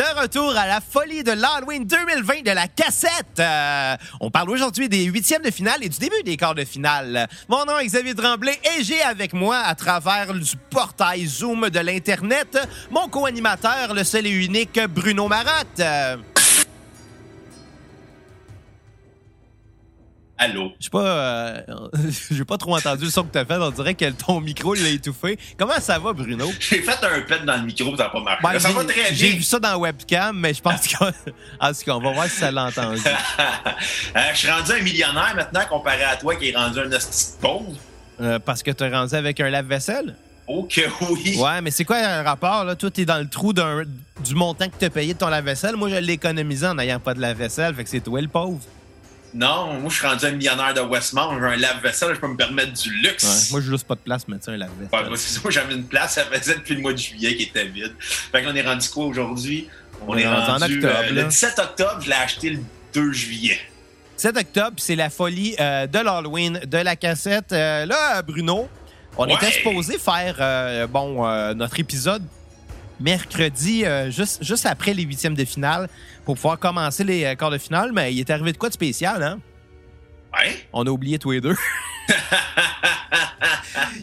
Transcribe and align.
De 0.00 0.18
retour 0.18 0.56
à 0.56 0.66
la 0.66 0.80
folie 0.80 1.22
de 1.22 1.32
l'Halloween 1.32 1.84
2020 1.84 2.42
de 2.42 2.52
la 2.52 2.68
cassette. 2.68 3.38
Euh, 3.38 3.96
on 4.22 4.30
parle 4.30 4.48
aujourd'hui 4.48 4.88
des 4.88 5.04
huitièmes 5.04 5.42
de 5.42 5.50
finale 5.50 5.84
et 5.84 5.90
du 5.90 5.98
début 5.98 6.22
des 6.24 6.38
quarts 6.38 6.54
de 6.54 6.64
finale. 6.64 7.28
Mon 7.50 7.66
nom 7.66 7.78
est 7.78 7.84
Xavier 7.84 8.14
Tremblay 8.14 8.58
et 8.64 8.82
j'ai 8.82 9.02
avec 9.02 9.34
moi, 9.34 9.58
à 9.58 9.74
travers 9.74 10.32
du 10.32 10.56
portail 10.70 11.26
Zoom 11.26 11.68
de 11.68 11.80
l'Internet, 11.80 12.66
mon 12.90 13.08
co-animateur, 13.08 13.92
le 13.92 14.02
seul 14.02 14.26
et 14.26 14.30
unique 14.30 14.80
Bruno 14.88 15.28
Marotte. 15.28 15.82
Allô? 20.42 20.72
Je 20.78 20.84
sais 20.84 20.90
pas, 20.90 21.04
euh, 21.04 21.60
j'ai 22.30 22.46
pas 22.46 22.56
trop 22.56 22.74
entendu 22.74 23.04
le 23.04 23.10
son 23.10 23.24
que 23.24 23.32
t'as 23.32 23.44
fait. 23.44 23.56
On 23.56 23.70
dirait 23.70 23.92
que 23.94 24.08
ton 24.10 24.40
micro 24.40 24.74
il 24.74 24.86
a 24.86 24.88
étouffé. 24.88 25.38
Comment 25.58 25.78
ça 25.80 25.98
va, 25.98 26.14
Bruno? 26.14 26.50
J'ai 26.58 26.80
fait 26.80 27.04
un 27.04 27.20
pet 27.20 27.44
dans 27.44 27.56
le 27.56 27.64
micro, 27.64 27.94
ça 27.94 28.04
n'a 28.04 28.08
pas 28.08 28.20
marché. 28.20 28.40
Ben, 28.42 28.58
ça 28.58 28.68
j'ai- 28.70 28.74
va 28.74 28.84
très 28.84 29.14
J'ai 29.14 29.28
bien. 29.28 29.36
vu 29.36 29.42
ça 29.42 29.58
dans 29.58 29.68
la 29.72 29.78
webcam, 29.78 30.38
mais 30.38 30.54
je 30.54 30.62
pense 30.62 30.88
qu'on 31.84 31.92
on 31.92 32.00
va 32.00 32.12
voir 32.12 32.24
si 32.26 32.38
ça 32.38 32.50
l'a 32.50 32.64
entendu. 32.64 33.02
Euh, 33.06 34.20
je 34.32 34.38
suis 34.38 34.50
rendu 34.50 34.72
un 34.72 34.80
millionnaire 34.82 35.34
maintenant 35.36 35.60
comparé 35.68 36.04
à 36.04 36.16
toi 36.16 36.34
qui 36.36 36.48
est 36.48 36.56
rendu 36.56 36.78
un 36.80 36.86
de 36.88 36.98
pauvre. 37.40 37.72
Euh, 38.22 38.38
parce 38.38 38.62
que 38.62 38.70
t'es 38.70 38.88
rendu 38.88 39.14
avec 39.14 39.40
un 39.40 39.50
lave-vaisselle? 39.50 40.14
Oh 40.46 40.64
que 40.64 40.80
oui. 41.12 41.36
Ouais, 41.38 41.60
mais 41.60 41.70
c'est 41.70 41.84
quoi 41.84 42.00
le 42.00 42.24
rapport, 42.24 42.64
là? 42.64 42.74
Toi, 42.76 42.90
t'es 42.90 43.04
dans 43.04 43.18
le 43.18 43.28
trou 43.28 43.52
du 43.52 44.34
montant 44.34 44.68
que 44.68 44.74
t'as 44.78 44.88
payé 44.90 45.12
de 45.12 45.18
ton 45.18 45.28
lave-vaisselle. 45.28 45.76
Moi, 45.76 45.90
je 45.90 45.96
l'ai 45.96 46.14
économisé 46.14 46.66
en 46.66 46.74
n'ayant 46.74 46.98
pas 46.98 47.12
de 47.12 47.20
lave-vaisselle, 47.20 47.74
fait 47.74 47.84
que 47.84 47.90
c'est 47.90 48.00
toi 48.00 48.20
le 48.22 48.28
pauvre. 48.28 48.58
Non, 49.32 49.74
moi 49.80 49.90
je 49.90 49.96
suis 49.96 50.06
rendu 50.06 50.24
un 50.26 50.32
millionnaire 50.32 50.74
de 50.74 50.80
Westmount, 50.80 51.38
j'ai 51.38 51.46
un 51.46 51.56
lave-vaisselle, 51.56 52.14
je 52.14 52.20
peux 52.20 52.26
me 52.28 52.36
permettre 52.36 52.72
du 52.72 52.90
luxe. 52.90 53.22
Ouais, 53.24 53.52
moi, 53.52 53.60
j'ai 53.60 53.70
juste 53.70 53.86
pas 53.86 53.94
de 53.94 54.00
place 54.00 54.26
mettre 54.26 54.44
ça 54.44 54.50
un 54.50 54.54
Ouais, 54.54 54.58
lave-vaisselle. 54.60 55.08
moi, 55.08 55.16
c'est 55.16 55.34
ça, 55.34 55.40
moi, 55.44 55.50
j'avais 55.52 55.74
une 55.74 55.84
place, 55.84 56.14
ça 56.14 56.24
faisait 56.24 56.54
depuis 56.56 56.74
le 56.74 56.80
mois 56.80 56.92
de 56.92 56.98
juillet 56.98 57.36
qui 57.36 57.44
était 57.44 57.64
vide. 57.66 57.92
Fait 58.00 58.42
qu'on 58.42 58.54
est 58.54 58.62
rendu 58.62 58.88
quoi 58.88 59.04
aujourd'hui? 59.06 59.68
On, 60.06 60.16
est 60.16 60.26
rendu, 60.26 60.50
en 60.50 60.56
octobre. 60.62 60.94
euh, 61.04 61.08
le 61.10 61.14
là. 61.16 61.24
17 61.24 61.58
octobre, 61.58 61.98
je 62.00 62.08
l'ai 62.08 62.14
acheté 62.16 62.50
le 62.50 62.58
2 62.94 63.12
juillet. 63.12 63.58
7 64.16 64.36
octobre, 64.36 64.76
c'est 64.78 64.96
la 64.96 65.10
folie 65.10 65.54
euh, 65.60 65.86
de 65.86 65.98
l'Halloween 65.98 66.60
de 66.66 66.78
la 66.78 66.96
cassette. 66.96 67.52
Euh, 67.52 67.86
là, 67.86 68.22
Bruno, 68.22 68.68
on 69.16 69.26
Ouais. 69.26 69.34
était 69.34 69.50
supposé 69.52 69.98
faire 69.98 70.36
euh, 70.40 70.86
bon 70.86 71.26
notre 71.54 71.78
épisode 71.78 72.22
mercredi, 73.00 73.84
euh, 73.84 74.10
juste, 74.10 74.44
juste 74.44 74.66
après 74.66 74.94
les 74.94 75.02
huitièmes 75.02 75.34
de 75.34 75.44
finale, 75.44 75.88
pour 76.24 76.36
pouvoir 76.36 76.58
commencer 76.58 77.04
les 77.04 77.24
euh, 77.24 77.34
quarts 77.34 77.50
de 77.50 77.58
finale, 77.58 77.90
mais 77.92 78.12
il 78.14 78.20
est 78.20 78.30
arrivé 78.30 78.52
de 78.52 78.58
quoi 78.58 78.68
de 78.68 78.74
spécial, 78.74 79.22
hein? 79.22 79.40
Ouais? 80.32 80.56
On 80.72 80.86
a 80.86 80.90
oublié 80.90 81.18
tous 81.18 81.32
les 81.32 81.40
deux. 81.40 81.56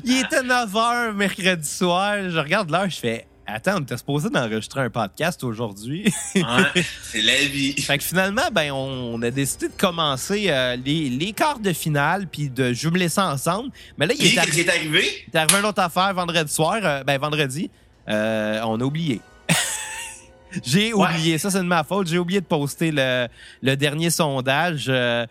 il 0.04 0.20
était 0.20 0.42
9h 0.42 1.14
mercredi 1.14 1.68
soir. 1.68 2.16
Je 2.30 2.38
regarde 2.38 2.70
l'heure, 2.70 2.90
je 2.90 2.98
fais 2.98 3.26
Attends, 3.50 3.78
on 3.78 3.80
était 3.80 3.96
supposé 3.96 4.30
d'enregistrer 4.30 4.82
un 4.82 4.90
podcast 4.90 5.42
aujourd'hui. 5.42 6.14
Ouais, 6.36 6.84
c'est 7.02 7.22
la 7.22 7.46
vie. 7.46 7.72
Fait 7.82 7.98
que 7.98 8.04
finalement, 8.04 8.50
ben, 8.52 8.74
on, 8.74 9.22
a 9.22 9.32
décidé 9.32 9.70
de 9.70 9.74
commencer 9.74 10.48
euh, 10.50 10.76
les, 10.76 11.10
les 11.10 11.32
quarts 11.32 11.60
de 11.60 11.72
finale 11.72 12.28
puis 12.28 12.50
de 12.50 12.74
jumeler 12.74 13.08
ça 13.08 13.28
ensemble. 13.32 13.70
Mais 13.98 14.06
là, 14.06 14.14
il 14.20 14.26
est, 14.26 14.36
arri- 14.38 14.70
arrivé? 14.70 15.06
il 15.30 15.34
est 15.34 15.38
arrivé 15.38 15.60
une 15.60 15.66
autre 15.66 15.82
affaire 15.82 16.14
vendredi 16.14 16.52
soir. 16.52 16.80
euh, 16.84 17.06
ben, 17.06 17.18
vendredi. 17.22 17.72
Euh, 18.10 18.62
on 18.66 18.80
a 18.80 18.84
oublié. 18.84 19.22
J'ai 20.64 20.94
Ouais. 20.94 21.08
oublié. 21.10 21.38
Ça, 21.38 21.52
c'est 21.52 21.58
de 21.60 21.64
ma 21.64 21.84
faute. 21.84 22.08
J'ai 22.08 22.18
oublié 22.18 22.40
de 22.42 22.46
poster 22.46 22.92
le, 22.92 23.28
le 23.62 23.76
dernier 23.76 24.10
sondage. 24.10 24.86
euh, 24.88 25.26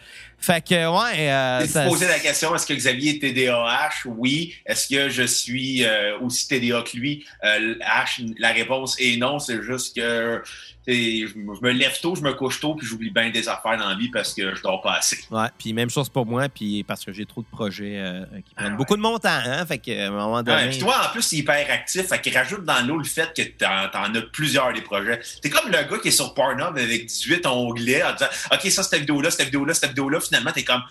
fait 0.47 0.65
que, 0.65 0.75
ouais. 0.75 1.31
euh, 1.31 1.67
ça- 1.67 1.85
la 2.07 2.19
question, 2.21 2.55
est-ce 2.55 2.67
que 2.67 2.75
Xavier 2.75 3.17
est 3.17 3.19
TDAH? 3.19 4.07
Oui. 4.07 4.55
Est-ce 4.65 4.89
que 4.89 5.09
je 5.09 5.25
suis 5.25 5.85
euh, 5.85 6.19
aussi 6.21 6.47
TDA 6.47 6.83
que 6.83 6.97
lui? 6.97 7.27
Euh, 7.45 7.75
H, 7.81 8.33
la 8.39 8.53
réponse 8.53 8.97
est 9.01 9.17
non. 9.17 9.39
C'est 9.39 9.63
juste 9.63 9.97
que 9.97 10.43
je 10.87 11.37
me 11.63 11.71
lève 11.73 11.99
tôt, 12.01 12.15
je 12.15 12.23
me 12.23 12.33
couche 12.33 12.61
tôt, 12.61 12.75
puis 12.75 12.87
j'oublie 12.87 13.11
bien 13.11 13.31
des 13.31 13.49
affaires 13.49 13.77
dans 13.77 13.89
la 13.89 13.97
vie 13.97 14.09
parce 14.09 14.33
que 14.35 14.55
je 14.55 14.63
dors 14.63 14.81
pas 14.83 14.95
assez. 14.95 15.19
Ouais, 15.31 15.49
puis 15.59 15.73
même 15.73 15.91
chose 15.91 16.09
pour 16.09 16.27
moi, 16.27 16.49
puis 16.49 16.85
parce 16.85 17.05
que 17.05 17.13
j'ai 17.13 17.27
trop 17.27 17.43
de 17.43 17.47
projets 17.49 17.97
euh, 17.97 18.25
qui 18.47 18.55
prennent 18.55 18.73
Ah 18.75 18.77
beaucoup 18.77 18.97
de 18.97 19.03
mon 19.03 19.19
temps, 19.19 19.29
hein, 19.31 19.67
fait 19.67 19.79
que 19.79 19.91
à 20.05 20.07
un 20.07 20.11
moment 20.11 20.43
donné. 20.43 20.65
Ouais, 20.65 20.71
puis 20.71 20.79
toi, 20.79 20.95
en 21.07 21.11
plus, 21.13 21.33
il 21.33 21.37
est 21.37 21.41
hyper 21.41 21.67
actif. 21.71 22.07
Fait 22.09 22.21
qu'il 22.21 22.37
rajoute 22.37 22.65
dans 22.65 22.87
l'eau 22.87 22.99
le 22.99 23.05
fait 23.05 23.33
que 23.37 23.43
t'en, 23.43 23.89
t'en 23.91 24.15
as 24.15 24.23
plusieurs 24.33 24.73
des 24.73 24.83
projets. 24.83 25.21
T'es 25.43 25.51
comme 25.51 25.67
le 25.71 25.73
gars 25.73 25.99
qui 26.01 26.09
est 26.09 26.13
sur 26.13 26.35
Pornhub 26.35 26.77
avec 26.79 27.07
18 27.07 27.47
onglets 27.47 28.05
en 28.05 28.13
disant 28.13 28.27
OK, 28.53 28.71
ça, 28.71 28.83
cette 28.85 29.01
vidéo-là, 29.01 29.31
cette 29.31 29.47
vidéo-là, 29.47 29.75
cette 29.75 29.91
vidéo-là. 29.91 30.21
Finalement, 30.21 30.36
t'es 30.53 30.65
comme 30.65 30.83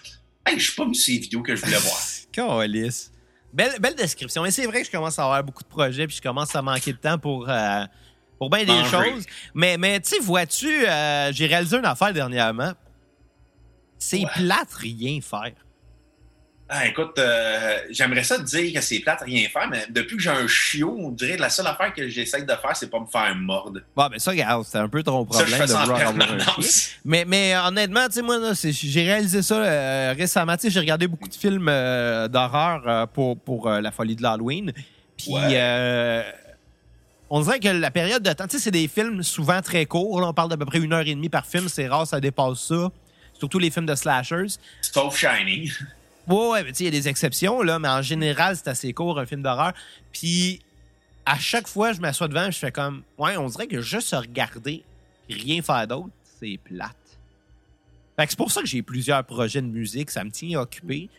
Hey, 0.46 0.60
je 0.60 0.66
suis 0.66 0.76
pas 0.76 0.86
mis 0.86 0.96
sur 0.96 1.14
les 1.14 1.20
vidéos 1.20 1.42
que 1.42 1.56
je 1.56 1.66
voulais 1.66 1.78
voir. 1.78 1.98
Calice. 2.32 3.12
Belle, 3.54 3.80
belle 3.80 3.96
description. 3.96 4.44
Mais 4.44 4.52
c'est 4.52 4.66
vrai 4.66 4.82
que 4.82 4.88
je 4.88 4.92
commence 4.92 5.18
à 5.18 5.24
avoir 5.24 5.44
beaucoup 5.44 5.64
de 5.64 5.70
projets, 5.70 6.06
puis 6.08 6.18
je 6.18 6.22
commence 6.22 6.54
à 6.56 6.62
manquer 6.62 6.92
de 6.94 6.98
temps 6.98 7.18
pour, 7.18 7.50
euh, 7.50 7.86
pour 8.38 8.50
bien 8.50 8.64
des 8.66 8.84
choses. 8.90 9.26
Mais, 9.54 9.78
mais 9.78 10.00
tu 10.02 10.10
sais, 10.10 10.20
vois-tu, 10.20 10.86
euh, 10.88 11.32
j'ai 11.32 11.48
réalisé 11.48 11.78
une 11.78 11.86
affaire 11.86 12.14
dernièrement. 12.14 12.74
C'est 13.98 14.20
Ouais. 14.20 14.30
plate 14.36 14.74
rien 14.74 15.20
faire. 15.22 15.54
Ah, 16.68 16.88
écoute, 16.88 17.20
euh, 17.20 17.78
j'aimerais 17.92 18.24
ça 18.24 18.38
te 18.40 18.44
dire 18.44 18.74
que 18.74 18.82
c'est 18.82 19.00
plate, 19.00 19.22
rien 19.22 19.48
faire, 19.50 19.68
mais 19.70 19.86
depuis 19.92 20.18
que 20.18 20.24
j'ai 20.24 20.32
un 20.32 20.48
chiot, 20.48 20.98
on 21.00 21.12
dirait 21.12 21.36
que 21.36 21.42
la 21.42 21.52
seule 21.52 21.68
affaire 21.68 21.94
que 21.94 22.10
j'essaie 22.10 22.42
de 22.42 22.48
faire, 22.48 22.76
c'est 22.76 22.90
pas 22.90 23.00
me 23.00 23.06
faire 23.06 23.36
mordre. 23.36 23.82
Bon, 23.96 24.08
ben 24.08 24.18
ça, 24.18 24.32
regarde, 24.32 24.66
c'est 24.68 24.80
un 24.80 24.90
peu 24.90 25.04
ton 25.04 25.28
Ça, 25.32 25.46
je 25.46 25.52
problème 25.52 25.60
fais 25.60 25.68
de 25.68 25.72
ça 25.72 25.80
en 25.80 25.84
vouloir 25.84 26.02
avoir 26.02 26.16
un 26.16 26.20
chien. 26.28 26.38
permanence. 26.38 26.90
Mais, 27.06 27.24
mais 27.28 27.56
honnêtement, 27.56 28.08
tu 28.08 28.14
sais, 28.14 28.22
moi, 28.24 28.40
j'ai 28.64 29.04
réalisé 29.04 29.44
ça 29.44 29.56
euh, 29.64 30.14
récemment. 30.18 30.56
Tu 30.56 30.62
sais, 30.64 30.70
j'ai 30.72 30.80
regardé 30.80 31.08
beaucoup 31.08 31.30
de 31.30 31.36
films 31.36 31.68
euh, 31.70 32.28
d'horreur 32.28 32.82
euh, 32.88 33.06
pour, 33.06 33.38
pour 33.38 33.68
euh, 33.70 33.80
la 33.80 33.92
folie 33.92 34.16
de 34.16 34.24
l'Halloween. 34.24 34.74
Puis, 35.18 35.32
Ouais. 35.34 35.42
euh, 35.52 36.24
on 37.30 37.42
dirait 37.42 37.60
que 37.60 37.68
la 37.68 37.92
période 37.92 38.24
de 38.24 38.34
temps, 38.34 38.48
tu 38.48 38.58
sais, 38.58 38.64
c'est 38.64 38.72
des 38.72 38.88
films 38.88 39.22
souvent 39.22 39.62
très 39.62 39.86
courts. 39.86 40.20
Là, 40.20 40.28
on 40.30 40.34
parle 40.34 40.50
d'à 40.50 40.58
peu 40.58 40.66
près 40.66 40.80
une 40.80 40.94
heure 40.94 41.02
et 41.08 41.14
demie 41.14 41.30
par 41.30 41.46
film. 41.46 41.70
C'est 41.70 41.88
rare, 41.88 42.08
ça 42.08 42.20
dépasse 42.20 42.60
ça. 42.60 42.90
Surtout 43.38 43.60
les 43.60 43.70
films 43.70 43.86
de 43.86 43.94
slashers. 43.96 44.58
Sauf 44.82 45.16
Shining. 45.16 45.72
Ouais, 46.28 46.50
ouais, 46.50 46.64
mais 46.64 46.72
tu 46.72 46.78
sais, 46.78 46.84
il 46.84 46.94
y 46.94 46.98
a 46.98 47.00
des 47.02 47.08
exceptions, 47.08 47.62
là, 47.62 47.78
mais 47.80 47.88
en 47.88 48.02
général, 48.02 48.56
c'est 48.56 48.68
assez 48.68 48.94
court, 48.94 49.20
un 49.20 49.26
film 49.26 49.42
d'horreur. 49.44 49.74
Puis, 50.12 50.60
à 51.26 51.38
chaque 51.38 51.68
fois, 51.68 51.94
je 51.94 52.02
m'assois 52.02 52.28
devant, 52.28 52.50
je 52.52 52.58
fais 52.58 52.72
comme, 52.72 53.04
ouais, 53.18 53.38
on 53.38 53.48
dirait 53.48 53.68
que 53.68 53.82
juste 53.82 54.08
se 54.10 54.16
regarder, 54.16 54.84
rien 55.30 55.62
faire 55.62 55.88
d'autre, 55.88 56.10
c'est 56.40 56.60
plate. 56.64 56.96
Fait 58.18 58.26
que 58.26 58.32
c'est 58.32 58.38
pour 58.38 58.52
ça 58.52 58.62
que 58.62 58.68
j'ai 58.68 58.82
plusieurs 58.82 59.24
projets 59.24 59.62
de 59.62 59.68
musique, 59.68 60.10
ça 60.10 60.24
me 60.24 60.32
tient 60.32 60.60
occupé. 60.60 61.10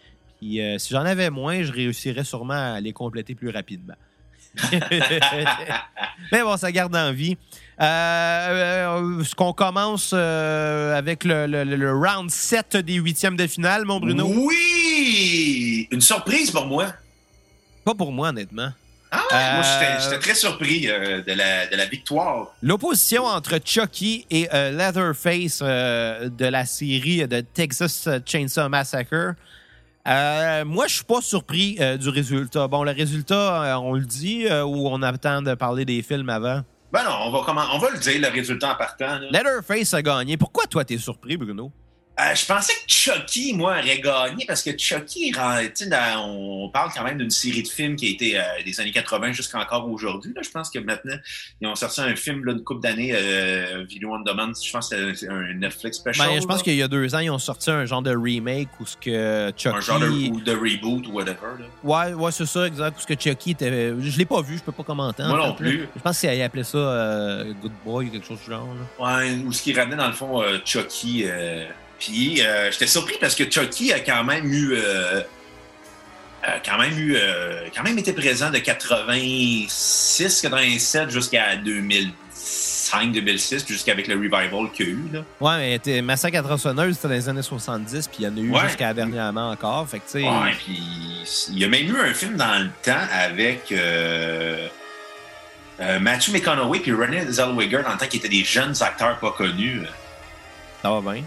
Puis, 0.41 0.61
euh, 0.61 0.79
si 0.79 0.93
j'en 0.93 1.05
avais 1.05 1.31
moins, 1.31 1.63
je 1.63 1.73
réussirais 1.73 2.25
sûrement 2.25 2.75
à 2.75 2.81
les 2.81 2.93
compléter 2.93 3.35
plus 3.35 3.51
rapidement. 3.51 3.95
Mais 6.33 6.43
bon, 6.43 6.57
ça 6.57 6.73
garde 6.73 6.95
en 6.97 7.13
vie. 7.13 7.37
Euh, 7.81 7.85
euh, 7.85 9.21
Est-ce 9.21 9.35
qu'on 9.35 9.53
commence 9.53 10.13
euh, 10.15 10.97
avec 10.97 11.25
le- 11.25 11.47
le 11.47 11.93
round 11.93 12.31
7 12.31 12.77
des 12.79 12.95
huitièmes 12.95 13.37
de 13.37 13.47
finale, 13.47 13.85
mon 13.85 14.01
Bruno? 14.01 14.27
Oui! 14.27 14.86
Une 15.91 16.01
surprise 16.01 16.51
pour 16.51 16.67
moi. 16.67 16.87
Pas 17.85 17.95
pour 17.95 18.13
moi, 18.13 18.29
honnêtement. 18.31 18.71
Ah 19.13 19.23
moi, 19.31 19.65
Euh, 19.65 19.99
j'étais- 20.03 20.19
très 20.19 20.35
surpris 20.35 20.89
euh, 20.91 21.23
de, 21.23 21.33
la, 21.33 21.67
de 21.69 21.77
la 21.77 21.87
victoire. 21.87 22.49
L'opposition 22.61 23.25
entre 23.25 23.59
Chucky 23.65 24.27
et 24.31 24.49
euh, 24.53 24.73
Leatherface 24.73 25.61
de 25.63 26.45
la 26.47 26.67
série 26.67 27.27
de 27.29 27.41
Texas 27.41 28.09
Chainsaw 28.27 28.69
Massacre. 28.69 29.35
Moi, 30.05 30.87
je 30.89 30.95
suis 30.97 31.05
pas 31.05 31.21
surpris 31.21 31.79
du 31.99 32.09
résultat. 32.09 32.67
Bon, 32.69 32.83
le 32.85 32.91
résultat, 32.93 33.79
on 33.81 33.95
le 33.95 34.05
dit 34.05 34.47
ou 34.49 34.89
on 34.89 35.03
attend 35.03 35.41
de 35.43 35.55
parler 35.55 35.85
des 35.85 36.03
films 36.03 36.29
avant? 36.29 36.63
Ben 36.93 37.03
non, 37.05 37.17
on 37.23 37.31
va, 37.31 37.41
comment, 37.45 37.65
on 37.75 37.79
va 37.79 37.91
le 37.91 37.99
dire, 37.99 38.21
le 38.21 38.29
résultat 38.29 38.73
en 38.73 38.77
partant. 38.77 39.19
là. 39.19 39.29
Leatherface 39.31 39.95
a 39.95 40.03
gagné. 40.03 40.37
Pourquoi 40.37 40.67
toi, 40.67 40.85
t'es 40.85 40.99
surpris, 40.99 41.37
Bruno? 41.37 41.73
Euh, 42.19 42.35
je 42.35 42.47
pensais 42.47 42.73
que 42.73 42.91
Chucky, 42.91 43.53
moi, 43.53 43.73
aurait 43.79 44.01
gagné 44.01 44.47
parce 44.47 44.63
que 44.63 44.71
Chucky, 44.79 45.33
dans- 45.33 46.25
on 46.27 46.71
parle 46.71 46.91
quand 46.95 47.05
même 47.05 47.19
d'une 47.19 47.29
série 47.31 47.63
de 47.63 47.69
films 47.69 47.95
qui 47.97 48.07
a 48.07 48.11
été 48.11 48.39
euh, 48.41 48.43
des 48.65 48.81
années 48.81 48.91
80 48.91 49.33
jusqu'à 49.33 49.59
encore 49.61 49.87
aujourd'hui. 49.91 50.33
Je 50.43 50.49
pense 50.49 50.71
que 50.71 50.79
maintenant, 50.79 51.17
ils 51.61 51.69
ont 51.69 51.75
sorti 51.75 52.01
un 52.01 52.17
film 52.17 52.43
là, 52.47 52.53
une 52.53 52.65
couple 52.65 52.81
d'années, 52.81 53.11
euh, 53.15 53.85
Video 53.87 54.15
on 54.15 54.21
Demand. 54.21 54.51
Je 54.65 54.73
pense 54.73 54.89
que 54.89 55.13
c'était 55.15 55.31
un 55.31 55.53
Netflix 55.55 55.99
special. 55.99 56.27
Ben, 56.29 56.41
je 56.41 56.47
pense 56.47 56.63
qu'il 56.63 56.75
y 56.77 56.83
a 56.83 56.89
deux 56.89 57.15
ans, 57.15 57.19
ils 57.19 57.31
ont 57.31 57.39
sorti 57.39 57.71
un 57.71 57.85
genre 57.85 58.01
de 58.01 58.17
remake 58.17 58.69
où 58.81 58.87
ce 58.87 58.97
que 58.97 59.53
Chucky. 59.55 59.77
un 59.77 59.81
genre 59.81 60.01
de, 60.01 60.07
ou 60.09 60.41
de 60.41 60.53
reboot 60.53 61.07
ou 61.09 61.13
whatever. 61.13 61.37
là. 61.59 61.67
Ouais, 61.85 62.15
ouais, 62.15 62.33
c'est 62.33 62.47
ça, 62.47 62.67
exact. 62.67 62.97
Où 62.97 63.01
ce 63.03 63.07
que 63.07 63.21
Chucky 63.21 63.51
était. 63.51 63.93
Je 64.01 64.19
l'ai 64.19 64.25
pas 64.25 64.41
vu, 64.41 64.57
je 64.57 64.63
peux 64.63 64.73
pas 64.73 64.85
commenter. 64.85 65.23
en 65.23 65.29
Moi 65.29 65.37
fait, 65.37 65.43
non 65.43 65.49
là. 65.51 65.55
plus. 65.57 65.89
Je 65.95 66.01
pense 66.01 66.19
qu'il 66.19 66.41
appelait 66.43 66.65
ça 66.65 66.79
euh, 66.79 67.53
Good 67.61 67.73
Boy 67.85 68.07
ou 68.07 68.11
quelque 68.11 68.27
chose 68.27 68.39
du 68.43 68.51
genre. 68.51 68.67
là. 68.99 69.19
Ouais, 69.19 69.33
ou 69.45 69.53
ce 69.53 69.61
qui 69.63 69.75
ramenait 69.75 69.97
dans 69.97 70.07
le 70.09 70.15
fond 70.15 70.43
Chucky. 70.65 71.27
Puis 71.99 72.43
euh, 72.43 72.71
j'étais 72.71 72.87
surpris 72.87 73.17
parce 73.21 73.35
que 73.35 73.51
Chucky 73.51 73.93
a 73.93 74.01
quand 74.01 74.23
même 74.25 74.53
eu. 74.53 74.73
euh, 74.75 75.23
a 76.43 76.59
quand 76.65 76.79
même 76.79 76.97
eu. 76.99 77.17
euh, 77.17 77.63
quand 77.75 77.83
même 77.83 77.99
été 77.99 78.13
présent 78.13 78.51
de 78.51 78.59
86, 78.59 80.41
87 80.43 81.11
jusqu'à 81.11 81.57
2005, 81.57 83.13
2006, 83.13 83.63
puis 83.65 83.75
jusqu'avec 83.75 84.07
le 84.07 84.15
revival 84.15 84.71
qu'il 84.73 84.87
y 84.87 84.89
a 84.91 84.93
eu. 84.93 85.05
Là. 85.13 85.21
Ouais, 85.41 85.57
mais 85.59 85.79
t'es- 85.79 86.03
Massacre 86.03 86.39
à 86.39 86.43
tronçonneuse, 86.43 86.95
c'était 86.97 87.09
dans 87.09 87.15
les 87.15 87.29
années 87.29 87.43
70, 87.43 88.07
puis 88.09 88.19
il 88.21 88.25
y 88.25 88.29
en 88.29 88.37
a 88.37 88.41
eu 88.41 88.51
Ouais. 88.53 88.61
jusqu'à 88.69 88.93
dernièrement 88.95 89.51
encore. 89.51 89.89
Fait 89.89 89.99
que. 90.01 90.19
Ouais, 90.19 90.53
puis 90.65 90.81
il 91.51 91.59
y 91.59 91.65
a 91.65 91.69
même 91.69 91.87
eu 91.87 91.99
un 91.99 92.13
film 92.15 92.37
dans 92.37 92.59
le 92.63 92.69
temps 92.83 93.07
avec. 93.13 93.73
Matthew 96.01 96.31
McConaughey 96.33 96.81
puis 96.81 96.93
Renée 96.93 97.25
Zellweger, 97.31 97.83
en 97.87 97.97
tant 97.99 98.07
qu'ils 98.07 98.21
étaient 98.21 98.29
des 98.31 98.45
jeunes 98.45 98.75
acteurs 98.81 99.19
pas 99.19 99.33
connus. 99.33 99.83
Ça 100.83 100.91
va 100.91 101.01
bien. 101.13 101.23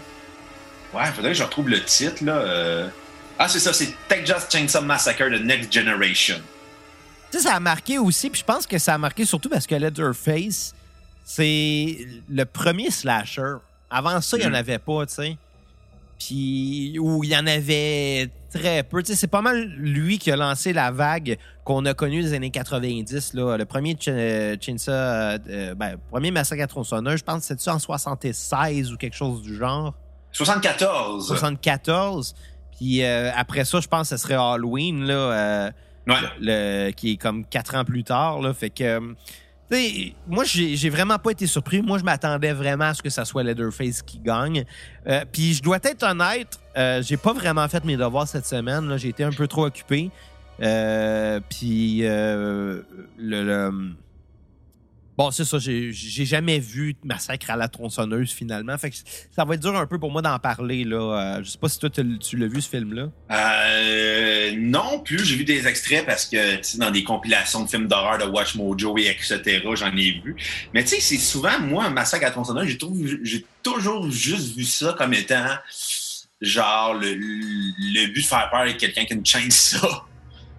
Ouais, 0.94 1.04
faudrait 1.14 1.32
que 1.32 1.38
je 1.38 1.42
retrouve 1.44 1.68
le 1.68 1.82
titre, 1.84 2.24
là. 2.24 2.36
euh. 2.38 2.88
Ah, 3.38 3.48
c'est 3.48 3.60
ça, 3.60 3.72
c'est 3.72 3.94
Texas 4.08 4.48
Chainsaw 4.50 4.82
Massacre 4.82 5.24
The 5.30 5.42
Next 5.42 5.72
Generation. 5.72 6.36
Tu 7.30 7.38
sais, 7.38 7.44
ça 7.44 7.54
a 7.54 7.60
marqué 7.60 7.98
aussi, 7.98 8.28
puis 8.28 8.40
je 8.40 8.44
pense 8.44 8.66
que 8.66 8.78
ça 8.78 8.94
a 8.94 8.98
marqué 8.98 9.24
surtout 9.24 9.48
parce 9.48 9.66
que 9.66 9.74
Leatherface, 9.76 10.74
c'est 11.24 11.98
le 12.28 12.44
premier 12.44 12.90
slasher. 12.90 13.54
Avant 13.88 14.20
ça, 14.20 14.36
il 14.36 14.40
n'y 14.40 14.46
en 14.46 14.50
Mm. 14.50 14.54
avait 14.54 14.78
pas, 14.78 15.06
tu 15.06 15.14
sais. 15.14 15.36
Puis, 16.18 16.98
ou 16.98 17.24
il 17.24 17.30
y 17.30 17.36
en 17.36 17.46
avait 17.46 18.28
très 18.52 18.82
peu. 18.82 19.02
Tu 19.02 19.12
sais, 19.12 19.16
c'est 19.18 19.26
pas 19.26 19.40
mal 19.40 19.64
lui 19.78 20.18
qui 20.18 20.30
a 20.30 20.36
lancé 20.36 20.72
la 20.74 20.90
vague 20.90 21.38
qu'on 21.64 21.86
a 21.86 21.94
connue 21.94 22.22
des 22.22 22.34
années 22.34 22.50
90, 22.50 23.32
là. 23.34 23.56
Le 23.56 23.64
premier 23.64 23.96
Ch- 23.98 24.14
euh, 24.14 24.56
Chainsaw, 24.60 24.92
euh, 24.92 25.74
ben, 25.74 25.96
premier 26.10 26.30
massacre 26.30 26.62
à 26.62 26.66
tronçonneuse, 26.66 27.20
je 27.20 27.24
pense 27.24 27.38
que 27.40 27.44
c'était 27.46 27.62
ça 27.62 27.74
en 27.74 27.78
76 27.78 28.92
ou 28.92 28.96
quelque 28.98 29.16
chose 29.16 29.40
du 29.42 29.56
genre? 29.56 29.94
74. 30.32 31.26
74. 31.28 32.34
Puis 32.78 33.02
euh, 33.04 33.30
après 33.36 33.64
ça, 33.64 33.80
je 33.80 33.88
pense 33.88 34.08
que 34.10 34.16
ce 34.16 34.22
serait 34.22 34.34
Halloween, 34.34 35.04
là. 35.04 35.14
euh, 35.14 35.70
Ouais. 36.06 36.16
le, 36.40 36.90
qui 36.92 37.12
est 37.12 37.16
comme 37.18 37.44
quatre 37.44 37.74
ans 37.76 37.84
plus 37.84 38.02
tard. 38.04 38.40
Là, 38.40 38.52
fait 38.54 38.70
que, 38.70 38.82
euh, 38.82 40.10
moi, 40.26 40.44
j'ai 40.44 40.88
vraiment 40.90 41.18
pas 41.18 41.30
été 41.30 41.46
surpris. 41.46 41.82
Moi, 41.82 41.98
je 41.98 42.04
m'attendais 42.04 42.52
vraiment 42.52 42.86
à 42.86 42.94
ce 42.94 43.02
que 43.02 43.10
ça 43.10 43.24
soit 43.24 43.42
Leatherface 43.44 44.02
qui 44.02 44.18
gagne. 44.18 44.64
Euh, 45.06 45.24
Puis, 45.30 45.54
je 45.54 45.62
dois 45.62 45.76
être 45.82 46.02
honnête, 46.02 46.58
j'ai 47.06 47.16
pas 47.18 47.32
vraiment 47.34 47.68
fait 47.68 47.84
mes 47.84 47.96
devoirs 47.96 48.26
cette 48.26 48.46
semaine. 48.46 48.96
J'ai 48.96 49.10
été 49.10 49.22
un 49.22 49.30
peu 49.30 49.46
trop 49.46 49.66
occupé. 49.66 50.10
Puis, 50.58 52.00
le, 52.00 52.84
le- 53.18 53.92
Bon, 55.20 55.30
c'est 55.30 55.44
ça, 55.44 55.58
j'ai 55.58 55.92
jamais 55.92 56.58
vu 56.58 56.96
Massacre 57.04 57.50
à 57.50 57.56
la 57.56 57.68
tronçonneuse 57.68 58.32
finalement. 58.32 58.78
Fait 58.78 58.88
que 58.88 58.96
ça 59.30 59.44
va 59.44 59.52
être 59.52 59.60
dur 59.60 59.76
un 59.76 59.84
peu 59.84 59.98
pour 59.98 60.10
moi 60.10 60.22
d'en 60.22 60.38
parler. 60.38 60.82
Là. 60.82 60.96
Euh, 60.96 61.44
je 61.44 61.50
sais 61.50 61.58
pas 61.58 61.68
si 61.68 61.78
toi, 61.78 61.90
tu 61.90 62.38
l'as 62.38 62.46
vu 62.46 62.62
ce 62.62 62.70
film-là. 62.70 63.10
Euh, 63.30 64.52
non 64.56 65.00
plus, 65.00 65.22
j'ai 65.26 65.36
vu 65.36 65.44
des 65.44 65.66
extraits 65.66 66.06
parce 66.06 66.24
que 66.24 66.78
dans 66.78 66.90
des 66.90 67.04
compilations 67.04 67.62
de 67.64 67.68
films 67.68 67.86
d'horreur 67.86 68.16
de 68.16 68.24
Watch 68.24 68.54
Mojo 68.54 68.96
et 68.96 69.08
etc., 69.08 69.60
j'en 69.74 69.94
ai 69.94 70.22
vu. 70.24 70.36
Mais 70.72 70.84
tu 70.84 70.94
sais, 70.94 71.00
c'est 71.00 71.18
souvent, 71.18 71.60
moi, 71.60 71.90
massacre 71.90 72.24
à 72.24 72.30
tronçonneuse, 72.30 72.78
j'ai 73.22 73.44
toujours 73.62 74.10
juste 74.10 74.56
vu 74.56 74.64
ça 74.64 74.94
comme 74.96 75.12
étant 75.12 75.44
genre 76.40 76.94
le, 76.94 78.06
but 78.06 78.22
de 78.22 78.26
faire 78.26 78.48
peur 78.48 78.60
avec 78.60 78.78
quelqu'un 78.78 79.04
qui 79.04 79.12
a 79.12 79.16
une 79.16 79.26
chaîne 79.26 79.50
ça. 79.50 79.86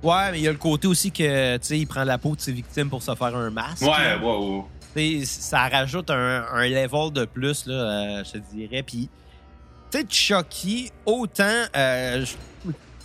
Ouais, 0.03 0.31
mais 0.31 0.39
il 0.39 0.43
y 0.43 0.47
a 0.47 0.51
le 0.51 0.57
côté 0.57 0.87
aussi 0.87 1.11
que, 1.11 1.57
tu 1.57 1.65
sais, 1.67 1.77
il 1.79 1.85
prend 1.87 2.03
la 2.03 2.17
peau 2.17 2.35
de 2.35 2.41
ses 2.41 2.51
victimes 2.51 2.89
pour 2.89 3.03
se 3.03 3.13
faire 3.13 3.35
un 3.35 3.49
masque. 3.51 3.81
Ouais, 3.83 4.15
ouais, 4.21 4.37
ouais. 4.37 4.63
Tu 4.95 5.25
sais, 5.25 5.41
ça 5.41 5.67
rajoute 5.67 6.09
un, 6.09 6.45
un 6.51 6.67
level 6.67 7.11
de 7.13 7.25
plus, 7.25 7.65
là, 7.67 7.73
euh, 7.73 8.23
je 8.25 8.31
te 8.31 8.37
dirais. 8.53 8.83
Puis, 8.83 9.09
tu 9.91 9.99
sais, 9.99 10.05
Chucky, 10.09 10.91
autant, 11.05 11.63
euh, 11.75 12.25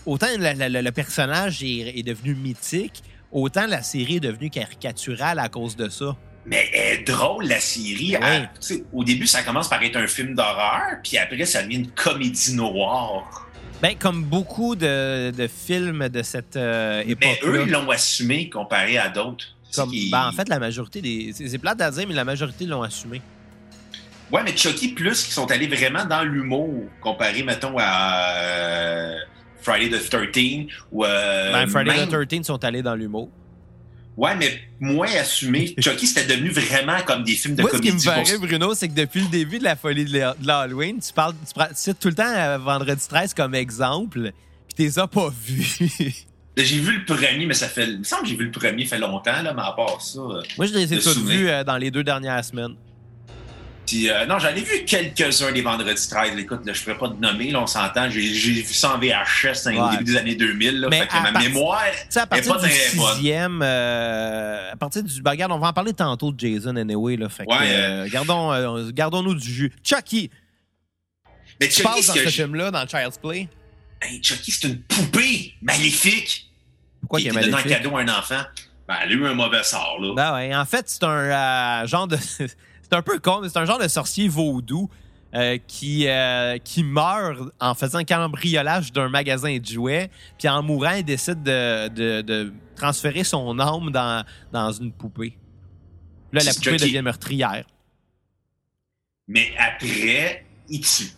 autant 0.06 0.26
le, 0.38 0.90
personnage 0.90 1.62
est, 1.62 1.98
est 1.98 2.02
devenu 2.02 2.34
mythique, 2.34 3.02
autant 3.30 3.66
la 3.66 3.82
série 3.82 4.16
est 4.16 4.20
devenue 4.20 4.50
caricaturale 4.50 5.38
à 5.38 5.48
cause 5.48 5.76
de 5.76 5.88
ça. 5.88 6.16
Mais 6.46 6.64
elle 6.72 7.00
est 7.00 7.02
drôle, 7.04 7.46
la 7.46 7.60
série. 7.60 8.16
Ouais. 8.16 8.20
Elle- 8.22 8.50
tu 8.60 8.74
sais, 8.76 8.84
au 8.92 9.04
début, 9.04 9.26
ça 9.26 9.42
commence 9.42 9.68
par 9.68 9.82
être 9.82 9.96
un 9.96 10.06
film 10.06 10.34
d'horreur, 10.34 10.82
puis 11.02 11.18
après, 11.18 11.44
ça 11.44 11.62
devient 11.62 11.76
une 11.76 11.90
comédie 11.90 12.54
noire. 12.54 13.48
Ben, 13.82 13.94
comme 13.98 14.22
beaucoup 14.24 14.74
de, 14.74 15.30
de 15.30 15.46
films 15.46 16.08
de 16.08 16.22
cette 16.22 16.56
euh, 16.56 17.04
Mais 17.20 17.38
eux, 17.44 17.64
ils 17.66 17.70
l'ont 17.72 17.90
assumé 17.90 18.48
comparé 18.48 18.96
à 18.98 19.08
d'autres. 19.08 19.44
Comme, 19.74 19.90
ben, 20.10 20.28
en 20.28 20.32
fait, 20.32 20.48
la 20.48 20.58
majorité 20.58 21.02
des. 21.02 21.32
C'est 21.34 21.48
c'est 21.48 21.58
plate 21.58 21.80
à 21.82 21.90
dire, 21.90 22.06
mais 22.08 22.14
la 22.14 22.24
majorité 22.24 22.64
l'ont 22.64 22.82
assumé. 22.82 23.20
Ouais, 24.32 24.42
mais 24.42 24.56
Chucky 24.56 24.88
plus 24.88 25.24
qui 25.24 25.30
sont 25.30 25.50
allés 25.50 25.66
vraiment 25.68 26.04
dans 26.04 26.22
l'humour 26.24 26.84
comparé, 27.00 27.42
mettons, 27.42 27.76
à 27.78 28.30
euh, 28.38 29.14
Friday 29.60 29.90
the 29.96 30.08
13 30.32 30.66
ou 30.90 31.04
euh, 31.04 31.52
Ben, 31.52 31.68
Friday 31.68 31.96
même- 31.96 32.08
the 32.08 32.26
13 32.28 32.42
sont 32.46 32.64
allés 32.64 32.82
dans 32.82 32.94
l'humour. 32.94 33.28
Ouais, 34.16 34.34
mais 34.34 34.60
moins 34.80 35.08
assumé. 35.20 35.74
Chucky, 35.80 36.06
c'était 36.06 36.26
devenu 36.34 36.48
vraiment 36.50 37.00
comme 37.04 37.22
des 37.22 37.32
films 37.34 37.54
de 37.54 37.62
Moi, 37.62 37.70
ce 37.72 37.76
qui 37.78 37.88
comédie. 37.88 38.08
me 38.08 38.38
pour- 38.38 38.46
Bruno, 38.48 38.74
c'est 38.74 38.88
que 38.88 38.94
depuis 38.94 39.20
le 39.20 39.28
début 39.28 39.58
de 39.58 39.64
la 39.64 39.76
folie 39.76 40.04
de 40.06 40.18
l'Ha- 40.18 40.34
de 40.38 40.46
l'Halloween, 40.46 40.98
tu 41.00 41.12
parles, 41.12 41.34
tu, 41.46 41.52
tu 41.54 41.66
cites 41.74 41.98
tout 42.00 42.08
le 42.08 42.14
temps 42.14 42.24
euh, 42.26 42.56
Vendredi 42.58 43.02
13 43.08 43.34
comme 43.34 43.54
exemple, 43.54 44.32
puis 44.74 44.88
t'es 44.90 44.98
as 44.98 45.06
pas 45.06 45.28
vus. 45.44 45.78
J'ai 46.58 46.78
vu 46.78 46.98
le 47.00 47.04
premier, 47.04 47.44
mais 47.44 47.52
ça 47.52 47.68
fait. 47.68 47.86
Il 47.86 47.98
me 47.98 48.04
semble 48.04 48.22
que 48.22 48.28
j'ai 48.30 48.36
vu 48.36 48.46
le 48.46 48.50
premier 48.50 48.86
fait 48.86 48.96
longtemps, 48.98 49.42
là, 49.42 49.52
mais 49.52 49.60
à 49.60 49.72
part 49.72 50.00
ça. 50.00 50.20
Moi, 50.56 50.66
je 50.66 50.72
les 50.72 50.94
ai 50.94 50.98
tous 50.98 51.18
vus 51.22 51.50
euh, 51.50 51.64
dans 51.64 51.76
les 51.76 51.90
deux 51.90 52.02
dernières 52.02 52.42
semaines. 52.42 52.74
Puis, 53.86 54.10
euh, 54.10 54.26
non, 54.26 54.38
j'en 54.40 54.48
ai 54.48 54.60
vu 54.62 54.84
quelques-uns 54.84 55.52
des 55.52 55.62
vendredis 55.62 56.08
13. 56.08 56.36
Écoute, 56.38 56.66
là, 56.66 56.72
je 56.72 56.80
ne 56.80 56.84
pourrais 56.84 56.98
pas 56.98 57.14
te 57.14 57.20
nommer, 57.20 57.50
là, 57.52 57.62
on 57.62 57.66
s'entend. 57.66 58.10
J'ai 58.10 58.20
vu 58.20 58.64
ça 58.64 58.94
en 58.96 58.98
VHS 58.98 59.66
au 59.66 59.70
Ouais. 59.70 59.90
début 59.92 60.04
des 60.04 60.16
années 60.16 60.34
2000. 60.34 60.80
Là, 60.80 60.88
Mais 60.90 61.00
fait 61.00 61.06
que 61.06 61.14
à 61.14 61.30
ma 61.30 61.38
mémoire. 61.40 61.82
Sais, 62.08 62.20
à 62.20 62.26
partir 62.26 62.54
pas 62.56 62.60
du 62.66 62.70
sixième, 62.70 63.60
euh, 63.62 64.72
à 64.72 64.76
partir 64.76 65.02
du. 65.04 65.22
ben, 65.22 65.30
regarde, 65.30 65.52
on 65.52 65.58
va 65.58 65.68
en 65.68 65.72
parler 65.72 65.92
tantôt 65.92 66.32
de 66.32 66.40
Jason 66.40 66.74
anyway, 66.76 67.16
là. 67.16 67.28
Fait 67.28 67.44
que, 67.44 67.50
Ouais, 67.50 67.58
euh, 67.62 68.08
gardons, 68.08 68.52
euh, 68.52 68.90
gardons-nous 68.92 69.34
du 69.36 69.48
jus. 69.52 69.72
Chucky, 69.84 70.30
Mais 71.60 71.68
tu 71.68 71.82
Chucky, 71.82 72.06
dans 72.06 72.14
que 72.14 72.24
ce 72.24 72.28
film-là, 72.30 72.70
dans 72.70 72.86
Child's 72.86 73.18
Play? 73.18 73.48
Hey, 74.02 74.20
Chucky, 74.22 74.50
c'est 74.50 74.68
une 74.68 74.80
poupée 74.82 75.54
maléfique. 75.62 76.50
Pourquoi 77.00 77.20
qui 77.20 77.26
il 77.26 77.32
y 77.32 77.36
a 77.36 77.40
était 77.40 77.50
donné 77.50 77.54
en 77.54 77.56
maléfique? 77.64 77.82
cadeau 77.82 77.96
à 77.96 78.00
un 78.00 78.08
enfant. 78.08 78.42
Ben, 78.88 78.94
elle 79.02 79.10
a 79.10 79.14
eu 79.14 79.26
un 79.26 79.34
mauvais 79.34 79.62
sort, 79.62 79.98
là. 80.00 80.12
Ben 80.14 80.34
ouais, 80.34 80.54
en 80.54 80.64
fait, 80.64 80.84
c'est 80.88 81.02
un 81.04 81.08
euh, 81.82 81.86
genre 81.86 82.06
de. 82.06 82.16
c'est 82.90 82.96
un 82.96 83.02
peu 83.02 83.18
con, 83.18 83.40
mais 83.42 83.48
c'est 83.48 83.58
un 83.58 83.64
genre 83.64 83.78
de 83.78 83.88
sorcier 83.88 84.28
vaudou 84.28 84.88
euh, 85.34 85.58
qui, 85.66 86.06
euh, 86.08 86.56
qui 86.58 86.82
meurt 86.84 87.40
en 87.60 87.74
faisant 87.74 87.98
un 87.98 88.04
cambriolage 88.04 88.92
d'un 88.92 89.08
magasin 89.08 89.56
de 89.58 89.64
jouets, 89.66 90.10
puis 90.38 90.48
en 90.48 90.62
mourant, 90.62 90.92
il 90.92 91.04
décide 91.04 91.42
de, 91.42 91.88
de, 91.88 92.20
de 92.22 92.52
transférer 92.76 93.24
son 93.24 93.58
âme 93.58 93.90
dans, 93.90 94.24
dans 94.52 94.70
une 94.72 94.92
poupée. 94.92 95.36
Là, 96.32 96.42
la 96.44 96.54
poupée 96.54 96.76
devient 96.76 97.02
meurtrière. 97.02 97.64
Mais 99.28 99.52
après, 99.58 100.44
il 100.68 100.80
tue. 100.80 101.10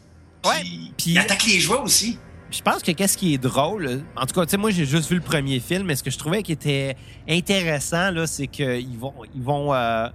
Ouais, 0.45 0.63
puis- 0.97 1.11
il 1.13 1.19
attaque 1.19 1.45
les 1.47 1.61
jouets 1.61 1.79
aussi. 1.79 2.19
Je 2.51 2.63
pense 2.63 2.83
que 2.83 2.93
qu'est-ce 2.93 3.19
qui 3.19 3.35
est 3.35 3.39
drôle, 3.39 4.03
en 4.17 4.25
tout 4.25 4.35
cas, 4.35 4.47
tu 4.47 4.53
sais, 4.53 4.57
moi 4.57 4.71
j'ai 4.71 4.87
juste 4.87 5.11
vu 5.11 5.17
le 5.17 5.21
premier 5.23 5.61
film, 5.61 5.83
mais 5.85 5.95
ce 5.97 6.03
que 6.03 6.11
je 6.11 6.17
trouvais 6.17 6.43
qui 6.43 6.53
était 6.53 6.97
intéressant 7.29 8.11
là, 8.11 8.27
c'est 8.27 8.47
qu'ils 8.47 8.97
vont, 8.97 9.13
ils 9.35 9.43
vont 9.43 9.75
euh, 9.75 10.09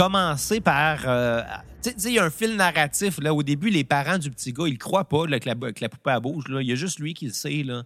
commencer 0.00 0.60
par, 0.62 1.00
euh, 1.06 1.42
tu 1.82 1.90
sais, 1.90 2.08
il 2.08 2.14
y 2.14 2.18
a 2.18 2.24
un 2.24 2.30
fil 2.30 2.56
narratif 2.56 3.20
là. 3.20 3.34
Au 3.34 3.42
début, 3.42 3.68
les 3.68 3.84
parents 3.84 4.16
du 4.16 4.30
petit 4.30 4.50
gars, 4.50 4.64
ils 4.66 4.78
croient 4.78 5.04
pas 5.04 5.26
là, 5.26 5.38
que, 5.38 5.46
la, 5.46 5.54
que 5.54 5.80
la 5.82 5.90
poupée 5.90 6.10
elle 6.10 6.20
bouge 6.20 6.48
là. 6.48 6.62
Il 6.62 6.68
y 6.68 6.72
a 6.72 6.74
juste 6.74 7.00
lui 7.00 7.12
qui 7.12 7.26
le 7.26 7.32
sait 7.32 7.62
là. 7.62 7.82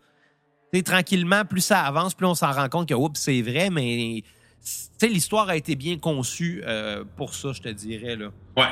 Tu 0.73 0.79
sais, 0.79 0.83
tranquillement, 0.85 1.45
plus 1.45 1.61
ça 1.61 1.81
avance, 1.83 2.15
plus 2.15 2.27
on 2.27 2.37
s'en 2.37 2.53
rend 2.53 2.69
compte 2.69 2.89
que 2.89 2.95
oups, 2.95 3.19
c'est 3.19 3.43
vrai, 3.43 3.69
mais 3.69 4.23
tu 4.23 4.71
sais, 4.97 5.09
l'histoire 5.09 5.49
a 5.49 5.57
été 5.57 5.75
bien 5.75 5.99
conçue 5.99 6.63
euh, 6.65 7.03
pour 7.17 7.35
ça, 7.35 7.53
je 7.53 7.61
te 7.61 7.69
dirais 7.69 8.15
là. 8.15 8.31
Ouais. 8.57 8.71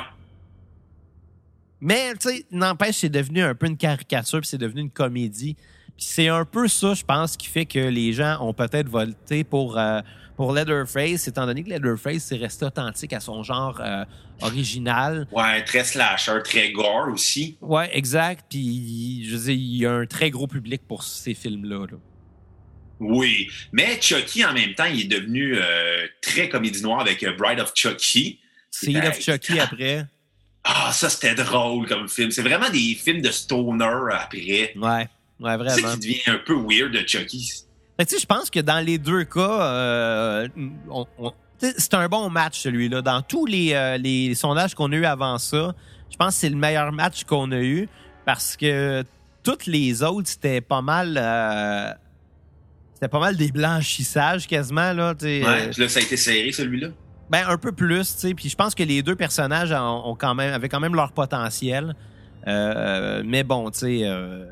Mais, 1.81 2.13
tu 2.13 2.29
sais, 2.29 2.45
n'empêche, 2.49 2.95
c'est 2.95 3.09
devenu 3.09 3.43
un 3.43 3.55
peu 3.55 3.67
une 3.67 3.75
caricature, 3.75 4.39
puis 4.39 4.47
c'est 4.47 4.57
devenu 4.57 4.79
une 4.79 4.89
comédie. 4.89 5.55
Puis 5.97 6.05
c'est 6.07 6.29
un 6.29 6.45
peu 6.45 6.69
ça, 6.69 6.93
je 6.93 7.03
pense, 7.03 7.35
qui 7.35 7.47
fait 7.47 7.65
que 7.65 7.79
les 7.79 8.13
gens 8.13 8.37
ont 8.39 8.53
peut-être 8.53 8.87
voté 8.87 9.43
pour, 9.43 9.77
euh, 9.77 9.99
pour 10.35 10.53
Leatherface, 10.53 11.27
étant 11.27 11.45
donné 11.45 11.63
que 11.63 11.69
Leatherface, 11.69 12.23
c'est 12.23 12.37
resté 12.37 12.65
authentique 12.65 13.13
à 13.13 13.19
son 13.19 13.43
genre 13.43 13.79
euh, 13.81 14.03
original. 14.41 15.27
Ouais, 15.31 15.63
très 15.63 15.83
slasher, 15.83 16.39
très 16.43 16.71
gore 16.71 17.09
aussi. 17.11 17.57
Ouais, 17.61 17.89
exact. 17.95 18.45
Puis, 18.49 19.25
je 19.27 19.35
veux 19.35 19.43
dire, 19.43 19.51
il 19.53 19.77
y 19.77 19.85
a 19.85 19.91
un 19.93 20.05
très 20.05 20.29
gros 20.31 20.47
public 20.47 20.81
pour 20.87 21.03
ces 21.03 21.33
films-là. 21.33 21.85
là. 21.91 21.97
Oui. 22.99 23.47
Mais 23.71 23.99
Chucky, 24.01 24.45
en 24.45 24.53
même 24.53 24.73
temps, 24.75 24.85
il 24.85 25.01
est 25.01 25.07
devenu 25.19 25.55
euh, 25.57 26.05
très 26.21 26.47
comédie 26.49 26.81
noire 26.81 27.01
avec 27.01 27.21
euh, 27.23 27.33
Bride 27.37 27.59
of 27.59 27.73
Chucky. 27.75 28.39
Seed 28.71 28.93
Ben, 28.93 29.07
of 29.09 29.19
Chucky 29.19 29.59
après. 29.59 30.05
Ah, 30.63 30.91
ça, 30.93 31.09
c'était 31.09 31.35
drôle 31.35 31.87
comme 31.87 32.07
film. 32.07 32.31
C'est 32.31 32.41
vraiment 32.41 32.69
des 32.69 32.95
films 32.95 33.21
de 33.21 33.31
stoner 33.31 33.85
après. 34.13 34.73
Ouais, 34.75 34.75
ouais, 34.77 35.07
C'est 35.39 35.81
vraiment. 35.81 35.93
qui 35.95 35.99
devient 35.99 36.21
un 36.27 36.37
peu 36.45 36.53
weird 36.55 36.91
de 36.93 37.03
Chucky. 37.05 37.51
Je 37.99 38.25
pense 38.25 38.49
que 38.49 38.59
dans 38.59 38.83
les 38.83 38.97
deux 38.97 39.23
cas, 39.23 39.61
euh, 39.61 40.47
on- 40.89 41.05
on- 41.19 41.33
c'est 41.59 41.93
un 41.93 42.07
bon 42.09 42.29
match, 42.29 42.59
celui-là. 42.59 43.01
Dans 43.01 43.21
tous 43.21 43.45
les, 43.45 43.73
euh, 43.73 43.97
les 43.97 44.33
sondages 44.35 44.73
qu'on 44.75 44.91
a 44.91 44.95
eu 44.95 45.05
avant 45.05 45.37
ça, 45.37 45.73
je 46.09 46.17
pense 46.17 46.33
que 46.35 46.39
c'est 46.41 46.49
le 46.49 46.55
meilleur 46.57 46.91
match 46.91 47.23
qu'on 47.23 47.51
a 47.51 47.59
eu 47.61 47.87
parce 48.25 48.57
que 48.57 49.03
toutes 49.43 49.65
les 49.67 50.03
autres, 50.03 50.27
c'était 50.27 50.61
pas 50.61 50.81
mal. 50.81 51.17
euh, 51.17 51.91
c'était 52.93 53.07
pas 53.09 53.19
mal 53.19 53.35
des 53.35 53.51
blanchissages 53.51 54.47
quasiment, 54.47 54.93
là. 54.93 55.13
Ouais. 55.21 55.43
euh, 55.45 55.71
Là, 55.77 55.89
ça 55.89 55.99
a 55.99 56.03
été 56.03 56.15
serré, 56.17 56.51
celui-là. 56.51 56.87
ben, 57.29 57.45
un 57.47 57.57
peu 57.57 57.71
plus, 57.71 58.13
tu 58.15 58.19
sais. 58.19 58.33
Puis 58.33 58.49
je 58.49 58.55
pense 58.55 58.73
que 58.75 58.83
les 58.83 59.01
deux 59.01 59.15
personnages 59.15 59.71
ont, 59.71 60.07
ont 60.11 60.15
quand 60.15 60.33
même, 60.35 60.53
avaient 60.53 60.69
quand 60.69 60.79
même 60.79 60.95
leur 60.95 61.11
potentiel. 61.11 61.95
Euh, 62.47 63.21
mais 63.25 63.43
bon, 63.43 63.69
tu 63.71 63.79
sais. 63.79 63.99
euh, 64.03 64.45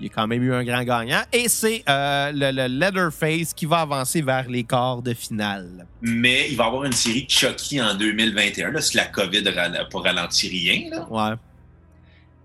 il 0.00 0.06
y 0.06 0.08
a 0.08 0.12
quand 0.14 0.26
même 0.26 0.42
eu 0.42 0.52
un 0.54 0.62
grand 0.64 0.84
gagnant. 0.84 1.22
Et 1.32 1.48
c'est 1.48 1.82
euh, 1.88 2.30
le, 2.32 2.50
le 2.52 2.66
Leatherface 2.68 3.52
qui 3.54 3.66
va 3.66 3.78
avancer 3.80 4.22
vers 4.22 4.48
les 4.48 4.64
quarts 4.64 5.02
de 5.02 5.12
finale. 5.14 5.86
Mais 6.02 6.48
il 6.50 6.56
va 6.56 6.64
y 6.64 6.66
avoir 6.68 6.84
une 6.84 6.92
série 6.92 7.24
de 7.24 7.30
Chucky 7.30 7.80
en 7.80 7.94
2021, 7.94 8.70
là, 8.70 8.80
si 8.80 8.96
la 8.96 9.06
COVID 9.06 9.42
n'a 9.42 9.84
pas 9.86 10.00
ralenti 10.00 10.48
rien. 10.48 10.90
Là. 10.90 11.06
Ouais. 11.10 11.36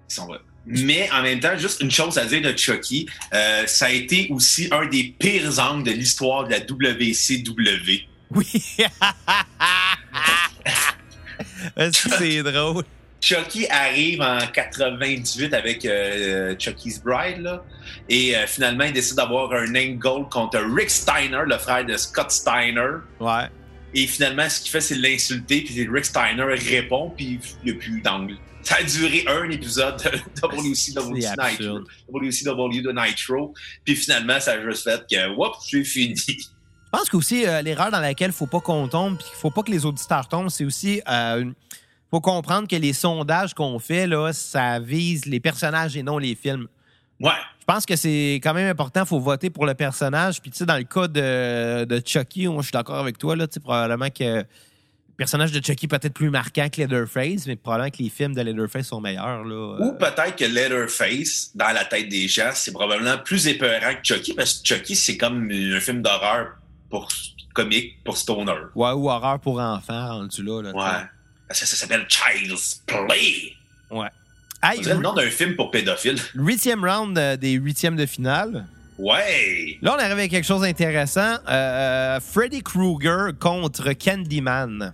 Ils 0.10 0.14
sont- 0.16 0.28
Mais 0.66 1.10
en 1.12 1.22
même 1.22 1.40
temps, 1.40 1.58
juste 1.58 1.82
une 1.82 1.92
chose 1.92 2.18
à 2.18 2.26
dire 2.26 2.42
de 2.42 2.58
Chucky, 2.58 3.06
euh, 3.34 3.64
ça 3.68 3.88
a 3.88 3.90
été 3.92 4.28
aussi 4.32 4.70
un 4.72 4.86
des 4.88 5.14
pires 5.20 5.60
angles 5.60 5.84
de 5.84 5.92
l'histoire 5.92 6.46
de 6.46 6.52
la 6.52 6.60
WCW. 6.62 8.08
Oui. 8.32 8.46
C'est 12.20 12.44
drôle? 12.44 12.84
Chucky 13.24 13.65
arrive 13.70 14.22
en 14.22 14.38
98 14.38 15.53
avec 15.53 15.86
euh, 15.86 16.56
Chucky's 16.58 17.01
Bride, 17.01 17.39
là, 17.39 17.63
et 18.10 18.36
euh, 18.36 18.46
finalement, 18.48 18.84
il 18.84 18.92
décide 18.92 19.15
d'avoir 19.15 19.53
un 19.53 19.74
angle 19.75 20.27
contre 20.30 20.60
Rick 20.60 20.89
Steiner, 20.89 21.44
le 21.48 21.58
frère 21.58 21.86
de 21.86 21.96
Scott 21.96 22.32
Steiner. 22.32 22.98
Ouais. 23.22 23.46
Et 23.94 24.08
finalement, 24.08 24.50
ce 24.50 24.60
qu'il 24.60 24.72
fait, 24.72 24.82
c'est 24.82 24.96
l'insulter, 24.96 25.62
puis 25.62 25.88
Rick 25.89 26.03
Steiner 26.03 26.44
répond, 26.44 27.13
puis 27.15 27.39
il 27.63 27.72
n'y 27.72 27.77
a 27.77 27.80
plus 27.80 28.01
d'angle. 28.01 28.36
Ça 28.62 28.75
a 28.80 28.84
duré 28.84 29.24
un 29.27 29.50
épisode 29.50 30.03
de 30.03 30.10
WCW 30.46 31.13
Nitro. 31.13 31.80
WCW 32.10 32.82
de 32.82 32.92
Nitro. 32.92 33.53
Puis 33.86 33.96
finalement, 33.96 34.39
ça 34.42 34.53
a 34.53 34.62
juste 34.62 34.84
fait 34.84 35.01
que, 35.10 35.34
whoop, 35.36 35.53
c'est 35.62 35.84
fini. 35.86 36.15
Je 36.27 37.00
pense 37.00 37.10
qu'aussi, 37.10 37.46
euh, 37.46 37.62
l'erreur 37.62 37.89
dans 37.89 38.01
laquelle 38.01 38.34
faut 38.34 38.48
pas 38.48 38.60
qu'on 38.60 38.89
tombe, 38.89 39.18
puis 39.18 39.27
qu'il 39.27 39.38
faut 39.38 39.50
pas 39.50 39.63
que 39.63 39.72
les 39.72 39.86
auditeurs 39.86 40.27
tombent, 40.27 40.50
c'est 40.50 40.65
aussi. 40.65 41.01
Euh, 41.10 41.46
faut 42.13 42.22
comprendre 42.22 42.67
que 42.67 42.75
les 42.75 42.93
sondages 42.93 43.55
qu'on 43.55 43.79
fait, 43.79 44.05
là, 44.05 44.32
ça 44.34 44.79
vise 44.79 45.25
les 45.25 45.39
personnages 45.39 45.98
et 45.98 46.03
non 46.03 46.20
les 46.20 46.36
films. 46.36 46.67
Ouais. 47.20 47.32
Je 47.60 47.65
pense 47.65 47.88
que 47.88 47.96
c'est 47.96 48.39
quand 48.43 48.53
même 48.53 48.70
important. 48.70 49.01
Il 49.01 49.08
faut 49.08 49.20
voter 49.20 49.50
pour 49.50 49.65
le 49.65 49.74
personnage. 49.74 50.39
Puis, 50.39 50.51
tu 50.51 50.58
sais, 50.58 50.65
dans 50.67 50.77
le 50.77 50.84
cas 50.84 51.08
de, 51.08 51.86
de 51.86 52.01
Chucky, 52.05 52.48
moi, 52.48 52.62
je 52.62 52.67
suis 52.67 52.72
d'accord 52.72 53.00
avec 53.00 53.17
toi. 53.17 53.36
Là, 53.36 53.48
tu 53.48 53.55
sais, 53.55 53.60
probablement 53.60 54.12
que 54.12 54.24
le 54.24 54.46
personnage 55.17 55.51
de 55.53 55.65
Chucky 55.65 55.86
est 55.86 55.88
peut-être 55.88 56.13
plus 56.13 56.29
marquant 56.29 56.67
que 56.70 56.82
Leatherface, 56.82 57.48
mais 57.48 57.55
probablement 57.55 57.89
que 57.89 58.03
les 58.03 58.10
films 58.10 58.36
de 58.36 58.41
Leatherface 58.41 58.89
sont 58.89 59.01
meilleurs. 59.01 59.43
Là. 59.43 59.77
Ou 59.79 59.93
peut-être 59.93 60.36
que 60.36 60.46
Leatherface, 60.46 61.50
dans 61.55 61.74
la 61.74 61.86
tête 61.86 62.10
des 62.10 62.27
gens, 62.27 62.51
c'est 62.53 62.74
probablement 62.74 63.17
plus 63.25 63.48
épeurant 63.48 63.96
que 63.96 64.03
Chucky, 64.03 64.36
parce 64.36 64.60
que 64.60 64.67
Chucky, 64.67 64.96
c'est 64.96 65.17
comme 65.17 65.50
un 65.50 65.79
film 65.79 66.03
d'horreur 66.03 66.58
pour 66.91 67.08
comique, 67.55 68.03
pour 68.03 68.17
stoner. 68.17 68.53
Ouais, 68.75 68.91
ou 68.91 69.10
horreur 69.10 69.39
pour 69.39 69.60
enfants, 69.60 70.20
rendu 70.20 70.43
là. 70.43 70.62
là. 70.62 70.72
Ouais. 70.75 71.08
Parce 71.48 71.60
que 71.60 71.66
ça 71.68 71.76
s'appelle 71.76 72.06
Child's 72.08 72.82
Play. 72.86 73.54
Ouais. 73.92 74.08
Hey, 74.64 74.80
dirait 74.80 74.96
le 74.96 75.02
nom 75.02 75.14
d'un 75.14 75.30
film 75.30 75.56
pour 75.56 75.72
pédophiles. 75.72 76.20
huitième 76.36 76.84
round 76.86 77.18
euh, 77.18 77.36
des 77.36 77.52
huitièmes 77.54 77.96
de 77.98 78.06
finale. 78.06 78.66
Ouais. 78.98 79.78
Là, 79.82 79.96
on 79.96 80.00
arrive 80.00 80.14
avec 80.14 80.32
quelque 80.32 80.46
chose 80.46 80.62
d'intéressant. 80.62 81.36
Euh, 81.50 82.20
Freddy 82.22 82.62
Krueger 82.64 83.32
contre 83.40 83.92
Candyman. 83.94 84.94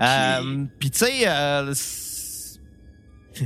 Euh, 0.00 0.64
Puis, 0.80 0.90
tu 0.90 0.98
sais, 0.98 1.28
euh, 1.28 1.72
c'est- 1.74 2.58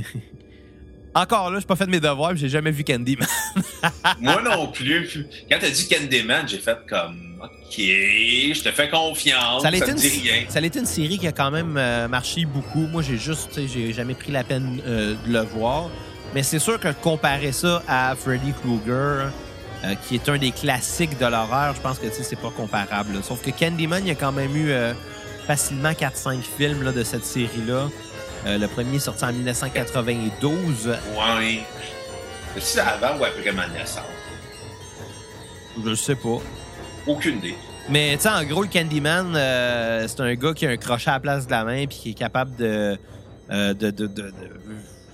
encore 1.13 1.51
là, 1.51 1.59
j'ai 1.59 1.65
pas 1.65 1.75
fait 1.75 1.85
de 1.85 1.91
mes 1.91 1.99
devoirs, 1.99 2.35
j'ai 2.35 2.49
jamais 2.49 2.71
vu 2.71 2.83
Candyman. 2.83 3.27
Moi 4.19 4.41
non 4.41 4.71
plus. 4.71 5.25
Quand 5.49 5.57
t'as 5.59 5.69
dit 5.69 5.87
Candyman, 5.87 6.47
j'ai 6.47 6.59
fait 6.59 6.77
comme, 6.87 7.28
OK, 7.41 7.77
je 7.77 8.61
te 8.63 8.71
fais 8.71 8.89
confiance. 8.89 9.61
Ça 9.61 9.71
me 9.71 9.77
une, 9.77 9.95
dit 9.95 10.21
rien. 10.29 10.43
ça 10.49 10.59
a 10.59 10.61
été 10.61 10.79
une 10.79 10.85
série 10.85 11.17
qui 11.17 11.27
a 11.27 11.31
quand 11.31 11.51
même 11.51 11.77
euh, 11.77 12.07
marché 12.09 12.43
beaucoup. 12.45 12.87
Moi, 12.87 13.01
j'ai 13.01 13.17
juste, 13.17 13.65
j'ai 13.67 13.93
jamais 13.93 14.13
pris 14.13 14.31
la 14.31 14.43
peine 14.43 14.81
euh, 14.85 15.15
de 15.25 15.33
le 15.33 15.39
voir. 15.39 15.89
Mais 16.35 16.43
c'est 16.43 16.59
sûr 16.59 16.79
que 16.79 16.89
comparer 17.01 17.53
ça 17.53 17.81
à 17.87 18.13
Freddy 18.15 18.51
Krueger, 18.61 19.31
euh, 19.85 19.95
qui 20.05 20.15
est 20.15 20.27
un 20.27 20.37
des 20.37 20.51
classiques 20.51 21.17
de 21.17 21.25
l'horreur, 21.25 21.73
je 21.75 21.81
pense 21.81 21.97
que 21.97 22.07
c'est 22.11 22.35
pas 22.35 22.51
comparable. 22.51 23.13
là. 23.13 23.21
Sauf 23.23 23.41
que 23.41 23.51
Candyman, 23.51 24.03
il 24.03 24.09
y 24.09 24.11
a 24.11 24.15
quand 24.15 24.33
même 24.33 24.55
eu 24.55 24.73
facilement 25.47 25.91
4-5 25.91 26.41
films 26.57 26.83
là, 26.83 26.91
de 26.91 27.03
cette 27.03 27.25
série-là. 27.25 27.89
Le 28.45 28.67
premier 28.67 28.97
est 28.97 28.99
sorti 28.99 29.23
en 29.23 29.31
1992. 29.31 30.87
Ouais. 30.87 31.61
C'est 32.59 32.79
avant 32.79 33.17
ou 33.17 33.23
après 33.23 33.51
ma 33.51 33.67
naissance? 33.67 34.03
Je 35.83 35.95
sais 35.95 36.15
pas. 36.15 36.39
Aucune 37.07 37.37
idée. 37.37 37.55
Mais 37.89 38.15
tu 38.17 38.23
sais, 38.23 38.29
en 38.29 38.43
gros, 38.43 38.61
le 38.61 38.67
Candyman, 38.67 39.33
euh, 39.35 40.05
c'est 40.07 40.19
un 40.21 40.35
gars 40.35 40.53
qui 40.53 40.65
a 40.67 40.69
un 40.69 40.77
crochet 40.77 41.09
à 41.09 41.13
la 41.13 41.19
place 41.19 41.45
de 41.47 41.51
la 41.51 41.63
main 41.63 41.85
puis 41.87 41.97
qui 41.97 42.09
est 42.11 42.13
capable 42.13 42.55
de. 42.55 42.97
euh, 43.51 43.73
de, 43.73 43.89
de, 43.89 44.05
de- 44.07 44.23
de- 44.29 44.33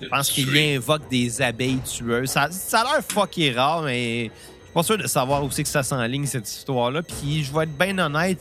je 0.01 0.08
pense 0.10 0.30
qu'il 0.30 0.56
invoque 0.58 1.10
des 1.10 1.42
abeilles 1.42 1.80
tueuses. 1.80 2.30
Ça, 2.30 2.50
ça 2.51 2.82
a 2.82 2.84
l'air 2.84 3.04
fucké 3.10 3.51
rare, 3.54 3.84
mais 3.84 4.25
je 4.25 4.32
suis 4.65 4.74
pas 4.74 4.84
sûr 4.84 4.98
de 4.98 5.08
savoir 5.08 5.42
où 5.44 5.50
c'est 5.50 5.63
que 5.63 5.70
ça 5.70 5.84
s'enligne, 5.84 6.25
cette 6.25 6.50
histoire-là. 6.50 7.01
Puis 7.01 7.46
je 7.46 7.54
vais 7.54 7.63
être 7.63 7.77
bien 7.77 7.98
honnête, 7.98 8.38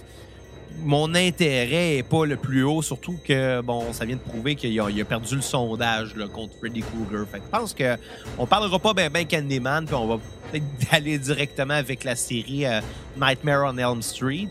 mon 0.83 1.15
intérêt 1.15 1.97
est 1.99 2.03
pas 2.03 2.27
le 2.27 2.37
plus 2.37 2.63
haut, 2.65 2.83
surtout 2.83 3.19
que, 3.27 3.61
bon, 3.61 3.93
ça 3.93 4.05
vient 4.05 4.17
de 4.17 4.21
prouver 4.21 4.55
qu'il 4.55 4.79
a, 4.81 4.91
il 4.91 5.01
a 5.01 5.05
perdu 5.05 5.37
le 5.37 5.43
sondage 5.43 6.15
là, 6.17 6.27
contre 6.29 6.55
Freddy 6.59 6.83
Krueger. 6.83 7.27
Fait 7.31 7.39
que 7.39 7.45
je 7.45 7.59
pense 7.59 7.75
que 7.75 7.97
on 8.39 8.47
parlera 8.47 8.79
pas 8.79 8.93
ben 8.93 9.11
ben 9.11 9.27
Candyman, 9.27 9.87
puis 9.87 9.95
on 9.95 10.07
va 10.07 10.19
peut-être 10.51 10.65
aller 10.93 11.19
directement 11.19 11.75
avec 11.75 12.05
la 12.05 12.17
série 12.17 12.67
euh, 12.67 12.81
Nightmare 13.17 13.73
on 13.73 13.79
Elm 13.79 14.03
Street. 14.03 14.51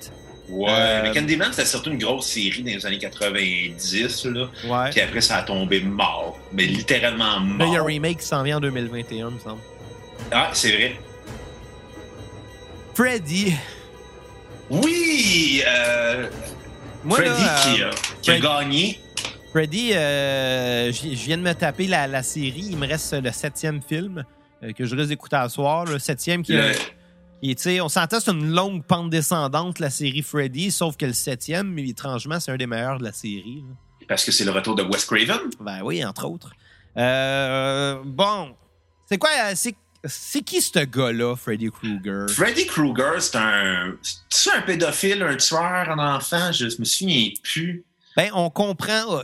Ouais. 0.49 0.67
Euh, 0.69 1.01
Mais 1.03 1.11
Candyman, 1.13 1.51
c'était 1.51 1.65
surtout 1.67 1.89
une 1.91 1.97
grosse 1.99 2.25
série 2.27 2.63
dans 2.63 2.71
les 2.71 2.85
années 2.85 2.97
90, 2.97 4.25
là. 4.25 4.47
Ouais. 4.65 4.89
Puis 4.91 5.01
après, 5.01 5.21
ça 5.21 5.37
a 5.37 5.43
tombé 5.43 5.79
mort. 5.81 6.37
Mais 6.51 6.65
littéralement 6.65 7.39
Là, 7.39 7.39
il 7.39 7.59
y 7.59 7.63
a 7.63 7.65
un 7.65 7.77
mort. 7.77 7.87
remake 7.87 8.19
qui 8.19 8.25
s'en 8.27 8.43
vient 8.43 8.57
en 8.57 8.61
2021, 8.61 9.29
me 9.31 9.39
semble. 9.39 9.61
Ah, 10.31 10.49
c'est 10.53 10.71
vrai. 10.75 10.95
Freddy. 12.93 13.53
Oui! 14.69 15.61
Euh, 15.67 16.29
Moi, 17.03 17.17
Freddy 17.17 17.43
là, 17.43 17.91
qui, 18.21 18.31
euh, 18.31 18.35
a, 18.35 18.39
gagné. 18.39 18.99
Freddy, 19.51 19.91
euh, 19.93 20.91
je 20.91 21.07
viens 21.25 21.37
de 21.37 21.43
me 21.43 21.53
taper 21.53 21.87
la, 21.87 22.07
la 22.07 22.23
série. 22.23 22.67
Il 22.71 22.77
me 22.77 22.87
reste 22.87 23.13
le 23.13 23.31
septième 23.31 23.81
film 23.81 24.23
euh, 24.63 24.71
que 24.73 24.85
je 24.85 24.95
risque 24.95 25.09
d'écouter 25.09 25.35
à 25.35 25.49
soir. 25.49 25.85
Le 25.85 25.99
septième 25.99 26.43
qui, 26.43 26.53
Le- 26.53 26.71
est- 27.43 27.55
qui 27.55 27.81
on 27.81 27.89
s'entend, 27.89 28.19
c'est 28.19 28.31
une 28.31 28.51
longue 28.51 28.83
pente 28.83 29.09
descendante, 29.09 29.79
la 29.79 29.89
série 29.89 30.21
Freddy, 30.21 30.71
sauf 30.71 30.95
que 30.97 31.05
le 31.05 31.13
septième, 31.13 31.67
mais 31.71 31.87
étrangement, 31.87 32.39
c'est 32.39 32.51
un 32.51 32.57
des 32.57 32.67
meilleurs 32.67 32.97
de 32.99 33.03
la 33.03 33.11
série. 33.13 33.63
là. 33.67 33.75
Parce 34.07 34.25
que 34.25 34.31
c'est 34.31 34.43
le 34.45 34.51
retour 34.51 34.75
de 34.75 34.83
Wes 34.83 35.05
Craven. 35.05 35.49
Ben 35.59 35.81
oui, 35.83 36.03
entre 36.03 36.25
autres. 36.25 36.51
Bon, 38.05 38.55
c'est 39.09 39.17
quoi, 39.17 39.29
c'est, 39.55 39.75
c'est 40.05 40.41
qui 40.41 40.61
ce 40.61 40.79
gars-là, 40.85 41.35
Freddy 41.35 41.69
Krueger? 41.71 42.27
Freddy 42.29 42.65
Krueger, 42.67 43.21
c'est 43.21 43.37
un. 43.37 43.95
C'est 44.29 44.51
un 44.51 44.61
pédophile, 44.61 45.23
un 45.23 45.35
tueur, 45.37 45.89
un 45.89 46.15
enfant, 46.15 46.51
je 46.51 46.65
me 46.79 46.83
souviens 46.85 47.29
plus. 47.43 47.83
Ben, 48.17 48.29
on 48.33 48.49
comprend. 48.49 49.17
euh, 49.19 49.23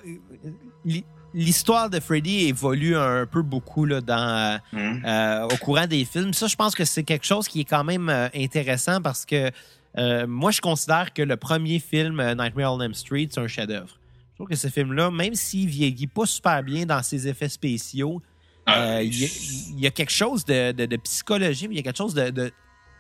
l'hi- 0.86 1.06
L'histoire 1.36 1.92
de 1.92 2.00
Freddy 2.00 2.48
évolue 2.48 2.96
un 2.98 3.28
peu 3.28 3.44
beaucoup 3.44 3.86
là, 3.86 4.02
dans, 4.02 4.60
Hmm. 4.74 5.06
euh, 5.06 5.44
au 5.44 5.58
courant 5.58 5.86
des 5.86 6.04
films. 6.04 6.34
Ça, 6.34 6.48
je 6.48 6.56
pense 6.56 6.74
que 6.74 6.86
c'est 6.86 7.04
quelque 7.04 7.26
chose 7.26 7.48
qui 7.48 7.60
est 7.62 7.66
quand 7.66 7.84
même 7.84 8.10
euh, 8.10 8.30
intéressant 8.34 9.00
parce 9.00 9.28
que 9.28 9.52
euh, 10.00 10.26
moi, 10.26 10.50
je 10.50 10.60
considère 10.60 11.14
que 11.14 11.22
le 11.22 11.38
premier 11.38 11.78
film, 11.78 12.20
euh, 12.20 12.34
Nightmare 12.34 12.74
on 12.74 12.82
Elm 12.82 12.96
Street, 12.96 13.28
c'est 13.32 13.40
un 13.40 13.48
chef-d'œuvre. 13.48 14.00
Je 14.32 14.36
trouve 14.38 14.48
que 14.48 14.56
ce 14.56 14.70
film-là, 14.70 15.12
même 15.12 15.36
s'il 15.36 15.68
vieillit 15.68 16.08
pas 16.08 16.26
super 16.26 16.64
bien 16.64 16.88
dans 16.88 17.04
ses 17.04 17.28
effets 17.28 17.50
spéciaux, 17.50 18.24
Ah, 18.70 18.82
euh, 18.98 19.04
il 19.04 19.16
y, 19.22 19.26
a- 19.26 19.80
y 19.84 19.88
a 19.88 19.92
quelque 19.92 20.12
chose 20.12 20.46
de, 20.46 20.72
de, 20.72 20.86
de 20.86 20.98
psychologie, 20.98 21.68
mais 21.68 21.76
il 21.76 21.78
y 21.78 21.80
a 21.82 21.84
quelque 21.84 21.98
chose 21.98 22.14
de, 22.14 22.52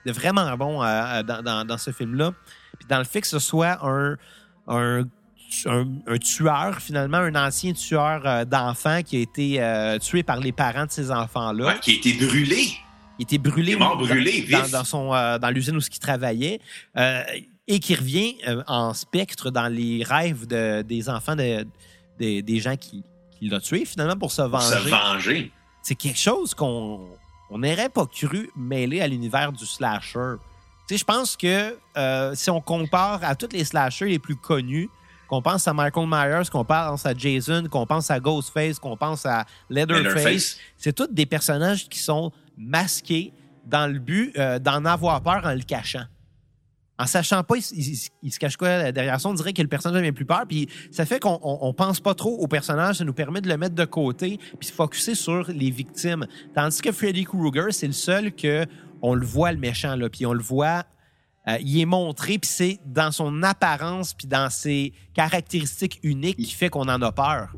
vraiment 0.05 0.55
bon 0.57 0.81
euh, 0.83 1.23
dans, 1.23 1.41
dans- 1.41 1.65
dans 1.65 1.77
ce 1.77 1.91
film-là. 1.91 2.33
Puis 2.77 2.87
dans 2.89 2.97
le 2.99 3.03
fait 3.03 3.21
que 3.21 3.27
ce 3.27 3.39
soit 3.39 3.77
un, 3.85 4.15
un, 4.67 5.03
un- 5.65 5.87
un 6.07 6.17
tueur, 6.17 6.79
finalement, 6.79 7.17
un 7.17 7.35
ancien 7.35 7.73
tueur 7.73 8.21
euh, 8.25 8.45
d'enfants 8.45 9.01
qui 9.03 9.17
a 9.17 9.19
été 9.19 9.61
euh, 9.61 9.97
tué 9.99 10.23
par 10.23 10.39
les 10.39 10.51
parents 10.51 10.85
de 10.85 10.91
ces 10.91 11.11
enfants-là. 11.11 11.65
Ouais, 11.67 11.79
qui 11.79 11.91
a 11.91 11.93
été 11.95 12.13
brûlé. 12.13 12.67
Il 13.19 13.23
était 13.23 13.37
brûlé, 13.37 13.71
Il 13.73 13.75
est 13.75 13.79
mort 13.79 13.97
brûlé, 13.97 14.45
dans, 14.49 14.61
vif. 14.63 14.71
dans 14.71 14.83
son, 14.85 15.13
euh, 15.13 15.37
dans 15.37 15.49
l'usine 15.49 15.75
où 15.75 15.79
il 15.81 15.99
travaillait. 15.99 16.59
euh, 16.97 17.21
et 17.71 17.79
qui 17.79 17.93
revient 17.93 18.35
euh, 18.47 18.63
en 18.65 18.95
spectre 18.95 19.51
dans 19.51 19.67
les 19.67 20.03
rêves 20.03 20.47
de- 20.47 20.81
des 20.81 21.07
enfants 21.07 21.35
de, 21.35 21.67
de- 22.19 22.41
des 22.41 22.59
gens 22.59 22.75
qui, 22.75 23.03
qui 23.37 23.47
l'ont 23.47 23.59
tué, 23.59 23.85
finalement, 23.85 24.15
pour 24.17 24.31
se 24.31 24.41
Pour 24.41 24.59
se 24.61 24.73
venger 24.75 24.89
venger. 24.89 25.51
C'est 25.81 25.95
quelque 25.95 26.19
chose 26.19 26.53
qu'on 26.53 27.07
on 27.49 27.57
n'aurait 27.57 27.89
pas 27.89 28.05
cru 28.05 28.51
mêler 28.55 29.01
à 29.01 29.07
l'univers 29.07 29.51
du 29.51 29.65
slasher. 29.65 30.35
Tu 30.87 30.95
sais, 30.95 30.97
je 30.99 31.05
pense 31.05 31.35
que 31.35 31.77
euh, 31.97 32.35
si 32.35 32.49
on 32.49 32.61
compare 32.61 33.23
à 33.23 33.35
tous 33.35 33.49
les 33.51 33.65
slashers 33.65 34.07
les 34.07 34.19
plus 34.19 34.35
connus, 34.35 34.89
qu'on 35.27 35.41
pense 35.41 35.67
à 35.67 35.73
Michael 35.73 36.07
Myers, 36.07 36.49
qu'on 36.51 36.65
pense 36.65 37.05
à 37.05 37.13
Jason, 37.13 37.67
qu'on 37.69 37.85
pense 37.85 38.09
à 38.09 38.19
Ghostface, 38.19 38.79
qu'on 38.79 38.97
pense 38.97 39.25
à 39.25 39.45
Leatherface, 39.69 40.15
Leatherface. 40.15 40.57
c'est 40.77 40.93
tous 40.93 41.07
des 41.07 41.27
personnages 41.27 41.87
qui 41.87 41.99
sont 41.99 42.31
masqués 42.57 43.31
dans 43.65 43.91
le 43.91 43.99
but 43.99 44.35
euh, 44.37 44.57
d'en 44.57 44.83
avoir 44.85 45.21
peur 45.21 45.41
en 45.45 45.53
le 45.53 45.61
cachant. 45.61 46.05
En 46.99 47.05
sachant 47.07 47.43
pas, 47.43 47.55
il, 47.55 47.63
il- 47.79 48.09
il 48.23 48.31
se 48.31 48.37
cache 48.39 48.57
quoi 48.57 48.91
derrière 48.91 49.19
ça. 49.19 49.29
On 49.29 49.33
dirait 49.33 49.53
que 49.53 49.61
le 49.61 49.67
personnage 49.69 49.99
devient 50.01 50.11
plus 50.11 50.25
peur. 50.25 50.43
Puis 50.47 50.67
ça 50.91 51.05
fait 51.05 51.19
qu'on 51.19 51.39
on, 51.41 51.59
on 51.61 51.73
pense 51.73 51.99
pas 51.99 52.13
trop 52.13 52.35
au 52.37 52.47
personnage. 52.47 52.97
Ça 52.97 53.05
nous 53.05 53.13
permet 53.13 53.39
de 53.41 53.47
le 53.49 53.57
mettre 53.57 53.73
de 53.75 53.85
côté 53.85 54.37
puis 54.59 54.67
se 54.67 54.73
focusser 54.73 55.15
sur 55.15 55.49
les 55.49 55.71
victimes. 55.71 56.25
Tandis 56.53 56.81
que 56.81 56.91
Freddy 56.91 57.23
Krueger, 57.23 57.67
c'est 57.71 57.87
le 57.87 57.93
seul 57.93 58.33
que 58.33 58.65
on 59.01 59.13
le 59.15 59.25
voit 59.25 59.51
le 59.53 59.57
méchant 59.59 59.95
là, 59.95 60.09
puis 60.09 60.25
on 60.25 60.33
le 60.33 60.43
voit. 60.43 60.83
euh, 61.47 61.57
il 61.61 61.79
est 61.79 61.85
montré, 61.85 62.37
puis 62.37 62.49
c'est 62.51 62.79
dans 62.85 63.11
son 63.13 63.41
apparence, 63.43 64.13
puis 64.13 64.27
dans 64.27 64.49
ses 64.49 64.91
caractéristiques 65.13 65.99
uniques 66.03 66.37
qui 66.37 66.51
fait 66.51 66.69
qu'on 66.69 66.87
en 66.89 67.01
a 67.01 67.11
peur. 67.13 67.53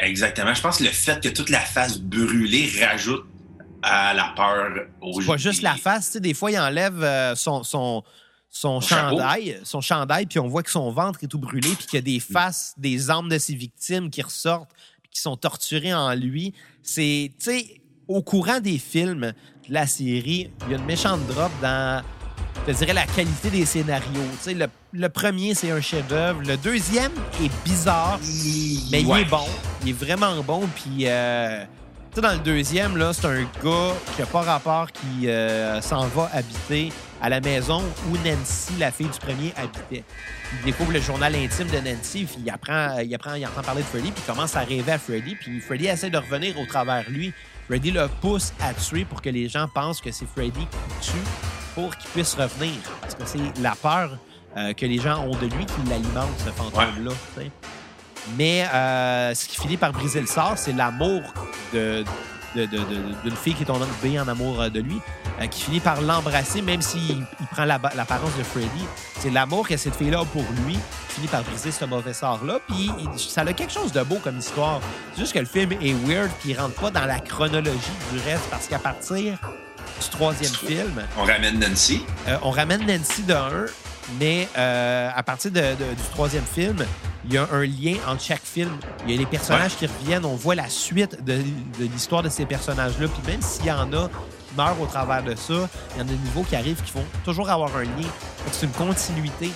Exactement. 0.00 0.52
Je 0.52 0.60
pense 0.62 0.78
que 0.78 0.84
le 0.84 0.90
fait 0.90 1.22
que 1.22 1.28
toute 1.28 1.48
la 1.50 1.60
face 1.60 1.98
brûlée 2.00 2.68
rajoute 2.84 3.24
à 3.82 4.12
la 4.14 4.32
peur 4.36 4.72
aux 5.00 5.20
C'est 5.20 5.26
pas 5.26 5.36
juste 5.36 5.62
la 5.62 5.76
face, 5.76 6.06
tu 6.06 6.12
sais, 6.14 6.20
des 6.20 6.34
fois, 6.34 6.50
il 6.50 6.58
enlève 6.58 7.02
euh, 7.02 7.34
son, 7.36 7.62
son, 7.62 8.02
son 8.50 8.80
chapeau. 8.80 9.16
chandail, 9.16 9.60
son 9.62 9.80
chandail, 9.80 10.26
puis 10.26 10.40
on 10.40 10.48
voit 10.48 10.62
que 10.62 10.70
son 10.70 10.90
ventre 10.90 11.22
est 11.22 11.28
tout 11.28 11.38
brûlé, 11.38 11.68
puis 11.70 11.86
qu'il 11.86 11.94
y 11.94 11.98
a 11.98 12.02
des 12.02 12.20
faces, 12.20 12.74
des 12.76 13.08
armes 13.08 13.28
de 13.28 13.38
ses 13.38 13.54
victimes 13.54 14.10
qui 14.10 14.22
ressortent, 14.22 14.70
puis 15.02 15.12
qui 15.12 15.20
sont 15.20 15.36
torturées 15.36 15.94
en 15.94 16.12
lui. 16.14 16.52
C'est, 16.82 17.32
tu 17.38 17.44
sais, 17.44 17.80
au 18.08 18.22
courant 18.22 18.58
des 18.58 18.78
films 18.78 19.32
de 19.68 19.72
la 19.72 19.86
série, 19.86 20.50
il 20.66 20.72
y 20.72 20.74
a 20.74 20.78
une 20.78 20.84
méchante 20.84 21.24
drop 21.28 21.52
dans, 21.62 22.02
je 22.66 22.72
dirais, 22.72 22.92
la 22.92 23.06
qualité 23.06 23.50
des 23.50 23.64
scénarios. 23.64 24.10
Tu 24.38 24.38
sais, 24.40 24.54
le, 24.54 24.66
le 24.92 25.08
premier, 25.08 25.54
c'est 25.54 25.70
un 25.70 25.80
chef-d'œuvre. 25.80 26.42
Le 26.42 26.56
deuxième 26.56 27.12
est 27.40 27.64
bizarre, 27.64 28.18
mais 28.90 29.02
il 29.02 29.10
est 29.16 29.24
bon. 29.26 29.46
Il 29.82 29.90
est 29.90 29.92
vraiment 29.92 30.42
bon. 30.42 30.68
Puis, 30.74 31.06
euh, 31.06 31.64
tu 32.10 32.16
sais, 32.16 32.20
dans 32.20 32.32
le 32.32 32.40
deuxième, 32.40 32.96
là, 32.96 33.12
c'est 33.12 33.26
un 33.26 33.42
gars 33.42 33.94
qui 34.16 34.20
n'a 34.22 34.26
pas 34.26 34.42
rapport 34.42 34.90
qui 34.90 35.28
euh, 35.28 35.80
s'en 35.80 36.08
va 36.08 36.28
habiter 36.32 36.92
à 37.20 37.28
la 37.28 37.40
maison 37.40 37.82
où 38.08 38.16
Nancy, 38.26 38.72
la 38.78 38.90
fille 38.90 39.08
du 39.08 39.18
premier, 39.18 39.52
habitait. 39.56 40.04
Il 40.58 40.64
découvre 40.64 40.92
le 40.92 41.00
journal 41.00 41.34
intime 41.34 41.68
de 41.68 41.78
Nancy, 41.78 42.24
puis 42.24 42.36
il 42.44 42.50
apprend, 42.50 42.98
il 42.98 43.14
apprend, 43.14 43.34
il 43.34 43.46
entend 43.46 43.62
parler 43.62 43.82
de 43.82 43.86
Freddy, 43.86 44.10
puis 44.10 44.22
il 44.26 44.32
commence 44.32 44.56
à 44.56 44.60
rêver 44.60 44.92
à 44.92 44.98
Freddy, 44.98 45.34
puis 45.34 45.60
Freddy 45.60 45.86
essaie 45.86 46.10
de 46.10 46.18
revenir 46.18 46.58
au 46.58 46.66
travers 46.66 47.08
lui. 47.10 47.32
Freddy 47.66 47.90
le 47.90 48.08
pousse 48.20 48.52
à 48.60 48.74
tuer 48.74 49.04
pour 49.04 49.22
que 49.22 49.30
les 49.30 49.48
gens 49.48 49.68
pensent 49.72 50.00
que 50.00 50.10
c'est 50.10 50.26
Freddy 50.26 50.66
qui 51.00 51.12
tue 51.12 51.18
pour 51.74 51.96
qu'il 51.96 52.10
puisse 52.10 52.34
revenir. 52.34 52.74
Parce 53.00 53.14
que 53.14 53.24
c'est 53.24 53.60
la 53.60 53.76
peur 53.76 54.18
euh, 54.56 54.72
que 54.72 54.86
les 54.86 54.98
gens 54.98 55.24
ont 55.24 55.36
de 55.36 55.46
lui 55.46 55.66
qui 55.66 55.88
l'alimente, 55.88 56.30
ce 56.38 56.50
fantôme-là. 56.50 57.12
Mais 58.36 58.66
euh, 58.74 59.34
ce 59.34 59.48
qui 59.48 59.56
finit 59.60 59.76
par 59.76 59.92
briser 59.92 60.20
le 60.20 60.26
sort, 60.26 60.54
c'est 60.56 60.72
l'amour 60.72 61.22
de, 61.72 62.04
de- 62.56 62.66
de- 62.66 62.78
de- 62.78 63.14
d'une 63.24 63.36
fille 63.36 63.54
qui 63.54 63.62
est 63.62 63.66
tombée 63.66 64.18
en 64.20 64.28
amour 64.28 64.60
euh, 64.60 64.68
de 64.68 64.80
lui, 64.80 64.98
euh, 65.40 65.46
qui 65.46 65.62
finit 65.62 65.80
par 65.80 66.00
l'embrasser, 66.00 66.62
même 66.62 66.82
s'il 66.82 67.24
il 67.40 67.46
prend 67.50 67.64
la- 67.64 67.80
l'apparence 67.94 68.36
de 68.38 68.42
Freddy. 68.42 68.84
C'est 69.18 69.30
l'amour 69.30 69.68
que 69.68 69.76
cette 69.76 69.94
fille-là 69.96 70.20
a 70.20 70.24
pour 70.24 70.44
lui 70.66 70.74
qui 71.08 71.14
finit 71.16 71.28
par 71.28 71.42
briser 71.42 71.70
ce 71.70 71.84
mauvais 71.84 72.12
sort-là. 72.14 72.58
Puis 72.68 72.90
ça 73.16 73.42
a 73.42 73.52
quelque 73.52 73.72
chose 73.72 73.92
de 73.92 74.02
beau 74.02 74.16
comme 74.22 74.38
histoire. 74.38 74.80
C'est 75.14 75.20
juste 75.20 75.32
que 75.32 75.38
le 75.38 75.46
film 75.46 75.72
est 75.72 75.94
weird, 76.06 76.30
puis 76.40 76.50
il 76.50 76.60
rentre 76.60 76.74
pas 76.74 76.90
dans 76.90 77.06
la 77.06 77.20
chronologie 77.20 77.78
du 78.12 78.18
reste, 78.20 78.44
parce 78.50 78.66
qu'à 78.66 78.78
partir 78.78 79.34
du 80.00 80.08
troisième 80.10 80.52
film, 80.52 81.02
On 81.18 81.24
ramène 81.24 81.58
Nancy. 81.58 82.02
euh, 82.28 82.36
on 82.42 82.50
ramène 82.50 82.86
Nancy 82.86 83.22
de 83.22 83.34
mais 84.18 84.48
euh, 84.58 85.08
à 85.14 85.22
partir 85.22 85.50
de- 85.52 85.60
du 85.94 86.02
troisième 86.12 86.44
film, 86.44 86.84
il 87.24 87.34
y 87.34 87.38
a 87.38 87.48
un 87.52 87.64
lien 87.64 87.96
entre 88.08 88.22
chaque 88.22 88.42
film. 88.42 88.70
Il 89.04 89.12
y 89.12 89.14
a 89.14 89.18
les 89.18 89.26
personnages 89.26 89.76
qui 89.76 89.86
reviennent, 89.86 90.24
on 90.24 90.36
voit 90.36 90.54
la 90.54 90.68
suite 90.68 91.22
de, 91.24 91.34
de 91.78 91.84
l'histoire 91.92 92.22
de 92.22 92.28
ces 92.28 92.46
personnages-là. 92.46 93.08
Puis 93.08 93.32
même 93.32 93.42
s'il 93.42 93.66
y 93.66 93.72
en 93.72 93.92
a 93.92 94.08
qui 94.08 94.56
meurent 94.56 94.80
au 94.80 94.86
travers 94.86 95.22
de 95.22 95.34
ça, 95.34 95.68
il 95.94 95.98
y 95.98 96.02
en 96.02 96.08
a 96.08 96.10
de 96.10 96.16
nouveaux 96.24 96.42
qui 96.42 96.56
arrivent 96.56 96.82
qui 96.82 96.92
vont 96.92 97.04
toujours 97.24 97.50
avoir 97.50 97.76
un 97.76 97.84
lien. 97.84 98.08
C'est 98.52 98.66
une 98.66 98.72
continuité. 98.72 99.50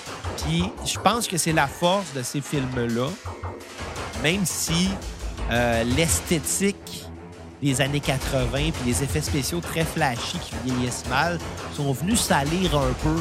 Puis 0.45 0.65
je 0.85 0.99
pense 0.99 1.27
que 1.27 1.37
c'est 1.37 1.53
la 1.53 1.67
force 1.67 2.13
de 2.15 2.23
ces 2.23 2.41
films-là, 2.41 3.09
même 4.23 4.45
si 4.45 4.91
euh, 5.51 5.85
l'esthétique 5.85 7.05
des 7.63 7.81
années 7.81 8.01
80 8.01 8.47
puis 8.53 8.73
les 8.87 9.03
effets 9.03 9.23
spéciaux 9.23 9.61
très 9.61 9.85
flashy 9.85 10.39
qui 10.39 10.55
vieillissent 10.65 11.07
mal 11.09 11.39
sont 11.75 11.93
venus 11.93 12.21
salir 12.21 12.77
un 12.77 12.93
peu 13.03 13.17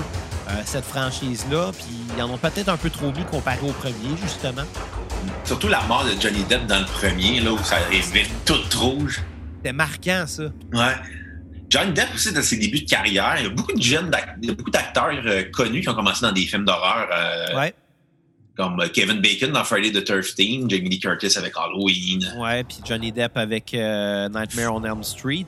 euh, 0.50 0.62
cette 0.66 0.86
franchise-là, 0.86 1.72
puis 1.74 1.86
ils 2.16 2.22
en 2.22 2.30
ont 2.30 2.38
peut-être 2.38 2.70
un 2.70 2.78
peu 2.78 2.90
trop 2.90 3.12
mis 3.12 3.24
comparé 3.26 3.60
au 3.64 3.72
premier, 3.72 4.16
justement. 4.22 4.64
Surtout 5.46 5.68
la 5.70 5.82
mort 5.84 6.04
de 6.06 6.20
Johnny 6.22 6.44
Depp 6.44 6.66
dans 6.68 6.80
le 6.80 6.86
premier, 6.86 7.40
là, 7.40 7.52
où 7.54 7.58
ça 7.64 7.78
arrivait 7.78 8.26
tout 8.46 8.56
rouge. 8.78 9.22
C'était 9.58 9.74
marquant, 9.74 10.26
ça. 10.28 10.44
Ouais. 10.74 10.96
Johnny 11.70 11.94
Depp 11.94 12.10
aussi, 12.14 12.34
dans 12.34 12.42
ses 12.42 12.58
débuts 12.58 12.82
de 12.82 12.90
carrière, 12.90 13.36
il 13.40 13.44
y 13.44 13.48
a 13.48 13.50
beaucoup 13.50 13.74
de 13.74 13.82
jeunes, 13.82 14.10
d'ac- 14.10 14.36
il 14.42 14.50
y 14.50 14.52
a 14.52 14.56
beaucoup 14.56 14.70
d'acteurs 14.72 15.10
euh, 15.26 15.44
connus 15.52 15.82
qui 15.82 15.90
ont 15.90 15.96
commencé 15.96 16.22
dans 16.26 16.32
des 16.32 16.42
films 16.46 16.66
d'horreur, 16.66 17.08
euh, 17.12 17.58
Ouais, 17.58 17.74
comme 18.56 18.78
Kevin 18.94 19.20
Bacon 19.22 19.52
dans 19.52 19.64
Friday 19.64 19.92
the 19.92 20.06
13th, 20.08 20.70
Jamie 20.70 20.90
Lee 20.90 21.00
Curtis 21.00 21.36
avec 21.38 21.54
Halloween. 21.58 22.20
ouais, 22.38 22.64
puis 22.64 22.78
Johnny 22.86 23.12
Depp 23.12 23.36
avec 23.38 23.74
Nightmare 23.74 24.76
on 24.76 24.84
Elm 24.84 25.02
Street. 25.04 25.48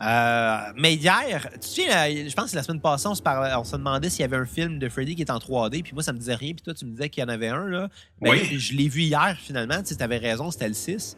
Euh, 0.00 0.58
mais 0.76 0.94
hier, 0.94 1.48
tu 1.60 1.82
sais, 1.82 1.90
euh, 1.92 2.28
je 2.28 2.34
pense 2.34 2.52
que 2.52 2.56
la 2.56 2.62
semaine 2.62 2.80
passée, 2.80 3.08
on 3.08 3.14
se, 3.16 3.22
parlait, 3.22 3.52
on 3.56 3.64
se 3.64 3.76
demandait 3.76 4.10
s'il 4.10 4.20
y 4.20 4.24
avait 4.24 4.36
un 4.36 4.46
film 4.46 4.78
de 4.78 4.88
Freddy 4.88 5.16
qui 5.16 5.22
est 5.22 5.30
en 5.30 5.38
3D, 5.38 5.82
puis 5.82 5.92
moi, 5.92 6.02
ça 6.04 6.12
me 6.12 6.18
disait 6.18 6.36
rien, 6.36 6.52
puis 6.52 6.62
toi, 6.62 6.72
tu 6.74 6.84
me 6.84 6.92
disais 6.92 7.08
qu'il 7.08 7.20
y 7.22 7.24
en 7.24 7.28
avait 7.28 7.48
un, 7.48 7.66
là. 7.66 7.88
Ben, 8.20 8.30
Oui. 8.30 8.58
Je 8.58 8.74
l'ai 8.74 8.88
vu 8.88 9.02
hier, 9.02 9.36
finalement, 9.42 9.78
tu 9.82 9.86
sais, 9.86 9.96
t'avais 9.96 10.18
raison, 10.18 10.50
c'était 10.50 10.68
le 10.68 10.74
6. 10.74 11.16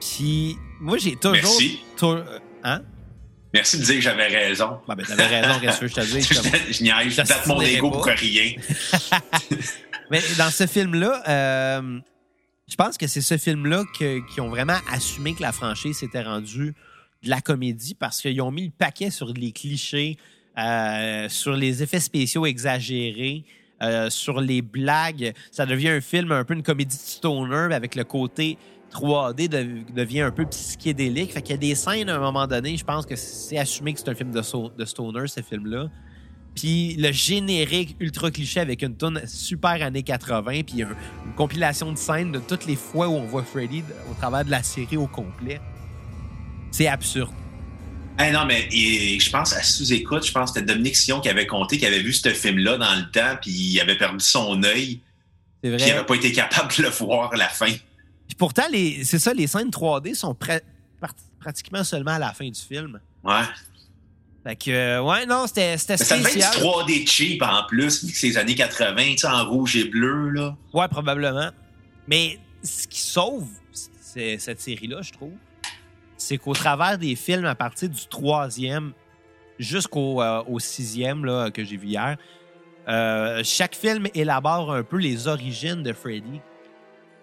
Puis 0.00 0.56
moi, 0.80 0.98
j'ai 0.98 1.16
toujours... 1.16 1.32
Merci. 1.32 1.80
tou- 1.96 2.06
euh, 2.12 2.38
Hein? 2.62 2.82
Merci 3.54 3.78
de 3.78 3.84
dire 3.84 3.94
que 3.96 4.00
j'avais 4.00 4.26
raison. 4.26 4.80
Ben, 4.86 4.94
ben, 4.94 5.06
t'avais 5.06 5.40
raison, 5.40 5.58
qu'est-ce 5.60 5.80
que 5.80 5.88
je 5.88 5.94
te 5.94 6.00
dis? 6.00 6.20
je, 6.70 6.72
je 6.74 6.82
niaise, 6.82 7.12
je 7.12 7.22
date 7.22 7.46
mon 7.46 7.60
ego 7.60 7.90
pour 7.90 8.04
rien. 8.04 8.52
Mais 10.10 10.20
dans 10.38 10.50
ce 10.50 10.66
film-là, 10.66 11.22
euh, 11.28 11.98
je 12.68 12.74
pense 12.76 12.98
que 12.98 13.06
c'est 13.06 13.20
ce 13.20 13.36
film-là 13.38 13.84
qui 13.96 14.40
ont 14.40 14.48
vraiment 14.48 14.78
assumé 14.92 15.34
que 15.34 15.42
la 15.42 15.52
franchise 15.52 15.98
s'était 15.98 16.22
rendue 16.22 16.74
de 17.22 17.30
la 17.30 17.40
comédie 17.40 17.94
parce 17.94 18.20
qu'ils 18.20 18.40
ont 18.40 18.50
mis 18.50 18.66
le 18.66 18.72
paquet 18.76 19.10
sur 19.10 19.32
les 19.32 19.52
clichés, 19.52 20.16
euh, 20.58 21.28
sur 21.28 21.52
les 21.54 21.82
effets 21.82 22.00
spéciaux 22.00 22.46
exagérés, 22.46 23.44
euh, 23.82 24.08
sur 24.10 24.40
les 24.40 24.62
blagues. 24.62 25.32
Ça 25.50 25.66
devient 25.66 25.90
un 25.90 26.00
film 26.00 26.32
un 26.32 26.44
peu 26.44 26.54
une 26.54 26.62
comédie 26.62 26.96
de 26.96 27.00
stoner 27.02 27.74
avec 27.74 27.94
le 27.94 28.04
côté 28.04 28.56
3D 28.90 29.48
de- 29.48 29.92
devient 29.92 30.20
un 30.22 30.30
peu 30.30 30.46
psychédélique. 30.46 31.32
Fait 31.32 31.42
qu'il 31.42 31.50
y 31.50 31.54
a 31.54 31.58
des 31.58 31.74
scènes 31.74 32.08
à 32.08 32.16
un 32.16 32.20
moment 32.20 32.46
donné, 32.46 32.76
je 32.76 32.84
pense 32.84 33.04
que 33.04 33.16
c'est 33.16 33.58
assumé 33.58 33.92
que 33.92 33.98
c'est 34.00 34.08
un 34.08 34.14
film 34.14 34.30
de, 34.30 34.40
stoner, 34.40 35.26
ce 35.26 35.42
film-là. 35.42 35.90
Puis 36.54 36.94
le 36.96 37.12
générique 37.12 37.96
ultra 38.00 38.30
cliché 38.30 38.60
avec 38.60 38.80
une 38.80 38.96
tonne 38.96 39.20
super 39.26 39.82
années 39.82 40.02
80, 40.02 40.62
puis 40.62 40.82
un- 40.82 40.96
une 41.26 41.34
compilation 41.34 41.92
de 41.92 41.98
scènes 41.98 42.32
de 42.32 42.38
toutes 42.38 42.64
les 42.64 42.76
fois 42.76 43.08
où 43.08 43.12
on 43.12 43.26
voit 43.26 43.42
Freddy 43.42 43.82
au 44.10 44.14
travers 44.14 44.44
de 44.44 44.50
la 44.50 44.62
série 44.62 44.96
au 44.96 45.06
complet. 45.06 45.60
C'est 46.70 46.86
absurde. 46.86 47.32
Hey, 48.18 48.32
non, 48.32 48.46
mais 48.46 48.66
et, 48.72 49.18
je 49.20 49.30
pense 49.30 49.52
à 49.54 49.62
sous-écoute, 49.62 50.24
je 50.26 50.32
pense 50.32 50.50
que 50.52 50.58
c'était 50.60 50.72
Dominique 50.72 50.96
Sion 50.96 51.20
qui 51.20 51.28
avait 51.28 51.46
compté, 51.46 51.76
qui 51.78 51.84
avait 51.86 52.00
vu 52.02 52.12
ce 52.14 52.30
film-là 52.30 52.78
dans 52.78 52.94
le 52.94 53.10
temps, 53.10 53.36
puis 53.40 53.50
il 53.50 53.80
avait 53.80 53.96
perdu 53.98 54.24
son 54.24 54.62
œil, 54.62 55.00
C'est 55.62 55.70
puis 55.70 55.70
il 55.70 55.78
vrai. 55.78 55.86
n'avait 55.92 56.06
pas 56.06 56.14
été 56.14 56.32
capable 56.32 56.74
de 56.76 56.82
le 56.82 56.88
voir 56.88 57.32
à 57.32 57.36
la 57.36 57.48
fin. 57.48 57.66
Puis 58.26 58.34
pourtant, 58.38 58.64
les, 58.72 59.04
c'est 59.04 59.18
ça, 59.18 59.34
les 59.34 59.46
scènes 59.46 59.68
3D 59.70 60.14
sont 60.14 60.34
pratiquement 61.38 61.84
seulement 61.84 62.12
à 62.12 62.18
la 62.18 62.32
fin 62.32 62.48
du 62.48 62.58
film. 62.60 62.98
Ouais. 63.22 63.42
Fait 64.44 64.56
que, 64.56 64.70
euh, 64.70 65.02
ouais, 65.02 65.26
non, 65.26 65.46
c'était, 65.46 65.76
c'était 65.76 65.94
Mais 65.98 66.04
ça 66.04 66.16
devait 66.18 66.30
spécial. 66.30 66.54
être 66.54 66.62
3D 66.62 67.06
cheap 67.06 67.42
en 67.42 67.64
plus, 67.68 68.02
vu 68.04 68.12
que 68.12 68.18
c'est 68.18 68.28
les 68.28 68.38
années 68.38 68.54
80, 68.54 68.94
tu 69.12 69.18
sais, 69.18 69.26
en 69.26 69.44
rouge 69.48 69.76
et 69.76 69.84
bleu, 69.84 70.30
là. 70.30 70.56
Ouais, 70.72 70.88
probablement. 70.88 71.50
Mais 72.08 72.38
ce 72.62 72.86
qui 72.86 73.00
sauve 73.00 73.46
c'est- 74.00 74.38
cette 74.38 74.60
série-là, 74.60 75.02
je 75.02 75.12
trouve, 75.12 75.32
c'est 76.16 76.38
qu'au 76.38 76.52
travers 76.54 76.98
des 76.98 77.14
films, 77.16 77.44
à 77.46 77.54
partir 77.54 77.88
du 77.88 78.06
troisième 78.06 78.92
jusqu'au 79.58 80.22
euh, 80.22 80.42
au 80.48 80.58
sixième 80.58 81.24
là, 81.24 81.50
que 81.50 81.64
j'ai 81.64 81.76
vu 81.76 81.88
hier, 81.88 82.16
euh, 82.88 83.42
chaque 83.44 83.74
film 83.74 84.06
élabore 84.14 84.72
un 84.72 84.82
peu 84.82 84.96
les 84.98 85.26
origines 85.28 85.82
de 85.82 85.92
Freddy. 85.92 86.40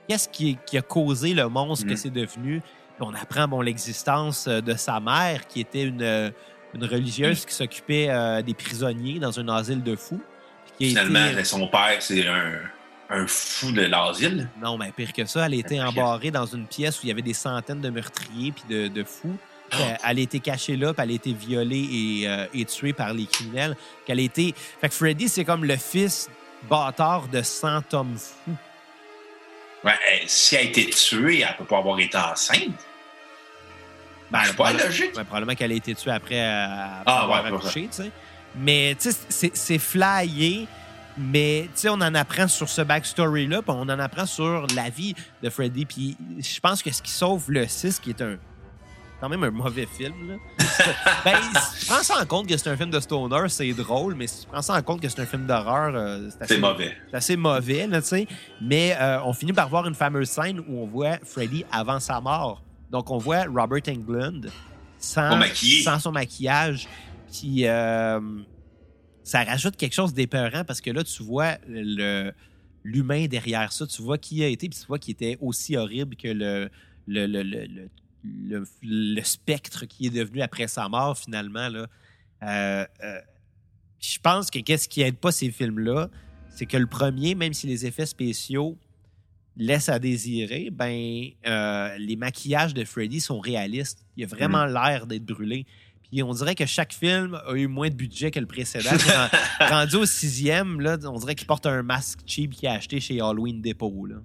Qu'est-ce 0.08 0.27
qui, 0.27 0.58
qui 0.65 0.77
a 0.77 0.82
causé 0.82 1.34
le 1.34 1.47
monstre 1.47 1.86
que 1.86 1.91
Mhm. 1.91 1.97
c'est 1.97 2.10
devenu? 2.10 2.60
Puis 2.62 3.01
on 3.08 3.13
apprend 3.13 3.47
bon, 3.47 3.62
l'existence 3.62 4.47
euh, 4.47 4.62
de 4.62 4.73
sa 4.73 4.99
mère, 4.99 5.47
qui 5.47 5.62
était 5.62 5.84
une, 5.84 6.32
une 6.73 6.86
religieuse 6.86 7.45
qui 7.45 7.53
s'occupait 7.53 8.08
euh, 8.10 8.41
des 8.41 8.53
prisonniers 8.53 9.19
dans 9.19 9.39
un 9.39 9.47
asile 9.49 9.82
de 9.82 9.95
fous. 9.95 10.21
Été- 10.79 10.89
Finalement, 10.89 11.43
son 11.43 11.67
père, 11.67 11.97
c'est 12.01 12.27
un, 12.27 12.53
un 13.09 13.27
fou 13.27 13.71
de 13.71 13.81
l'asile. 13.81 14.49
Non, 14.61 14.77
mais 14.77 14.91
pire 14.91 15.13
que 15.13 15.25
ça, 15.25 15.45
elle 15.45 15.53
a 15.53 15.57
été 15.57 15.75
Pire. 15.75 15.87
embarrée 15.89 16.31
dans 16.31 16.45
une 16.45 16.65
pièce 16.67 16.97
où 16.97 17.01
il 17.03 17.09
y 17.09 17.11
avait 17.11 17.21
des 17.21 17.33
centaines 17.33 17.81
de 17.81 17.89
meurtriers 17.89 18.51
puis 18.51 18.63
de, 18.69 18.87
de 18.87 19.03
fous. 19.03 19.37
Puis 19.69 19.79
Elle, 19.81 19.97
elle 20.11 20.17
a 20.19 20.21
été 20.21 20.39
cachée 20.39 20.75
là, 20.75 20.93
puis 20.93 21.03
elle 21.03 21.11
a 21.11 21.13
été 21.13 21.33
violée 21.33 21.87
et, 21.91 22.27
euh, 22.27 22.45
et 22.53 22.65
tuée 22.65 22.93
par 22.93 23.13
les 23.13 23.25
criminels. 23.25 23.75
Qu'elle 24.05 24.19
a 24.19 24.23
été... 24.23 24.53
Fait 24.81 24.89
que 24.89 24.95
Freddy, 24.95 25.27
c'est 25.29 25.45
comme 25.45 25.65
le 25.65 25.77
fils 25.77 26.29
bâtard 26.69 27.27
de 27.27 27.41
100 27.41 27.93
hommes 27.93 28.15
fous. 28.17 28.55
Ouais, 29.83 29.93
si 30.27 30.55
elle 30.55 30.67
a 30.67 30.69
été 30.69 30.85
tuée, 30.91 31.41
elle 31.41 31.55
peut 31.57 31.65
pas 31.65 31.79
avoir 31.79 31.99
été 31.99 32.17
enceinte. 32.17 32.69
Ben, 34.31 34.39
c'est 34.45 34.55
pas 34.55 34.73
logique. 34.73 35.11
probablement 35.13 35.53
qu'elle 35.55 35.71
a 35.71 35.75
été 35.75 35.93
tuée 35.93 36.11
après, 36.11 36.39
euh, 36.41 36.65
après 37.01 37.03
Ah, 37.05 37.21
avoir 37.23 37.43
ouais, 37.43 37.49
accouché, 37.49 37.81
tu 37.91 38.03
sais. 38.03 38.11
Mais 38.55 38.95
tu 38.99 39.11
sais, 39.11 39.17
c'est- 39.29 39.55
c'est 39.55 39.77
flyé. 39.79 40.67
Mais, 41.17 41.69
tu 41.73 41.82
sais, 41.82 41.89
on 41.89 41.93
en 41.93 42.15
apprend 42.15 42.47
sur 42.47 42.69
ce 42.69 42.82
backstory-là, 42.82 43.62
puis 43.62 43.71
on 43.71 43.82
en 43.82 43.99
apprend 43.99 44.26
sur 44.26 44.67
la 44.76 44.89
vie 44.89 45.13
de 45.41 45.49
Freddy. 45.49 45.86
Puis 45.86 46.17
je 46.39 46.60
pense 46.60 46.82
que 46.82 46.91
ce 46.91 47.02
qui 47.02 47.12
sauve 47.12 47.52
le 47.52 47.67
6, 47.67 47.99
qui 47.99 48.12
est 48.12 48.21
un 48.21 48.38
quand 49.23 49.30
même 49.30 49.43
un 49.45 49.52
mauvais 49.52 49.86
film, 49.86 50.13
là. 50.28 50.36
ben, 51.23 51.38
si 51.62 51.80
tu 51.80 51.86
prends 51.86 52.04
ça 52.04 52.21
en 52.21 52.26
compte 52.26 52.45
que 52.45 52.58
c'est 52.58 52.69
un 52.69 52.76
film 52.76 52.89
de 52.89 52.99
stoner, 52.99 53.47
c'est 53.47 53.71
drôle, 53.71 54.15
mais 54.15 54.28
si 54.28 54.41
tu 54.41 54.47
prends 54.47 54.62
ça 54.62 54.73
en 54.73 54.82
compte 54.82 54.99
que 54.99 55.08
c'est 55.08 55.21
un 55.21 55.26
film 55.26 55.45
d'horreur, 55.45 55.95
euh, 55.95 56.28
c'est 56.30 56.41
assez 56.41 56.58
mauvais. 56.58 56.93
c'est 57.10 57.15
assez 57.15 57.38
mauvais, 57.38 57.88
là, 57.88 58.02
tu 58.02 58.10
sais. 58.10 58.28
Mais 58.60 58.97
euh, 58.99 59.21
on 59.23 59.32
finit 59.32 59.54
par 59.54 59.69
voir 59.69 59.88
une 59.88 59.95
fameuse 59.95 60.28
scène 60.28 60.60
où 60.60 60.78
on 60.78 60.86
voit 60.88 61.19
Freddy 61.23 61.63
avant 61.71 62.02
sa 62.02 62.19
mort. 62.19 62.62
Donc, 62.91 63.12
on 63.12 63.17
voit 63.17 63.45
Robert 63.45 63.84
Englund 63.88 64.52
sans, 64.99 65.39
sans 65.86 65.99
son 65.99 66.12
maquillage. 66.12 66.89
Puis, 67.32 67.65
euh, 67.65 68.19
ça 69.23 69.43
rajoute 69.43 69.75
quelque 69.77 69.93
chose 69.93 70.13
d'épeurant 70.13 70.63
parce 70.65 70.81
que 70.81 70.91
là, 70.91 71.03
tu 71.03 71.23
vois 71.23 71.57
le 71.67 72.31
l'humain 72.83 73.27
derrière 73.27 73.71
ça. 73.71 73.88
Tu 73.88 74.01
vois 74.01 74.17
qui 74.17 74.43
a 74.43 74.47
été, 74.47 74.67
puis 74.67 74.77
tu 74.77 74.86
vois 74.86 74.99
qui 74.99 75.12
était 75.12 75.38
aussi 75.39 75.77
horrible 75.77 76.15
que 76.17 76.27
le, 76.27 76.69
le, 77.07 77.25
le, 77.27 77.41
le, 77.43 77.65
le, 77.65 77.89
le- 78.23 78.67
le 78.81 79.21
spectre 79.23 79.86
qui 79.86 80.07
est 80.07 80.09
devenu 80.09 80.41
après 80.41 80.67
sa 80.67 80.89
mort, 80.89 81.17
finalement. 81.17 81.69
Là. 81.69 81.88
Euh, 82.43 82.86
euh, 83.03 83.19
je 83.99 84.19
pense 84.19 84.51
que 84.51 84.59
qu'est-ce 84.59 84.89
qui 84.89 85.01
aide 85.01 85.15
pas 85.17 85.31
ces 85.31 85.49
films-là, 85.49 86.09
c'est 86.49 86.65
que 86.65 86.75
le 86.77 86.88
premier, 86.88 87.36
même 87.36 87.53
si 87.53 87.67
les 87.67 87.86
effets 87.86 88.05
spéciaux 88.05 88.77
laissent 89.55 89.88
à 89.89 89.99
désirer, 89.99 90.69
ben 90.69 91.29
euh, 91.47 91.97
les 91.99 92.15
maquillages 92.17 92.73
de 92.73 92.83
Freddy 92.83 93.21
sont 93.21 93.39
réalistes. 93.39 94.05
Il 94.17 94.23
a 94.25 94.27
vraiment 94.27 94.65
l'air 94.65 95.07
d'être 95.07 95.23
brûlé. 95.25 95.65
On 96.21 96.34
dirait 96.34 96.54
que 96.54 96.65
chaque 96.65 96.93
film 96.93 97.39
a 97.47 97.54
eu 97.54 97.67
moins 97.67 97.89
de 97.89 97.95
budget 97.95 98.30
que 98.30 98.39
le 98.39 98.45
précédent. 98.45 98.91
Ren- 99.60 99.67
Rendu 99.69 99.95
au 99.95 100.06
sixième, 100.06 100.80
là, 100.82 100.97
on 101.06 101.17
dirait 101.17 101.34
qu'il 101.36 101.47
porte 101.47 101.65
un 101.65 101.82
masque 101.82 102.19
cheap 102.28 102.52
qu'il 102.54 102.67
a 102.67 102.73
acheté 102.73 102.99
chez 102.99 103.19
Halloween 103.21 103.62
Depot. 103.62 104.06
Là. 104.06 104.15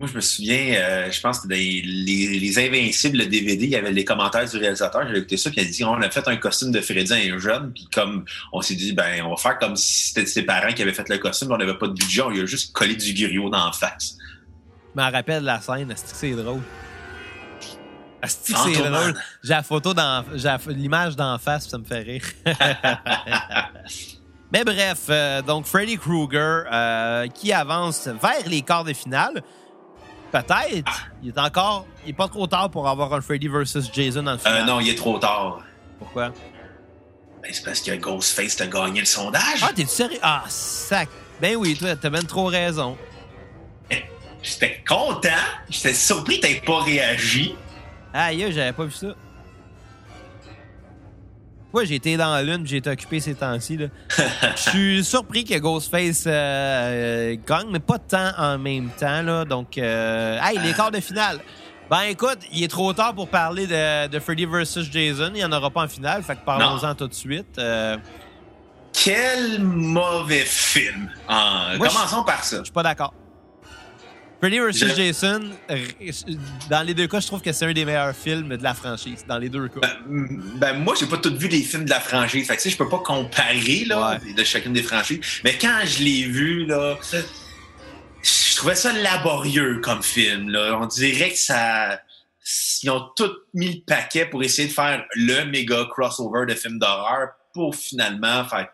Moi, 0.00 0.08
je 0.08 0.14
me 0.14 0.20
souviens, 0.20 0.74
euh, 0.76 1.10
je 1.10 1.20
pense 1.20 1.40
que 1.40 1.48
dans 1.48 1.56
les, 1.56 1.82
les, 1.84 2.38
les 2.38 2.58
Invincibles, 2.60 3.18
le 3.18 3.26
DVD, 3.26 3.64
il 3.64 3.70
y 3.70 3.74
avait 3.74 3.90
les 3.90 4.04
commentaires 4.04 4.48
du 4.48 4.56
réalisateur. 4.56 5.02
J'avais 5.04 5.18
écouté 5.18 5.36
ça, 5.36 5.50
puis 5.50 5.60
il 5.60 5.66
a 5.66 5.70
dit 5.70 5.82
on 5.84 5.94
a 6.00 6.08
fait 6.08 6.26
un 6.28 6.36
costume 6.36 6.70
de 6.70 6.80
Freddy 6.80 7.12
à 7.12 7.16
un 7.16 7.38
jeune, 7.38 7.72
puis 7.74 7.88
comme 7.92 8.24
on 8.52 8.60
s'est 8.62 8.76
dit, 8.76 8.92
ben, 8.92 9.22
on 9.24 9.30
va 9.30 9.36
faire 9.36 9.58
comme 9.58 9.74
si 9.74 10.08
c'était 10.08 10.24
ses 10.24 10.42
parents 10.42 10.72
qui 10.72 10.82
avaient 10.82 10.94
fait 10.94 11.08
le 11.08 11.18
costume, 11.18 11.50
on 11.50 11.56
n'avait 11.58 11.76
pas 11.76 11.88
de 11.88 11.94
budget, 11.94 12.22
on 12.22 12.30
lui 12.30 12.42
a 12.42 12.46
juste 12.46 12.72
collé 12.72 12.94
du 12.94 13.12
griot 13.12 13.50
dans 13.50 13.66
la 13.66 13.72
face. 13.72 14.16
Je 14.94 15.02
me 15.02 15.10
rappelle 15.10 15.42
la 15.42 15.60
scène, 15.60 15.92
c'est 15.96 16.30
drôle? 16.30 16.60
Asti 18.20 18.52
c'est 18.52 18.82
drôle. 18.82 19.14
J'ai 19.44 19.50
la 19.54 19.62
photo 19.62 19.94
dans, 19.94 20.24
l'image 20.68 21.14
d'en 21.16 21.38
face, 21.38 21.64
puis 21.64 21.70
ça 21.70 21.78
me 21.78 21.84
fait 21.84 22.00
rire. 22.00 22.24
Mais 24.52 24.64
bref, 24.64 24.98
euh, 25.10 25.42
donc 25.42 25.66
Freddy 25.66 25.98
Krueger 25.98 26.64
euh, 26.72 27.26
qui 27.28 27.52
avance 27.52 28.08
vers 28.08 28.46
les 28.46 28.62
quarts 28.62 28.84
de 28.84 28.92
finale. 28.94 29.42
Peut-être. 30.32 31.08
Il 31.22 31.28
est 31.30 31.38
encore. 31.38 31.86
Il 32.04 32.10
est 32.10 32.14
pas 32.14 32.28
trop 32.28 32.46
tard 32.46 32.70
pour 32.70 32.88
avoir 32.88 33.12
un 33.12 33.20
Freddy 33.20 33.48
versus 33.48 33.90
Jason 33.92 34.26
en 34.26 34.34
Euh, 34.34 34.38
finale. 34.38 34.66
non, 34.66 34.80
il 34.80 34.88
est 34.88 34.94
trop 34.94 35.18
tard. 35.18 35.60
Pourquoi? 35.98 36.28
Ben, 37.42 37.50
c'est 37.52 37.64
parce 37.64 37.80
que 37.80 37.94
Ghostface 37.96 38.60
a 38.60 38.66
gagné 38.66 39.00
le 39.00 39.06
sondage. 39.06 39.60
Ah, 39.62 39.70
t'es 39.74 39.84
sérieux? 39.86 40.18
Ah, 40.22 40.44
sac. 40.48 41.08
Ben 41.40 41.54
oui, 41.56 41.76
toi, 41.76 41.94
t'as 41.94 42.10
bien 42.10 42.22
trop 42.22 42.46
raison. 42.46 42.96
J'étais 44.42 44.82
content, 44.88 45.28
j'étais 45.68 45.92
surpris 45.94 46.36
que 46.40 46.46
t'aies 46.46 46.62
pas 46.64 46.80
réagi. 46.82 47.54
Aïe, 48.12 48.50
j'avais 48.52 48.72
pas 48.72 48.84
vu 48.84 48.92
ça. 48.92 49.08
Ouais, 51.72 51.84
j'ai 51.84 51.96
été 51.96 52.16
dans 52.16 52.32
la 52.32 52.42
lune, 52.42 52.66
j'ai 52.66 52.78
été 52.78 52.88
occupé 52.88 53.20
ces 53.20 53.34
temps-ci. 53.34 53.76
là? 53.76 53.86
Je 54.56 54.70
suis 54.70 55.04
surpris 55.04 55.44
que 55.44 55.58
Ghostface 55.58 56.24
euh, 56.26 56.30
euh, 56.30 57.36
gagne, 57.46 57.66
mais 57.70 57.78
pas 57.78 57.98
tant 57.98 58.30
en 58.38 58.56
même 58.58 58.88
temps. 58.98 59.20
Là. 59.22 59.44
Donc, 59.44 59.76
euh, 59.76 60.38
hey, 60.42 60.58
les 60.58 60.72
quarts 60.72 60.90
de 60.90 61.00
finale. 61.00 61.40
Ben 61.90 62.02
écoute, 62.02 62.38
il 62.52 62.62
est 62.64 62.68
trop 62.68 62.92
tard 62.94 63.14
pour 63.14 63.28
parler 63.28 63.66
de, 63.66 64.08
de 64.08 64.18
Freddy 64.18 64.46
vs. 64.46 64.90
Jason. 64.90 65.28
Il 65.28 65.34
n'y 65.34 65.44
en 65.44 65.52
aura 65.52 65.70
pas 65.70 65.82
en 65.84 65.88
finale, 65.88 66.22
fait 66.22 66.36
que 66.36 66.44
parlons-en 66.44 66.94
tout 66.94 67.08
de 67.08 67.14
suite. 67.14 67.58
Euh, 67.58 67.96
Quel 68.92 69.62
mauvais 69.62 70.44
film. 70.46 71.10
Ah, 71.28 71.72
Moi, 71.76 71.88
commençons 71.88 72.24
par 72.24 72.44
ça. 72.44 72.58
je 72.58 72.64
suis 72.64 72.72
pas 72.72 72.82
d'accord. 72.82 73.12
Freddy 74.40 74.58
vs. 74.60 74.94
Jason, 74.96 75.40
dans 76.70 76.82
les 76.86 76.94
deux 76.94 77.08
cas, 77.08 77.18
je 77.18 77.26
trouve 77.26 77.42
que 77.42 77.50
c'est 77.52 77.64
un 77.64 77.72
des 77.72 77.84
meilleurs 77.84 78.14
films 78.14 78.56
de 78.56 78.62
la 78.62 78.72
franchise. 78.72 79.24
Dans 79.26 79.38
les 79.38 79.48
deux 79.48 79.66
cas. 79.66 79.80
Ben, 79.80 80.28
ben, 80.60 80.78
moi, 80.78 80.94
j'ai 80.98 81.06
pas 81.06 81.16
tout 81.16 81.36
vu 81.36 81.48
les 81.48 81.62
films 81.62 81.84
de 81.84 81.90
la 81.90 81.98
franchise. 81.98 82.46
Fait 82.46 82.54
que, 82.56 82.62
tu 82.62 82.68
sais, 82.68 82.70
je 82.70 82.76
peux 82.76 82.88
pas 82.88 83.00
comparer 83.00 83.84
là, 83.86 84.18
Ouais. 84.24 84.32
de 84.32 84.44
chacune 84.44 84.72
des 84.72 84.82
franchises. 84.84 85.20
Mais 85.42 85.58
quand 85.60 85.80
je 85.84 86.04
l'ai 86.04 86.22
vu, 86.24 86.66
là, 86.66 86.96
je 88.22 88.56
trouvais 88.56 88.76
ça 88.76 88.92
laborieux 88.92 89.80
comme 89.80 90.02
film. 90.04 90.50
Là. 90.50 90.78
On 90.80 90.86
dirait 90.86 91.30
que 91.32 91.38
ça. 91.38 92.00
Ils 92.82 92.90
ont 92.90 93.10
tout 93.16 93.30
mis 93.54 93.74
le 93.74 93.80
paquet 93.86 94.24
pour 94.24 94.42
essayer 94.42 94.68
de 94.68 94.72
faire 94.72 95.04
le 95.16 95.44
méga 95.46 95.84
crossover 95.90 96.46
de 96.46 96.54
films 96.54 96.78
d'horreur 96.78 97.30
pour 97.52 97.74
finalement 97.74 98.44
faire, 98.44 98.68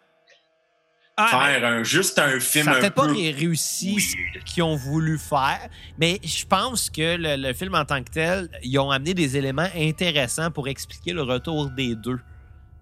Ah, 1.16 1.29
faire 1.29 1.64
un, 1.64 1.85
juste 1.85 2.18
un 2.18 2.40
film 2.40 2.64
ça 2.64 2.72
peut-être 2.72 2.94
peu 2.94 3.07
pas 3.07 3.12
réussi 3.12 3.92
weird. 3.94 4.44
qu'ils 4.44 4.64
ont 4.64 4.74
voulu 4.74 5.16
faire, 5.16 5.68
mais 5.96 6.18
je 6.24 6.44
pense 6.44 6.90
que 6.90 7.16
le, 7.16 7.37
le 7.40 7.53
film 7.55 7.74
en 7.77 7.85
tant 7.85 8.03
que 8.03 8.11
tel, 8.11 8.48
ils 8.64 8.77
ont 8.81 8.90
amené 8.90 9.14
des 9.14 9.37
éléments 9.37 9.68
intéressants 9.77 10.50
pour 10.50 10.66
expliquer 10.66 11.12
le 11.12 11.22
retour 11.22 11.70
des 11.70 11.94
deux. 11.94 12.18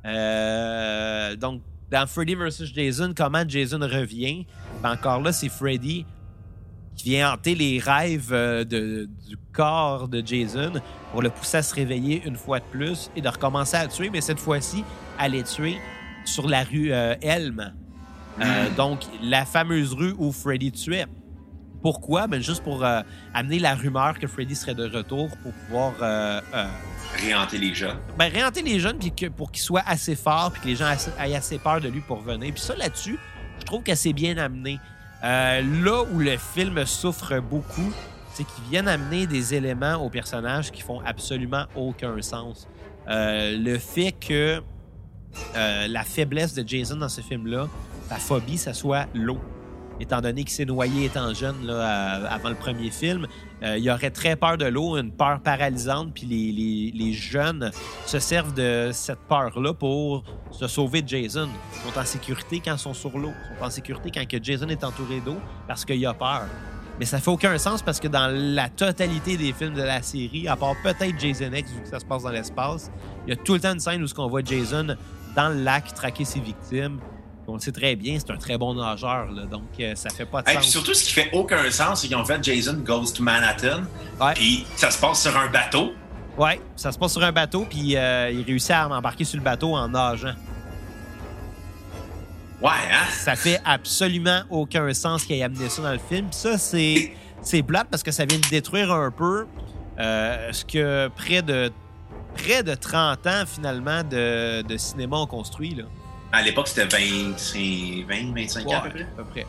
Euh, 0.06 1.36
donc, 1.36 1.62
dans 1.90 2.06
Freddy 2.06 2.34
vs. 2.34 2.72
Jason, 2.74 3.12
comment 3.14 3.44
Jason 3.46 3.80
revient, 3.80 4.46
ben 4.82 4.92
encore 4.92 5.20
là, 5.20 5.32
c'est 5.32 5.50
Freddy 5.50 6.06
qui 6.96 7.10
vient 7.10 7.32
hanter 7.32 7.54
les 7.54 7.78
rêves 7.78 8.30
euh, 8.32 8.64
de- 8.64 9.08
du 9.28 9.36
corps 9.52 10.08
de 10.08 10.22
Jason 10.24 10.72
pour 11.10 11.20
le 11.22 11.28
pousser 11.30 11.58
à 11.58 11.62
se 11.62 11.74
réveiller 11.74 12.22
une 12.26 12.36
fois 12.36 12.60
de 12.60 12.64
plus 12.64 13.10
et 13.14 13.20
de 13.20 13.28
recommencer 13.28 13.76
à 13.76 13.86
tuer, 13.88 14.08
mais 14.10 14.20
cette 14.22 14.40
fois-ci, 14.40 14.84
à 15.18 15.28
les 15.28 15.42
tuer 15.42 15.76
sur 16.24 16.48
la 16.48 16.64
rue 16.64 16.92
euh, 16.92 17.14
Elm. 17.20 17.74
Euh, 18.40 18.70
donc, 18.76 19.00
la 19.22 19.44
fameuse 19.44 19.92
rue 19.94 20.14
où 20.18 20.32
Freddy 20.32 20.72
tuait. 20.72 21.06
Pourquoi? 21.82 22.28
Ben, 22.28 22.40
juste 22.40 22.62
pour 22.62 22.84
euh, 22.84 23.02
amener 23.34 23.58
la 23.58 23.74
rumeur 23.74 24.18
que 24.18 24.26
Freddy 24.26 24.54
serait 24.54 24.74
de 24.74 24.88
retour 24.88 25.28
pour 25.42 25.52
pouvoir 25.52 25.92
euh, 26.00 26.40
euh, 26.54 26.66
réhanter 27.16 27.58
les 27.58 27.74
jeunes. 27.74 27.98
ben, 28.16 28.30
réhanter 28.32 28.62
les 28.62 28.78
jeunes 28.78 28.98
puis 28.98 29.10
que, 29.12 29.26
pour 29.26 29.50
qu'ils 29.50 29.64
soient 29.64 29.82
assez 29.86 30.14
forts 30.14 30.52
puis 30.52 30.62
que 30.62 30.66
les 30.68 30.76
gens 30.76 30.86
assez- 30.86 31.10
aient 31.20 31.34
assez 31.34 31.58
peur 31.58 31.80
de 31.80 31.88
lui 31.88 32.00
pour 32.00 32.20
venir. 32.20 32.52
Puis 32.54 32.62
ça, 32.62 32.76
là-dessus, 32.76 33.18
je 33.58 33.64
trouve 33.64 33.82
que 33.82 33.94
c'est 33.94 34.12
bien 34.12 34.38
amené. 34.38 34.78
Là 35.22 36.02
où 36.12 36.18
le 36.18 36.36
film 36.36 36.84
souffre 36.86 37.38
beaucoup, 37.40 37.92
c'est 38.32 38.44
qu'ils 38.44 38.64
viennent 38.70 38.88
amener 38.88 39.26
des 39.26 39.54
éléments 39.54 39.94
aux 39.96 40.08
personnages 40.10 40.70
qui 40.72 40.82
font 40.82 41.00
absolument 41.04 41.66
aucun 41.76 42.20
sens. 42.22 42.66
Le 43.06 43.78
fait 43.78 44.12
que 44.12 44.62
la 45.54 46.02
faiblesse 46.04 46.54
de 46.54 46.66
Jason 46.66 46.96
dans 46.96 47.08
ce 47.08 47.20
film-là, 47.20 47.68
phobie, 48.16 48.58
ça 48.58 48.72
soit 48.72 49.06
l'eau. 49.14 49.38
Étant 50.00 50.20
donné 50.20 50.42
qu'il 50.42 50.52
s'est 50.52 50.64
noyé 50.64 51.04
étant 51.04 51.32
jeune 51.32 51.68
avant 51.70 52.48
le 52.48 52.54
premier 52.54 52.90
film, 52.90 53.26
euh, 53.62 53.78
il 53.78 53.88
aurait 53.90 54.10
très 54.10 54.34
peur 54.34 54.58
de 54.58 54.64
l'eau, 54.64 54.96
une 54.96 55.12
peur 55.12 55.40
paralysante, 55.40 56.12
puis 56.14 56.26
les, 56.26 57.12
jeunes 57.12 57.70
se 58.06 58.18
servent 58.18 58.54
de 58.54 58.90
cette 58.92 59.20
peur-là 59.28 59.74
pour 59.74 60.24
se 60.50 60.66
sauver 60.66 61.02
de 61.02 61.08
Jason. 61.08 61.48
Ils 61.74 61.92
sont 61.92 61.98
en 61.98 62.04
sécurité 62.04 62.60
quand 62.64 62.72
ils 62.72 62.78
sont 62.78 62.94
sur 62.94 63.16
l'eau. 63.16 63.32
Ils 63.52 63.58
sont 63.58 63.64
en 63.64 63.70
sécurité 63.70 64.10
quand 64.10 64.26
que 64.26 64.42
Jason 64.42 64.68
est 64.68 64.82
entouré 64.82 65.20
d'eau 65.20 65.36
parce 65.68 65.84
qu'il 65.84 66.04
a 66.04 66.14
peur. 66.14 66.46
Mais 66.98 67.06
ça 67.06 67.18
fait 67.18 67.30
aucun 67.30 67.56
sens 67.58 67.82
parce 67.82 68.00
que 68.00 68.08
dans 68.08 68.28
la 68.32 68.68
totalité 68.68 69.36
des 69.36 69.52
films 69.52 69.74
de 69.74 69.82
la 69.82 70.02
série, 70.02 70.48
à 70.48 70.56
part 70.56 70.74
peut-être 70.82 71.18
Jason 71.18 71.52
X, 71.52 71.70
vu 71.70 71.82
que 71.82 71.88
ça 71.88 72.00
se 72.00 72.04
passe 72.04 72.22
dans 72.22 72.30
l'espace, 72.30 72.90
il 73.26 73.30
y 73.30 73.32
a 73.32 73.36
tout 73.36 73.54
le 73.54 73.60
temps 73.60 73.72
une 73.72 73.80
scène 73.80 74.02
où 74.02 74.06
qu'on 74.08 74.28
voit 74.28 74.42
Jason 74.42 74.96
dans 75.34 75.48
le 75.48 75.62
lac 75.62 75.94
traquer 75.94 76.24
ses 76.24 76.40
victimes. 76.40 76.98
On 77.48 77.54
le 77.54 77.60
sait 77.60 77.72
très 77.72 77.96
bien, 77.96 78.18
c'est 78.18 78.30
un 78.32 78.36
très 78.36 78.56
bon 78.56 78.74
nageur, 78.74 79.30
là, 79.32 79.42
donc 79.46 79.62
euh, 79.80 79.94
ça 79.96 80.10
fait 80.10 80.24
pas 80.24 80.42
de 80.42 80.48
Hey, 80.48 80.54
sens. 80.54 80.62
puis 80.62 80.70
surtout, 80.70 80.94
ce 80.94 81.04
qui 81.04 81.12
fait 81.12 81.28
aucun 81.32 81.70
sens, 81.70 82.00
c'est 82.00 82.06
qu'ils 82.08 82.16
ont 82.16 82.24
fait 82.24 82.42
Jason 82.42 82.74
Goes 82.84 83.12
to 83.14 83.22
Manhattan, 83.22 83.82
puis 84.34 84.64
ça 84.76 84.90
se 84.90 84.98
passe 85.00 85.22
sur 85.22 85.36
un 85.36 85.48
bateau. 85.48 85.92
Ouais, 86.38 86.60
ça 86.76 86.92
se 86.92 86.98
passe 86.98 87.12
sur 87.12 87.22
un 87.24 87.32
bateau, 87.32 87.66
puis 87.68 87.96
euh, 87.96 88.30
il 88.30 88.42
réussit 88.44 88.70
à 88.70 88.88
embarquer 88.88 89.24
sur 89.24 89.36
le 89.38 89.42
bateau 89.44 89.74
en 89.74 89.88
nageant. 89.88 90.34
Ouais, 92.62 92.70
hein? 92.92 93.06
Ça 93.10 93.34
fait 93.34 93.60
absolument 93.64 94.42
aucun 94.48 94.92
sens 94.94 95.24
qu'il 95.24 95.36
ait 95.36 95.42
amené 95.42 95.68
ça 95.68 95.82
dans 95.82 95.92
le 95.92 95.98
film. 95.98 96.28
Puis 96.28 96.38
ça, 96.38 96.58
c'est 96.58 97.12
c'est 97.42 97.62
plate 97.64 97.88
parce 97.90 98.04
que 98.04 98.12
ça 98.12 98.24
vient 98.24 98.38
de 98.38 98.48
détruire 98.48 98.92
un 98.92 99.10
peu 99.10 99.46
euh, 99.98 100.52
ce 100.52 100.64
que 100.64 101.08
près 101.08 101.42
de 101.42 101.72
près 102.36 102.62
de 102.62 102.74
30 102.74 103.26
ans 103.26 103.42
finalement 103.46 104.04
de, 104.04 104.62
de 104.62 104.76
cinéma 104.76 105.16
ont 105.18 105.26
construit 105.26 105.74
là. 105.74 105.84
À 106.32 106.42
l'époque, 106.42 106.68
c'était 106.68 106.86
25, 106.86 108.06
20, 108.08 108.34
25 108.34 108.66
ans 108.66 108.78
à 108.78 108.80
peu 108.80 108.90
près. 108.90 109.02
à 109.02 109.04
peu 109.16 109.24
près. 109.24 109.46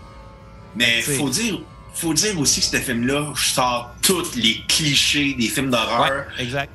Mais 0.76 1.02
faut 1.02 1.30
dire, 1.30 1.60
faut 1.93 2.13
dire 2.13 2.38
aussi 2.39 2.60
que 2.60 2.65
ce 2.65 2.78
film-là 2.78 3.34
sort 3.36 3.96
tous 4.02 4.36
les 4.36 4.62
clichés 4.67 5.34
des 5.36 5.48
films 5.48 5.69
d'horreur. 5.69 6.26
Ouais, 6.38 6.43
exact. 6.43 6.72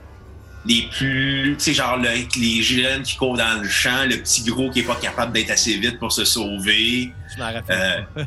Les 0.66 0.88
plus. 0.96 1.54
Tu 1.58 1.64
sais, 1.64 1.74
genre 1.74 1.96
le- 1.96 2.26
les 2.40 2.62
jeunes 2.62 3.02
qui 3.02 3.16
courent 3.16 3.36
dans 3.36 3.60
le 3.62 3.68
champ, 3.68 4.04
le 4.04 4.16
petit 4.16 4.42
gros 4.42 4.70
qui 4.70 4.80
est 4.80 4.84
pas 4.84 4.96
capable 4.96 5.32
d'être 5.32 5.50
assez 5.50 5.76
vite 5.76 5.98
pour 5.98 6.12
se 6.12 6.24
sauver. 6.24 7.12
Je 7.34 7.38
m'en 7.38 7.52
rappelle. 7.52 8.06
Euh, 8.16 8.24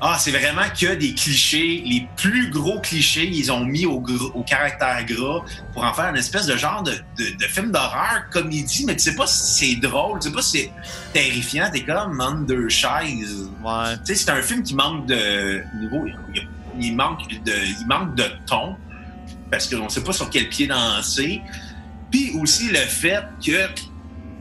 ah, 0.00 0.16
c'est 0.18 0.30
vraiment 0.30 0.68
que 0.78 0.94
des 0.94 1.14
clichés. 1.14 1.82
Les 1.84 2.06
plus 2.16 2.50
gros 2.50 2.78
clichés, 2.80 3.28
ils 3.28 3.50
ont 3.50 3.64
mis 3.64 3.86
au, 3.86 4.00
caractère 4.46 5.04
gras 5.06 5.40
pour 5.72 5.84
en 5.84 5.92
faire 5.92 6.10
une 6.10 6.16
espèce 6.16 6.46
de 6.46 6.56
genre 6.56 6.82
de, 6.82 6.92
de, 6.92 7.36
de 7.38 7.44
film 7.44 7.72
d'horreur, 7.72 8.24
comédie, 8.30 8.84
mais 8.86 8.94
tu 8.96 9.02
sais 9.02 9.16
pas 9.16 9.26
si 9.26 9.74
c'est 9.74 9.80
drôle, 9.80 10.20
tu 10.20 10.28
sais 10.28 10.34
pas 10.34 10.42
si 10.42 10.58
c'est 10.58 10.72
terrifiant. 11.12 11.68
T'es 11.72 11.82
comme 11.84 12.20
under 12.20 12.68
chaise. 12.70 13.48
Ouais. 13.62 13.96
Tu 14.06 14.14
sais, 14.14 14.24
c'est 14.24 14.30
un 14.30 14.42
film 14.42 14.62
qui 14.62 14.74
manque 14.74 15.06
de 15.06 15.62
niveau. 15.80 16.06
Il, 16.34 16.48
il 16.80 16.96
manque 16.96 17.28
de, 17.44 17.52
il 17.80 17.86
manque 17.86 18.14
de 18.14 18.24
ton 18.46 18.76
parce 19.50 19.68
qu'on 19.68 19.84
ne 19.84 19.88
sait 19.88 20.02
pas 20.02 20.12
sur 20.12 20.30
quel 20.30 20.48
pied 20.48 20.66
danser. 20.66 21.40
Puis 22.10 22.32
aussi 22.40 22.68
le 22.68 22.76
fait 22.78 23.24
que 23.44 23.68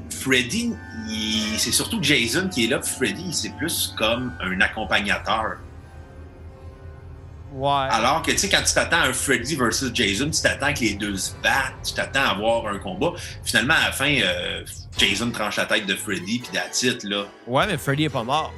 Freddy, 0.10 0.74
il- 1.10 1.56
c'est 1.60 1.72
surtout 1.72 2.00
Jason 2.02 2.48
qui 2.50 2.66
est 2.66 2.68
là. 2.68 2.80
puis 2.80 2.90
Freddy, 2.92 3.34
c'est 3.34 3.50
plus 3.58 3.94
comme 3.98 4.34
un 4.42 4.60
accompagnateur. 4.62 5.58
Ouais. 7.54 7.70
Alors 7.92 8.24
que, 8.24 8.32
tu 8.32 8.38
sais, 8.40 8.50
quand 8.50 8.64
tu 8.66 8.74
t'attends 8.74 8.98
à 9.02 9.08
un 9.10 9.14
Freddy 9.14 9.56
versus 9.56 9.92
Jason, 9.94 10.30
tu 10.32 10.42
t'attends 10.42 10.74
que 10.74 10.80
les 10.80 10.96
deux 10.96 11.16
se 11.18 11.34
battent, 11.44 11.76
tu 11.86 11.94
t'attends 11.94 12.22
à 12.24 12.30
avoir 12.30 12.66
un 12.68 12.80
combat. 12.80 13.12
Finalement, 13.44 13.76
à 13.76 13.86
la 13.88 13.92
fin, 13.92 14.12
euh, 14.12 14.64
Jason 14.98 15.30
tranche 15.30 15.58
la 15.58 15.66
tête 15.66 15.86
de 15.86 15.96
Freddy, 15.96 16.40
puis 16.40 16.88
it, 16.88 17.04
là. 17.04 17.26
Ouais, 17.46 17.68
mais 17.68 17.78
Freddy 17.78 18.06
est 18.06 18.10
pas 18.10 18.24
mort. 18.24 18.52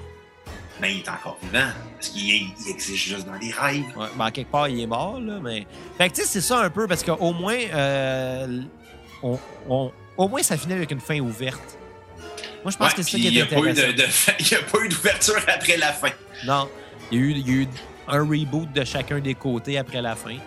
Ben, 0.81 0.88
il 0.89 0.99
est 0.99 1.09
encore 1.09 1.38
vivant. 1.41 1.67
Parce 1.93 2.09
qu'il 2.09 2.25
il 2.29 2.69
existe 2.69 2.95
juste 2.95 3.25
dans 3.25 3.35
les 3.35 3.51
rêves. 3.51 3.85
Ouais, 3.95 4.07
ben, 4.17 4.31
quelque 4.31 4.51
part, 4.51 4.67
il 4.67 4.81
est 4.81 4.88
mort, 4.88 5.19
là, 5.21 5.39
mais... 5.41 5.65
Fait 5.97 6.09
que, 6.09 6.15
tu 6.15 6.21
sais, 6.21 6.27
c'est 6.27 6.41
ça 6.41 6.59
un 6.59 6.69
peu, 6.69 6.85
parce 6.88 7.01
qu'au 7.03 7.31
moins, 7.33 7.57
euh, 7.73 8.61
on, 9.23 9.39
on- 9.69 9.91
au 10.17 10.27
moins, 10.27 10.43
ça 10.43 10.57
finit 10.57 10.73
avec 10.73 10.91
une 10.91 10.99
fin 10.99 11.19
ouverte. 11.19 11.77
Moi, 12.63 12.71
je 12.71 12.77
pense 12.77 12.89
Ouais, 12.89 12.95
que 12.95 13.03
c'est 13.03 13.11
ça 13.11 13.17
qui 13.17 13.29
n'y 13.29 13.38
est 13.38 13.41
intéressant. 13.43 14.31
il 14.39 14.49
y 14.51 14.55
a 14.55 14.61
pas 14.63 14.79
eu 14.79 14.89
d'ouverture 14.89 15.35
après 15.47 15.77
la 15.77 15.93
fin. 15.93 16.09
Non, 16.45 16.67
il 17.11 17.19
y, 17.19 17.21
a 17.21 17.25
eu, 17.25 17.31
il 17.31 17.47
y 17.47 17.51
a 17.51 17.53
eu 17.63 17.67
un 18.07 18.19
reboot 18.27 18.71
de 18.73 18.83
chacun 18.83 19.19
des 19.19 19.35
côtés 19.35 19.77
après 19.77 20.01
la 20.01 20.15
fin. 20.15 20.38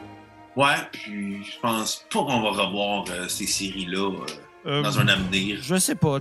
Ouais, 0.56 0.74
puis 0.92 1.44
je 1.44 1.58
pense 1.60 2.04
pas 2.12 2.18
qu'on 2.20 2.40
va 2.42 2.50
revoir 2.64 3.04
euh, 3.10 3.28
ces 3.28 3.46
séries-là 3.46 4.10
euh, 4.10 4.26
dans 4.68 5.00
un 5.00 5.08
avenir. 5.08 5.58
Je 5.62 5.76
sais 5.76 5.94
pas. 5.94 6.18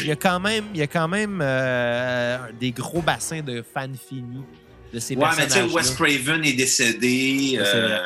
Il 0.00 0.06
y 0.06 0.10
a 0.10 0.16
quand 0.16 0.40
même, 0.40 0.64
il 0.72 0.80
y 0.80 0.82
a 0.82 0.86
quand 0.86 1.08
même 1.08 1.40
euh, 1.42 2.38
des 2.58 2.72
gros 2.72 3.02
bassins 3.02 3.42
de 3.42 3.62
fans 3.62 3.86
finis 4.08 4.44
de 4.92 4.98
ces 4.98 5.14
Ouais, 5.16 5.26
mais 5.36 5.46
tu 5.46 5.52
sais, 5.52 5.60
personnages. 5.60 5.74
Wes 5.74 5.94
Craven 5.94 6.44
est 6.44 6.52
décédé. 6.54 7.56
Ça, 7.58 7.64
c'est 7.64 7.76
euh, 7.76 7.98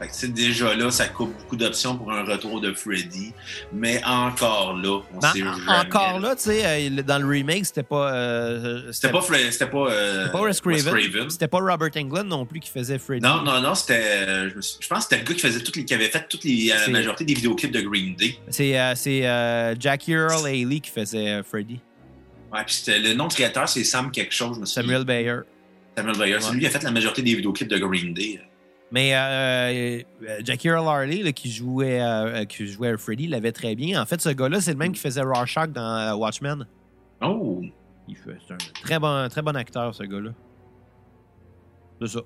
fait 0.00 0.08
que, 0.08 0.32
déjà 0.32 0.74
là, 0.74 0.90
ça 0.90 1.08
coupe 1.08 1.36
beaucoup 1.38 1.56
d'options 1.56 1.96
pour 1.96 2.10
un 2.10 2.24
retour 2.24 2.60
de 2.60 2.72
Freddy. 2.72 3.32
Mais 3.72 4.00
encore 4.04 4.74
là, 4.76 5.00
on 5.14 5.20
sait 5.20 5.38
jamais. 5.40 5.68
encore 5.68 6.18
là, 6.20 6.34
tu 6.36 6.42
sais, 6.44 6.62
euh, 6.64 7.02
dans 7.02 7.18
le 7.18 7.26
remake, 7.28 7.66
c'était 7.66 7.82
pas. 7.82 8.14
euh, 8.14 8.90
C'était 8.92 9.10
pas, 9.10 9.20
Fre- 9.20 9.50
c'était 9.50 9.66
pas, 9.66 9.90
euh, 9.90 10.24
c'était 10.24 10.32
pas 10.32 10.40
Wes 10.42 10.60
Craven. 10.60 10.94
Craven. 10.94 11.30
C'était 11.30 11.48
pas 11.48 11.58
Robert 11.58 11.90
Englund 11.96 12.28
non 12.28 12.46
plus 12.46 12.60
qui 12.60 12.70
faisait 12.70 12.98
Freddy. 12.98 13.20
Non, 13.22 13.42
non, 13.42 13.60
non, 13.60 13.74
c'était. 13.74 14.00
euh, 14.02 14.48
Je, 14.50 14.88
pense 14.88 15.06
que 15.06 15.10
c'était 15.10 15.18
le 15.18 15.24
gars 15.28 15.34
qui, 15.34 15.40
faisait 15.40 15.60
toutes 15.60 15.76
les, 15.76 15.84
qui 15.84 15.94
avait 15.94 16.08
fait 16.08 16.26
toutes 16.28 16.44
les, 16.44 16.68
la 16.68 16.88
majorité 16.88 17.24
des 17.24 17.34
vidéoclips 17.34 17.72
de 17.72 17.80
Green 17.82 18.14
Day. 18.16 18.38
C'est 18.48 19.22
Jackie 19.78 20.12
Earl 20.12 20.46
Haley 20.46 20.80
qui 20.80 20.90
faisait 20.90 21.42
Freddy. 21.42 21.78
Ouais, 22.52 22.60
puis 22.66 22.82
le 22.88 23.14
nom 23.14 23.28
de 23.28 23.32
créateur, 23.32 23.68
c'est 23.68 23.84
Sam 23.84 24.10
quelque 24.10 24.34
chose, 24.34 24.56
je 24.56 24.60
me 24.60 24.66
souviens. 24.66 24.82
Samuel 24.82 25.04
Bayer. 25.04 25.36
Samuel 25.96 26.18
Bayer. 26.18 26.36
C'est 26.40 26.52
lui 26.52 26.60
qui 26.60 26.66
a 26.66 26.70
fait 26.70 26.82
la 26.82 26.90
majorité 26.90 27.22
des 27.22 27.34
vidéoclips 27.36 27.68
de 27.68 27.78
Green 27.78 28.12
Day. 28.12 28.40
Mais 28.92 29.14
euh, 29.14 30.02
euh, 30.28 30.40
Jackie 30.44 30.66
Earl 30.68 30.86
Harley, 30.88 31.22
là, 31.22 31.32
qui, 31.32 31.50
jouait, 31.50 32.00
euh, 32.02 32.44
qui 32.44 32.66
jouait 32.66 32.88
à 32.88 32.96
Freddy, 32.98 33.28
l'avait 33.28 33.52
très 33.52 33.74
bien. 33.76 34.02
En 34.02 34.06
fait, 34.06 34.20
ce 34.20 34.30
gars-là, 34.30 34.60
c'est 34.60 34.72
le 34.72 34.78
même 34.78 34.92
qui 34.92 34.98
faisait 35.00 35.22
Rorschach 35.22 35.68
dans 35.68 35.96
euh, 35.96 36.14
Watchmen. 36.14 36.66
Oh! 37.22 37.62
Il 38.08 38.16
fait- 38.16 38.36
C'est 38.48 38.54
un 38.54 38.58
très 38.82 38.98
bon, 38.98 39.28
très 39.28 39.42
bon 39.42 39.54
acteur, 39.54 39.94
ce 39.94 40.02
gars-là. 40.02 40.30
C'est 42.02 42.08
ça. 42.08 42.20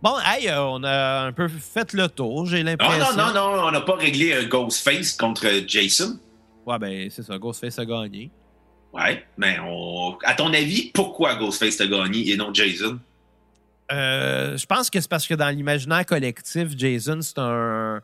Bon, 0.00 0.14
hey, 0.24 0.48
euh, 0.48 0.62
on 0.62 0.84
a 0.84 1.22
un 1.26 1.32
peu 1.32 1.48
fait 1.48 1.92
le 1.92 2.06
tour, 2.08 2.46
j'ai 2.46 2.62
Non, 2.62 2.70
l'impression. 2.70 3.16
non, 3.16 3.34
non, 3.34 3.56
non, 3.56 3.62
on 3.64 3.70
n'a 3.72 3.80
pas 3.80 3.96
réglé 3.96 4.32
euh, 4.32 4.46
Ghostface 4.46 5.16
contre 5.16 5.46
euh, 5.46 5.60
Jason. 5.66 6.20
Ouais, 6.64 6.78
ben, 6.78 7.08
c'est 7.10 7.24
ça, 7.24 7.36
Ghostface 7.36 7.80
a 7.80 7.84
gagné. 7.84 8.30
Ouais, 8.92 9.24
mais 9.36 9.58
on... 9.60 10.16
à 10.24 10.34
ton 10.34 10.52
avis, 10.54 10.92
pourquoi 10.94 11.34
Ghostface 11.34 11.80
a 11.80 11.86
gagné 11.88 12.30
et 12.30 12.36
non 12.36 12.54
Jason? 12.54 13.00
Euh, 13.90 14.56
je 14.56 14.66
pense 14.66 14.90
que 14.90 15.00
c'est 15.00 15.08
parce 15.08 15.26
que 15.26 15.34
dans 15.34 15.48
l'imaginaire 15.48 16.04
collectif, 16.04 16.76
Jason, 16.76 17.20
c'est 17.22 17.38
un 17.38 18.00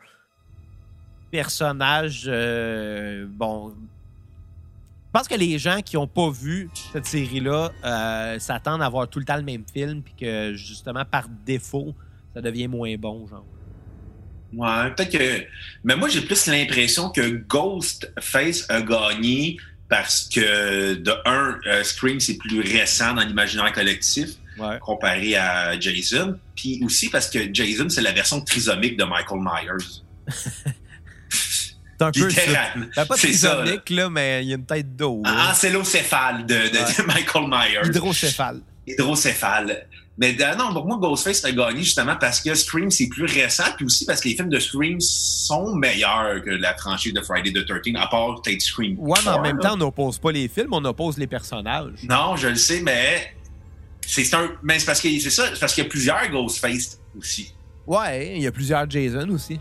personnage. 1.31 2.23
euh, 2.27 3.25
bon. 3.29 3.69
Je 3.69 5.19
pense 5.19 5.27
que 5.27 5.35
les 5.35 5.57
gens 5.59 5.81
qui 5.81 5.95
n'ont 5.95 6.07
pas 6.07 6.29
vu 6.29 6.69
cette 6.91 7.05
série-là 7.05 7.71
euh, 7.85 8.39
s'attendent 8.39 8.81
à 8.81 8.89
voir 8.89 9.07
tout 9.07 9.19
le 9.19 9.25
temps 9.25 9.37
le 9.37 9.43
même 9.43 9.63
film, 9.71 10.01
puis 10.01 10.13
que 10.19 10.53
justement, 10.55 11.05
par 11.05 11.29
défaut, 11.45 11.93
ça 12.33 12.41
devient 12.41 12.67
moins 12.67 12.95
bon, 12.97 13.25
genre. 13.27 13.45
Ouais, 14.53 14.91
peut-être 14.91 15.11
que. 15.11 15.45
Mais 15.83 15.95
moi, 15.95 16.09
j'ai 16.09 16.21
plus 16.21 16.47
l'impression 16.47 17.09
que 17.09 17.43
Ghostface 17.47 18.69
a 18.69 18.81
gagné 18.81 19.57
parce 19.87 20.27
que, 20.27 20.95
de 20.95 21.13
un, 21.25 21.83
Scream, 21.83 22.19
c'est 22.19 22.37
plus 22.37 22.59
récent 22.61 23.13
dans 23.13 23.21
l'imaginaire 23.21 23.71
collectif 23.71 24.31
Ouais. 24.57 24.79
comparé 24.81 25.35
à 25.35 25.79
Jason. 25.79 26.37
Puis 26.55 26.81
aussi 26.83 27.09
parce 27.09 27.29
que 27.29 27.53
Jason, 27.53 27.89
c'est 27.89 28.01
la 28.01 28.11
version 28.11 28.41
trisomique 28.41 28.97
de 28.97 29.03
Michael 29.03 29.41
Myers. 29.41 30.01
C'est 31.97 32.03
un 32.03 32.11
peu 32.11 32.29
ça. 32.29 32.41
Littéralement. 32.41 32.85
Ben, 32.95 33.05
pas 33.05 33.15
C'est 33.15 33.27
trisomique, 33.27 33.89
là, 33.89 34.09
mais 34.09 34.43
il 34.43 34.49
y 34.49 34.51
a 34.51 34.57
une 34.57 34.65
tête 34.65 34.95
d'eau. 34.95 35.21
Ah, 35.25 35.51
Ancélocéphale 35.51 36.45
de, 36.45 36.53
de, 36.55 37.01
de 37.01 37.07
Michael 37.07 37.47
Myers. 37.47 37.87
Hydrocéphale. 37.87 38.61
Hydrocéphale. 38.85 39.87
Mais 40.17 40.35
euh, 40.41 40.55
non, 40.55 40.71
donc 40.71 40.85
moi, 40.85 40.97
Ghostface 40.97 41.43
a 41.43 41.51
gagné 41.51 41.83
justement 41.83 42.15
parce 42.15 42.39
que 42.39 42.53
Scream, 42.53 42.89
c'est 42.89 43.07
plus 43.07 43.25
récent, 43.25 43.65
puis 43.75 43.85
aussi 43.85 44.05
parce 44.05 44.21
que 44.21 44.29
les 44.29 44.35
films 44.35 44.49
de 44.49 44.59
Scream 44.59 44.99
sont 45.01 45.75
meilleurs 45.75 46.41
que 46.41 46.51
la 46.51 46.75
franchise 46.77 47.13
de 47.13 47.21
Friday 47.21 47.51
the 47.51 47.65
13 47.65 47.81
à 47.97 48.07
part 48.07 48.41
peut-être 48.41 48.61
Scream. 48.61 48.95
Ouais, 48.97 49.19
mais 49.25 49.31
en 49.31 49.35
4, 49.35 49.43
même 49.43 49.57
là. 49.57 49.63
temps, 49.63 49.73
on 49.73 49.77
n'oppose 49.77 50.17
pas 50.17 50.31
les 50.31 50.47
films, 50.47 50.69
on 50.71 50.83
oppose 50.85 51.17
les 51.17 51.27
personnages. 51.27 51.91
Non, 52.03 52.37
je 52.37 52.47
le 52.47 52.55
sais, 52.55 52.81
mais 52.81 53.35
c'est 54.07 54.33
un. 54.33 54.51
Mais 54.63 54.79
c'est 54.79 54.85
parce 54.85 55.01
que 55.01 55.19
c'est 55.19 55.29
ça, 55.29 55.49
c'est 55.53 55.59
parce 55.59 55.73
qu'il 55.73 55.83
y 55.83 55.87
a 55.87 55.89
plusieurs 55.89 56.29
Ghostface 56.29 56.99
aussi. 57.17 57.53
Ouais, 57.87 58.35
il 58.37 58.43
y 58.43 58.47
a 58.47 58.51
plusieurs 58.51 58.89
Jason 58.89 59.29
aussi. 59.29 59.59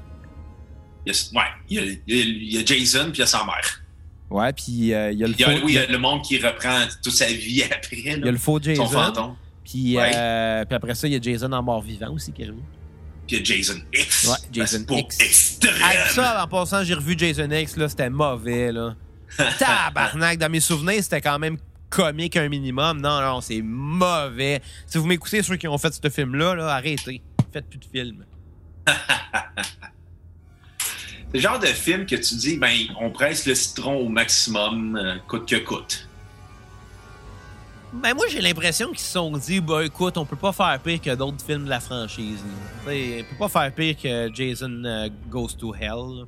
Il 1.06 1.12
y 1.12 1.16
a, 1.16 1.38
ouais, 1.38 1.46
il 1.68 1.76
y 1.76 1.78
a, 1.80 1.84
il 2.06 2.60
y 2.62 2.66
Jason 2.66 3.04
puis 3.10 3.16
il 3.16 3.18
y 3.18 3.22
a 3.22 3.26
sa 3.26 3.44
mère. 3.44 3.82
Ouais, 4.30 4.52
puis 4.52 4.94
euh, 4.94 5.12
il 5.12 5.18
y 5.18 5.24
a 5.24 5.26
le 5.26 5.34
Il 5.38 5.44
faux, 5.44 5.50
oui, 5.50 5.62
il 5.68 5.74
y 5.74 5.78
a 5.78 5.86
le 5.86 5.98
monde 5.98 6.22
qui 6.22 6.38
reprend 6.38 6.80
toute 7.02 7.12
sa 7.12 7.26
vie 7.26 7.62
après. 7.64 7.96
là, 7.96 8.12
il 8.16 8.24
y 8.24 8.28
a 8.28 8.32
le 8.32 8.38
faux 8.38 8.58
son 8.58 8.62
Jason. 8.74 8.88
fantôme. 8.88 9.36
Puis, 9.64 9.96
Ouais. 9.96 10.12
euh, 10.14 10.64
puis 10.64 10.74
après 10.74 10.94
ça, 10.94 11.06
il 11.06 11.12
y 11.12 11.16
a 11.16 11.20
Jason 11.20 11.52
en 11.52 11.62
mort-vivant 11.62 12.10
aussi 12.12 12.32
qui 12.32 12.42
est 12.42 12.46
revenu. 12.46 12.62
Puis 13.26 13.36
il 13.36 13.38
y 13.38 13.40
a 13.40 13.44
Jason 13.44 13.80
X. 13.92 14.26
Ouais, 14.28 14.36
Jason 14.52 14.84
X. 14.88 15.20
Extrême. 15.20 15.74
Ah, 15.82 16.08
ça, 16.10 16.44
en 16.44 16.48
passant, 16.48 16.82
j'ai 16.84 16.94
revu 16.94 17.14
Jason 17.18 17.50
X, 17.50 17.76
là, 17.76 17.88
c'était 17.88 18.10
mauvais, 18.10 18.72
là. 18.72 18.96
Tabarnak, 19.58 20.38
dans 20.38 20.50
mes 20.50 20.60
souvenirs, 20.60 21.02
c'était 21.02 21.20
quand 21.20 21.38
même 21.38 21.58
comique 21.94 22.36
un 22.36 22.48
minimum. 22.48 23.00
Non, 23.00 23.20
non, 23.20 23.40
c'est 23.40 23.62
mauvais. 23.62 24.60
Si 24.86 24.98
vous 24.98 25.06
m'écoutez, 25.06 25.42
ceux 25.42 25.56
qui 25.56 25.68
ont 25.68 25.78
fait 25.78 25.94
ce 25.94 26.10
film-là, 26.10 26.56
là, 26.56 26.74
arrêtez. 26.74 27.22
Faites 27.52 27.68
plus 27.68 27.78
de 27.78 27.84
films. 27.84 28.24
C'est 28.86 28.94
le 31.34 31.40
genre 31.40 31.58
de 31.58 31.66
film 31.66 32.04
que 32.04 32.16
tu 32.16 32.34
dis, 32.34 32.56
ben, 32.56 32.74
on 33.00 33.10
presse 33.10 33.46
le 33.46 33.54
citron 33.54 33.94
au 33.94 34.08
maximum, 34.08 34.96
euh, 34.96 35.16
coûte 35.28 35.48
que 35.48 35.56
coûte. 35.56 36.08
Ben, 37.92 38.12
moi, 38.14 38.26
j'ai 38.28 38.40
l'impression 38.40 38.88
qu'ils 38.88 38.98
se 38.98 39.12
sont 39.12 39.30
dit, 39.38 39.60
bah, 39.60 39.84
écoute, 39.84 40.18
on 40.18 40.26
peut 40.26 40.34
pas 40.34 40.52
faire 40.52 40.80
pire 40.82 41.00
que 41.00 41.14
d'autres 41.14 41.44
films 41.44 41.64
de 41.64 41.70
la 41.70 41.78
franchise. 41.78 42.42
On 42.82 42.86
peut 42.86 43.24
pas 43.38 43.48
faire 43.48 43.72
pire 43.72 43.96
que 43.96 44.34
Jason 44.34 44.82
euh, 44.84 45.08
Goes 45.28 45.54
to 45.56 45.72
Hell. 45.72 46.18
là. 46.18 46.24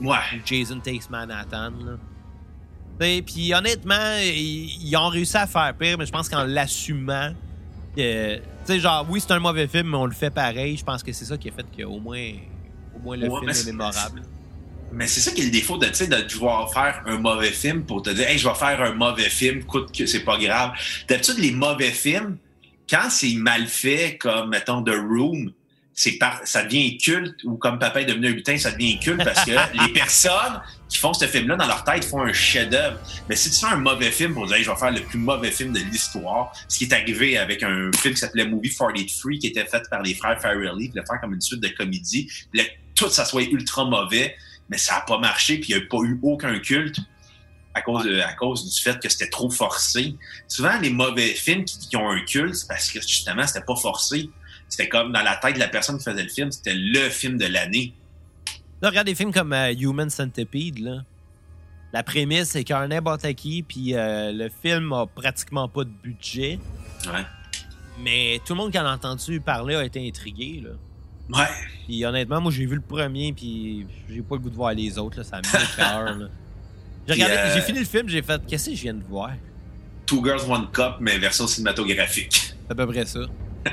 Ouais. 0.00 0.40
Jason 0.44 0.80
Takes 0.80 1.10
Manhattan. 1.10 1.72
là. 1.84 1.98
Puis 2.98 3.52
honnêtement, 3.54 4.16
ils, 4.22 4.78
ils 4.82 4.96
ont 4.96 5.08
réussi 5.08 5.36
à 5.36 5.46
faire 5.46 5.74
pire, 5.78 5.98
mais 5.98 6.06
je 6.06 6.12
pense 6.12 6.28
qu'en 6.28 6.44
l'assumant, 6.44 7.32
que, 7.96 8.36
tu 8.36 8.42
sais, 8.64 8.80
genre, 8.80 9.06
oui, 9.08 9.20
c'est 9.20 9.32
un 9.32 9.38
mauvais 9.38 9.68
film, 9.68 9.90
mais 9.90 9.96
on 9.96 10.06
le 10.06 10.12
fait 10.14 10.30
pareil. 10.30 10.76
Je 10.76 10.84
pense 10.84 11.02
que 11.02 11.12
c'est 11.12 11.24
ça 11.24 11.36
qui 11.36 11.48
a 11.48 11.52
fait 11.52 11.66
qu'au 11.82 11.98
moins, 11.98 12.32
au 12.94 12.98
moins 13.00 13.16
le 13.16 13.28
Ouais, 13.28 13.40
film 13.40 13.50
est 13.50 13.66
mémorable. 13.72 14.22
Mais 14.92 15.06
c'est 15.06 15.20
ça 15.20 15.32
qui 15.32 15.42
est 15.42 15.46
le 15.46 15.50
défaut 15.50 15.78
de, 15.78 15.86
de 15.86 16.28
devoir 16.28 16.72
faire 16.72 17.02
un 17.06 17.18
mauvais 17.18 17.50
film 17.50 17.84
pour 17.84 18.02
te 18.02 18.10
dire, 18.10 18.28
hey, 18.28 18.38
je 18.38 18.48
vais 18.48 18.54
faire 18.54 18.80
un 18.82 18.92
mauvais 18.94 19.28
film, 19.28 19.64
coûte 19.64 19.92
que 19.96 20.06
c'est 20.06 20.24
pas 20.24 20.38
grave. 20.38 20.72
D'habitude, 21.08 21.38
les 21.38 21.50
mauvais 21.50 21.90
films, 21.90 22.38
quand 22.88 23.10
c'est 23.10 23.34
mal 23.34 23.66
fait, 23.66 24.16
comme, 24.16 24.50
mettons, 24.50 24.82
The 24.82 24.94
Room, 24.94 25.52
c'est 25.98 26.12
par, 26.18 26.42
ça 26.44 26.62
devient 26.62 26.98
culte, 26.98 27.42
ou 27.44 27.56
comme 27.56 27.78
Papa 27.78 28.02
est 28.02 28.04
devenu 28.04 28.28
un 28.28 28.32
butin, 28.32 28.58
ça 28.58 28.70
devient 28.70 28.98
culte 28.98 29.24
parce 29.24 29.46
que 29.46 29.52
les 29.82 29.92
personnes 29.94 30.60
qui 30.90 30.98
font 30.98 31.14
ce 31.14 31.26
film-là 31.26 31.56
dans 31.56 31.66
leur 31.66 31.84
tête 31.84 32.04
font 32.04 32.20
un 32.20 32.34
chef-d'œuvre. 32.34 33.00
Mais 33.30 33.34
si 33.34 33.50
tu 33.50 33.56
fais 33.56 33.72
un 33.72 33.78
mauvais 33.78 34.10
film 34.10 34.34
pour 34.34 34.46
dire, 34.46 34.58
je 34.60 34.70
vais 34.70 34.76
faire 34.76 34.90
le 34.90 35.00
plus 35.00 35.18
mauvais 35.18 35.50
film 35.50 35.72
de 35.72 35.80
l'histoire, 35.80 36.52
ce 36.68 36.76
qui 36.78 36.84
est 36.84 36.92
arrivé 36.92 37.38
avec 37.38 37.62
un 37.62 37.90
film 37.96 38.12
qui 38.12 38.20
s'appelait 38.20 38.46
Movie 38.46 38.74
43, 38.76 39.32
qui 39.40 39.46
était 39.46 39.64
fait 39.64 39.82
par 39.88 40.02
les 40.02 40.14
frères 40.14 40.38
Farrelly, 40.38 40.92
le 40.94 41.02
faire 41.02 41.18
comme 41.18 41.32
une 41.32 41.40
suite 41.40 41.62
de 41.62 41.68
comédie, 41.68 42.30
tout 42.94 43.08
ça 43.08 43.24
soit 43.24 43.44
ultra 43.44 43.86
mauvais, 43.86 44.36
mais 44.68 44.76
ça 44.76 44.96
n'a 44.96 45.00
pas 45.00 45.18
marché, 45.18 45.58
puis 45.58 45.72
il 45.72 45.78
n'y 45.78 45.82
a 45.82 45.86
pas 45.86 45.98
eu 46.04 46.18
aucun 46.22 46.58
culte 46.58 46.98
à 47.72 47.80
cause, 47.80 48.04
de, 48.04 48.20
à 48.20 48.34
cause 48.34 48.70
du 48.70 48.82
fait 48.82 49.00
que 49.00 49.08
c'était 49.08 49.28
trop 49.28 49.50
forcé. 49.50 50.14
Souvent, 50.46 50.78
les 50.78 50.90
mauvais 50.90 51.28
films 51.28 51.64
qui, 51.64 51.78
qui 51.78 51.96
ont 51.96 52.10
un 52.10 52.20
culte, 52.20 52.54
c'est 52.54 52.68
parce 52.68 52.90
que 52.90 53.00
justement, 53.00 53.46
c'était 53.46 53.64
pas 53.64 53.76
forcé 53.76 54.30
c'était 54.68 54.88
comme 54.88 55.12
dans 55.12 55.22
la 55.22 55.36
tête 55.36 55.54
de 55.54 55.60
la 55.60 55.68
personne 55.68 55.98
qui 55.98 56.04
faisait 56.04 56.22
le 56.22 56.28
film, 56.28 56.50
c'était 56.50 56.74
le 56.74 57.08
film 57.08 57.38
de 57.38 57.46
l'année. 57.46 57.94
Là, 58.82 58.90
regarde 58.90 59.06
des 59.06 59.14
films 59.14 59.32
comme 59.32 59.52
euh, 59.52 59.72
Human 59.72 60.10
Centipede, 60.10 60.78
là. 60.80 61.04
La 61.92 62.02
prémisse, 62.02 62.50
c'est 62.50 62.64
qu'un 62.64 62.88
n'importe 62.88 63.32
qui, 63.34 63.62
puis 63.62 63.94
euh, 63.94 64.32
le 64.32 64.50
film 64.50 64.92
a 64.92 65.06
pratiquement 65.06 65.68
pas 65.68 65.84
de 65.84 65.92
budget. 66.02 66.58
Ouais. 67.06 67.24
Mais 68.02 68.40
tout 68.44 68.52
le 68.52 68.58
monde 68.58 68.72
qui 68.72 68.78
en 68.78 68.84
a 68.84 68.92
entendu 68.92 69.40
parler 69.40 69.76
a 69.76 69.84
été 69.84 70.06
intrigué, 70.06 70.62
là. 70.62 70.70
Ouais. 71.38 71.48
Puis 71.86 72.04
honnêtement, 72.04 72.40
moi, 72.40 72.52
j'ai 72.52 72.66
vu 72.66 72.74
le 72.74 72.82
premier, 72.82 73.32
puis 73.32 73.86
j'ai 74.10 74.20
pas 74.20 74.34
le 74.34 74.42
goût 74.42 74.50
de 74.50 74.54
voir 74.56 74.74
les 74.74 74.98
autres, 74.98 75.18
là. 75.18 75.24
Ça 75.24 75.38
m'écœure, 75.38 76.28
J'ai 77.06 77.14
regardé, 77.14 77.34
euh... 77.34 77.54
j'ai 77.54 77.60
fini 77.62 77.78
le 77.78 77.84
film, 77.84 78.08
j'ai 78.08 78.22
fait, 78.22 78.42
qu'est-ce 78.46 78.70
que 78.70 78.76
je 78.76 78.82
viens 78.82 78.94
de 78.94 79.04
voir? 79.04 79.30
Two 80.04 80.22
Girls, 80.24 80.42
One 80.50 80.70
Cup, 80.72 80.96
mais 81.00 81.18
version 81.18 81.46
cinématographique. 81.46 82.54
C'est 82.66 82.70
à 82.70 82.74
peu 82.74 82.86
près 82.86 83.06
ça. 83.06 83.20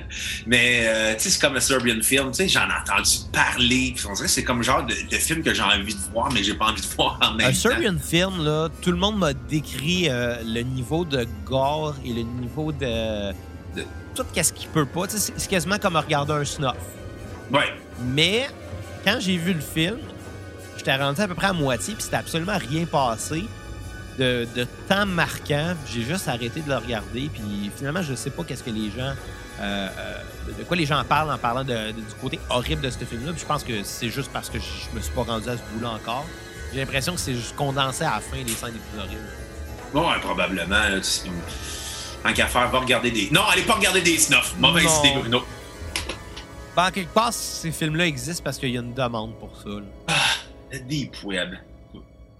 mais 0.46 0.86
euh, 0.88 1.14
tu 1.14 1.22
sais, 1.22 1.30
c'est 1.32 1.42
comme 1.42 1.54
le 1.54 1.60
Serbian 1.60 2.02
film, 2.02 2.32
tu 2.32 2.38
sais, 2.38 2.48
j'en 2.48 2.62
ai 2.62 2.82
entendu 2.82 3.12
parler. 3.32 3.94
Puis 3.96 4.06
on 4.08 4.14
dirait 4.14 4.28
que 4.28 4.32
c'est 4.32 4.44
comme 4.44 4.64
genre 4.64 4.86
de, 4.86 4.94
de, 5.10 5.18
film 5.18 5.44
que 5.44 5.54
j'ai 5.54 5.62
envie 5.62 5.94
de 5.94 6.00
voir, 6.12 6.32
mais 6.32 6.44
j'ai 6.44 6.54
pas 6.54 6.66
envie 6.66 6.82
de 6.82 6.88
voir 6.96 7.20
en 7.22 7.34
même 7.34 7.48
Un 7.48 7.52
temps. 7.52 7.58
Serbian 7.58 7.98
film, 7.98 8.44
là, 8.44 8.70
tout 8.82 8.92
le 8.92 8.98
monde 8.98 9.18
m'a 9.18 9.34
décrit 9.34 10.10
euh, 10.10 10.38
le 10.44 10.62
niveau 10.62 11.06
de 11.06 11.28
gore 11.46 11.96
et 12.06 12.14
le 12.14 12.22
niveau 12.22 12.72
de, 12.72 13.32
de 13.76 13.84
tout 14.16 14.26
ce 14.36 14.54
qu'il 14.54 14.70
peut 14.70 14.86
pas. 14.86 15.08
Tu 15.08 15.18
sais, 15.18 15.34
c'est 15.36 15.50
quasiment 15.50 15.78
comme 15.78 15.96
regarder 15.96 16.34
un 16.34 16.46
snuff. 16.46 16.76
Ouais. 17.52 17.74
Mais 18.02 18.48
quand 19.04 19.18
j'ai 19.20 19.38
vu 19.38 19.54
le 19.54 19.62
film, 19.62 19.98
j'étais 20.78 20.96
rendu 20.96 21.22
à 21.22 21.28
peu 21.28 21.36
près 21.36 21.48
à 21.48 21.54
moitié, 21.54 21.94
puis 21.94 22.04
c'était 22.04 22.18
absolument 22.18 22.58
rien 22.58 22.86
passé. 22.86 23.44
De, 24.20 24.48
de 24.56 24.68
temps 24.88 25.08
marquant, 25.08 25.74
j'ai 25.92 26.04
juste 26.04 26.28
arrêté 26.28 26.62
de 26.62 26.70
le 26.70 26.78
regarder, 26.78 27.32
puis 27.34 27.72
finalement, 27.76 28.04
je 28.04 28.14
sais 28.14 28.30
pas 28.30 28.44
qu'est-ce 28.44 28.64
que 28.64 28.70
les 28.70 28.92
gens 28.92 29.14
euh, 29.64 30.18
de 30.60 30.64
quoi 30.64 30.76
les 30.78 30.86
gens 30.86 31.04
parlent 31.04 31.32
en 31.32 31.38
parlant 31.38 31.64
de, 31.64 31.74
de, 31.74 31.92
du 31.94 32.14
côté 32.22 32.40
horrible 32.50 32.82
de 32.82 32.90
ce 32.90 33.04
film-là. 33.06 33.32
Je 33.38 33.46
pense 33.46 33.64
que 33.64 33.84
c'est 33.84 34.10
juste 34.10 34.30
parce 34.34 34.50
que 34.50 34.60
je 34.60 34.96
me 34.96 35.02
suis 35.02 35.12
pas 35.14 35.24
rendu 35.24 35.48
à 35.50 35.58
ce 35.58 35.62
bout-là 35.74 35.92
encore. 35.92 36.26
J'ai 36.74 36.80
l'impression 36.80 37.14
que 37.14 37.20
c'est 37.20 37.34
juste 37.36 37.56
condensé 37.56 38.04
à 38.04 38.16
la 38.16 38.20
fin 38.20 38.38
les 38.38 38.48
scènes 38.50 38.74
les 38.74 38.80
plus 38.80 39.00
horribles. 39.00 39.30
Ouais, 39.94 40.20
probablement. 40.22 40.76
Tant 42.24 42.34
qu'à 42.34 42.48
faire, 42.48 42.70
va 42.70 42.80
regarder 42.80 43.12
des. 43.12 43.30
Non, 43.32 43.42
allez 43.52 43.62
pas 43.64 43.74
regarder 43.76 44.02
des 44.02 44.18
snuffs. 44.18 44.56
Mauvaise 44.58 44.86
Non. 44.86 45.04
idée, 45.04 45.20
Bruno. 45.20 45.42
Ben, 46.76 46.88
en 46.88 46.92
quelque 46.92 47.14
part, 47.14 47.32
ces 47.34 47.72
films-là 47.72 48.08
existent 48.08 48.44
parce 48.44 48.58
qu'il 48.58 48.70
y 48.72 48.78
a 48.78 48.82
une 48.82 48.94
demande 48.94 49.34
pour 49.40 49.52
ça. 49.62 49.70
là. 49.70 50.16
Le 50.72 50.80
Deep 50.80 51.16
Web. 51.24 51.54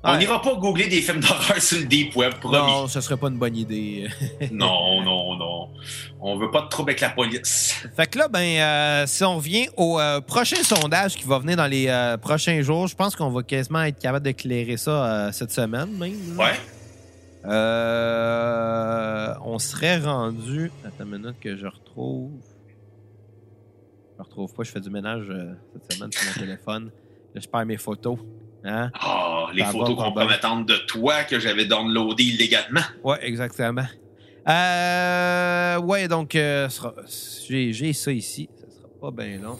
On 0.06 0.12
Ouais. 0.12 0.18
n'ira 0.18 0.42
pas 0.42 0.56
googler 0.56 0.88
des 0.88 1.02
films 1.02 1.20
d'horreur 1.22 1.62
sur 1.62 1.78
le 1.78 1.86
Deep 1.86 2.16
Web, 2.16 2.34
promis. 2.40 2.58
Non, 2.58 2.88
ce 2.88 3.00
serait 3.00 3.16
pas 3.16 3.28
une 3.30 3.38
bonne 3.38 3.56
idée. 3.56 4.10
non, 4.52 5.02
non, 5.04 5.36
non. 5.38 5.43
On 6.20 6.38
veut 6.38 6.52
pas 6.52 6.62
de 6.62 6.68
trouble 6.68 6.92
avec 6.92 7.02
la 7.02 7.10
police. 7.10 7.76
Fait 7.96 8.08
que 8.08 8.18
là, 8.18 8.28
ben, 8.28 8.40
euh, 8.40 9.06
si 9.08 9.24
on 9.24 9.38
revient 9.38 9.68
au 9.78 10.00
euh, 10.00 10.22
prochain 10.22 10.64
sondage 10.64 11.16
qui 11.16 11.26
va 11.26 11.40
venir 11.40 11.58
dans 11.58 11.68
les 11.68 11.88
euh, 11.88 12.18
prochains 12.18 12.62
jours, 12.62 12.88
je 12.88 12.96
pense 12.96 13.16
qu'on 13.16 13.30
va 13.30 13.44
quasiment 13.44 13.84
être 13.84 14.00
capable 14.00 14.24
d'éclairer 14.24 14.78
ça 14.78 15.32
cette 15.32 15.52
semaine 15.52 15.92
même. 15.98 16.38
Ouais. 16.38 16.56
On 19.46 19.60
serait 19.60 20.00
rendu. 20.00 20.72
Attends 20.86 21.04
une 21.06 21.20
minute 21.20 21.40
que 21.40 21.58
je 21.58 21.68
retrouve. 21.68 22.32
Je 24.18 24.24
retrouve 24.24 24.54
pas, 24.54 24.64
je 24.64 24.72
fais 24.72 24.80
du 24.80 24.90
ménage 24.90 25.26
cette 25.74 25.94
semaine 25.94 26.12
sur 26.12 26.26
mon 26.26 26.34
téléphone. 26.40 26.92
Là, 27.34 27.42
je 27.42 27.48
perds 27.48 27.66
mes 27.66 27.78
photos. 27.78 28.20
Hein? 28.64 28.92
Ah, 28.94 29.48
les 29.54 29.64
photos 29.66 29.96
compromettantes 29.96 30.66
de 30.66 30.78
toi 30.88 31.24
que 31.24 31.40
j'avais 31.40 31.66
downloadées 31.66 32.24
illégalement. 32.24 32.82
Ouais, 33.04 33.18
exactement. 33.22 33.86
Euh, 34.48 35.80
ouais, 35.80 36.08
donc, 36.08 36.36
euh, 36.36 36.68
j'ai 37.50 37.94
ça 37.94 38.12
ici. 38.12 38.50
Ça 38.60 38.68
sera 38.70 38.88
pas 39.00 39.12
bien 39.12 39.40
long. 39.40 39.58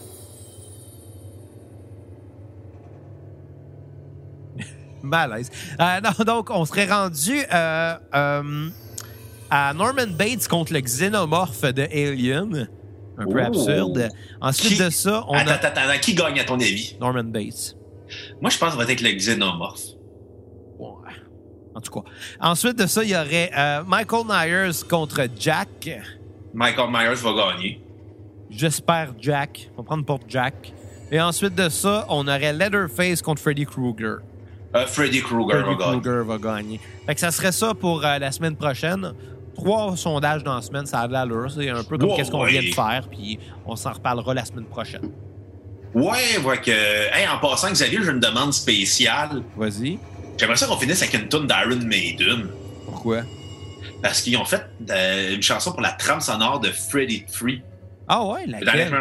Malaise. 5.04 5.50
Euh, 5.80 6.00
non, 6.02 6.12
donc, 6.26 6.50
on 6.50 6.66
serait 6.66 6.86
rendu 6.92 7.40
euh, 7.54 7.96
euh, 8.14 8.70
à 9.50 9.74
Norman 9.74 10.08
Bates 10.08 10.48
contre 10.48 10.74
le 10.74 10.80
xénomorphe 10.82 11.62
de 11.74 11.84
Alien. 11.84 12.70
Un 13.18 13.26
peu 13.26 13.42
Oh. 13.42 13.46
absurde. 13.48 14.10
Ensuite 14.42 14.74
Qui- 14.78 14.84
de 14.84 14.90
ça, 14.90 15.24
on 15.28 15.34
Attends, 15.36 15.52
a 15.52 15.54
attends, 15.54 15.82
attends, 15.82 16.00
qui 16.02 16.16
gagne 16.16 16.40
à 16.40 16.44
ton 16.46 16.56
avis? 16.56 16.98
Norman 17.00 17.24
Bates. 17.26 17.76
Moi, 18.42 18.50
je 18.50 18.58
pense 18.58 18.74
que 18.74 18.80
ça 18.80 18.86
va 18.86 18.92
être 18.92 19.02
le 19.02 19.12
xénomorphe. 19.12 19.82
Ouais. 21.74 21.78
En 21.78 21.82
tout 21.82 21.92
cas. 21.92 22.10
Ensuite 22.40 22.78
de 22.78 22.86
ça, 22.86 23.04
il 23.04 23.10
y 23.10 23.16
aurait 23.16 23.52
euh, 23.58 23.84
Michael 23.86 24.24
Myers 24.28 24.84
contre 24.90 25.28
Jack. 25.40 25.90
Michael 26.54 26.90
Myers 26.92 27.16
va 27.16 27.52
gagner. 27.52 27.82
J'espère 28.50 29.14
Jack. 29.20 29.70
On 29.76 29.82
va 29.82 29.86
prendre 29.86 30.06
pour 30.06 30.20
Jack. 30.28 30.74
Et 31.12 31.20
ensuite 31.20 31.56
de 31.56 31.70
ça, 31.70 32.06
on 32.10 32.28
aurait 32.28 32.54
Leatherface 32.54 33.22
contre 33.22 33.42
Freddy 33.42 33.66
Krueger. 33.66 34.18
Euh, 34.76 34.88
Freddy 34.88 35.22
Krueger 35.22 35.64
va 35.78 36.24
va 36.24 36.38
gagner. 36.38 36.80
Fait 37.06 37.14
que 37.14 37.20
ça 37.20 37.32
serait 37.32 37.52
ça 37.52 37.74
pour 37.74 38.04
euh, 38.04 38.18
la 38.18 38.32
semaine 38.32 38.56
prochaine. 38.56 39.14
Trois 39.56 39.96
sondages 39.96 40.44
dans 40.44 40.56
la 40.56 40.62
semaine, 40.64 40.88
ça 40.88 41.02
a 41.02 41.08
de 41.08 41.14
l'allure. 41.14 41.52
C'est 41.52 41.70
un 41.70 41.84
peu 41.84 41.98
comme 41.98 42.10
Ouais, 42.10 42.16
qu'est-ce 42.16 42.32
qu'on 42.32 42.42
ouais. 42.44 42.52
vient 42.52 42.64
de 42.64 42.74
faire, 42.74 43.08
puis 43.10 43.38
on 43.68 43.76
s'en 43.76 43.92
reparlera 43.94 44.34
la 44.34 44.46
semaine 44.46 44.66
prochaine. 44.66 45.12
Ouais, 45.94 46.38
voit 46.42 46.58
que. 46.58 46.72
Hey, 46.72 47.28
en 47.28 47.38
passant, 47.38 47.70
Xavier, 47.72 48.00
j'ai 48.04 48.10
une 48.12 48.20
demande 48.20 48.52
spéciale. 48.52 49.44
Vas-y. 49.56 50.00
J'aimerais 50.38 50.58
ça 50.58 50.68
qu'on 50.68 50.78
finisse 50.78 51.02
avec 51.02 51.14
une 51.14 51.28
tune 51.30 51.48
d'Iron 51.48 51.86
Maiden. 51.86 52.48
Pourquoi? 52.86 53.22
Parce 54.02 54.22
qu'ils 54.22 54.36
ont 54.38 54.46
fait 54.46 54.66
euh, 54.90 55.36
une 55.36 55.42
chanson 55.44 55.72
pour 55.72 55.82
la 55.82 55.92
trame 55.92 56.20
sonore 56.22 56.60
de 56.60 56.70
Freddy 56.70 57.24
Free. 57.32 57.62
Ah 58.08 58.26
ouais, 58.26 58.46
laquelle? 58.48 58.92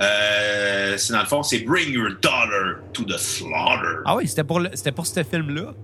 Euh, 0.00 0.96
c'est 0.96 1.12
dans 1.12 1.20
le 1.20 1.26
fond, 1.26 1.42
c'est 1.42 1.58
Bring 1.58 1.90
Your 1.92 2.12
Daughter 2.22 2.80
to 2.94 3.04
the 3.04 3.18
Slaughter. 3.18 3.98
Ah 4.06 4.16
oui, 4.16 4.26
c'était 4.26 4.44
pour, 4.44 4.60
le- 4.60 4.70
c'était 4.72 4.92
pour 4.92 5.06
ce 5.06 5.22
film-là. 5.22 5.74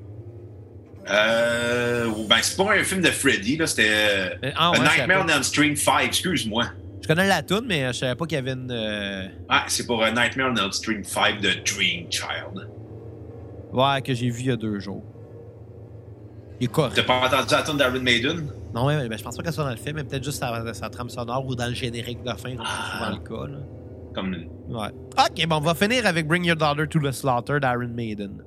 Euh, 1.08 2.08
ben, 2.28 2.36
c'est 2.42 2.56
pas 2.56 2.72
un 2.74 2.82
film 2.82 3.00
de 3.02 3.10
Freddy, 3.10 3.56
là, 3.58 3.66
c'était 3.66 3.88
euh, 3.90 4.28
Euh, 4.44 4.50
Ah 4.56 4.68
A 4.68 4.70
ouais, 4.72 4.78
Nightmare 4.80 5.24
on. 5.24 5.28
Elm 5.28 5.42
Street 5.42 5.76
5, 5.76 6.00
excuse-moi. 6.04 6.64
Je 7.02 7.06
connais 7.06 7.28
la 7.28 7.42
tune, 7.42 7.64
mais 7.66 7.86
je 7.88 7.92
savais 7.92 8.14
pas 8.16 8.26
qu'il 8.26 8.36
y 8.36 8.38
avait 8.38 8.52
une. 8.52 8.70
euh, 8.72 9.28
Ah, 9.48 9.64
c'est 9.68 9.86
pour 9.86 10.04
Nightmare 10.04 10.52
on 10.52 10.56
Elm 10.56 10.72
Street 10.72 11.02
5 11.04 11.40
de 11.40 11.50
Dream 11.64 12.06
Child. 12.10 12.68
Ouais, 13.76 14.00
que 14.00 14.14
j'ai 14.14 14.30
vu 14.30 14.40
il 14.40 14.46
y 14.46 14.50
a 14.50 14.56
deux 14.56 14.80
jours. 14.80 15.02
Il 16.58 16.64
est 16.64 16.68
correct. 16.72 16.94
T'as 16.96 17.02
pas 17.02 17.26
entendu 17.26 17.52
la 17.52 17.62
tune 17.62 17.76
d'Iron 17.76 18.02
Maiden? 18.02 18.46
Non, 18.74 18.86
ben, 18.86 19.12
je 19.14 19.22
pense 19.22 19.36
pas 19.36 19.42
qu'elle 19.42 19.52
soit 19.52 19.64
dans 19.64 19.70
le 19.70 19.76
film, 19.76 19.96
mais 19.96 20.04
peut-être 20.04 20.24
juste 20.24 20.38
sa, 20.38 20.72
sa 20.72 20.88
trame 20.88 21.10
sonore 21.10 21.44
ou 21.46 21.54
dans 21.54 21.66
le 21.66 21.74
générique 21.74 22.22
de 22.22 22.30
fin, 22.30 22.56
comme 22.56 22.64
c'est 22.64 22.92
souvent 22.96 23.10
le 23.10 23.28
cas. 23.28 23.52
Là. 23.52 23.58
Comme 24.14 24.34
Ouais. 24.70 24.88
Ok, 25.18 25.46
bon, 25.46 25.56
on 25.56 25.60
va 25.60 25.74
finir 25.74 26.06
avec 26.06 26.26
Bring 26.26 26.44
Your 26.44 26.56
Daughter 26.56 26.86
to 26.88 26.98
the 26.98 27.12
Slaughter 27.12 27.58
d'Iron 27.60 27.88
Maiden. 27.94 28.42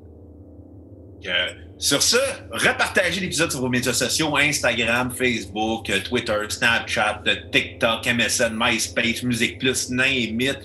Euh, 1.27 1.31
sur 1.77 2.01
ce, 2.01 2.17
repartagez 2.51 3.21
l'épisode 3.21 3.51
sur 3.51 3.59
vos 3.59 3.69
médias 3.69 3.93
sociaux 3.93 4.35
Instagram, 4.37 5.11
Facebook, 5.11 5.91
Twitter, 6.05 6.37
Snapchat, 6.47 7.23
TikTok, 7.51 8.05
MSN, 8.07 8.53
MySpace, 8.57 9.21
Music 9.23 9.59
Plus, 9.59 9.89
name 9.91 10.41
it. 10.41 10.57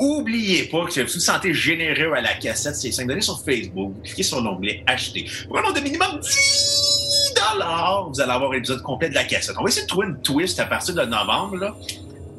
Oubliez 0.00 0.64
pas 0.64 0.86
que 0.86 0.92
si 0.92 1.00
vous 1.00 1.06
vous 1.06 1.20
sentez 1.20 1.52
généreux 1.52 2.14
à 2.14 2.22
la 2.22 2.34
cassette, 2.34 2.74
c'est 2.74 2.90
5 2.90 3.06
données 3.06 3.20
sur 3.20 3.38
Facebook. 3.44 3.92
Vous 3.94 4.02
cliquez 4.02 4.22
sur 4.22 4.40
l'onglet 4.40 4.82
Acheter. 4.86 5.26
Pour 5.46 5.58
un 5.58 5.62
nombre 5.62 5.74
de 5.74 5.80
minimum 5.80 6.18
10 6.20 6.80
vous 8.08 8.20
allez 8.20 8.32
avoir 8.32 8.52
l'épisode 8.52 8.82
complet 8.82 9.08
de 9.08 9.14
la 9.14 9.24
cassette. 9.24 9.56
On 9.58 9.62
va 9.62 9.68
essayer 9.68 9.82
de 9.82 9.88
trouver 9.88 10.08
une 10.08 10.20
twist 10.20 10.58
à 10.60 10.66
partir 10.66 10.94
de 10.94 11.02
novembre. 11.02 11.56
Là. 11.56 11.74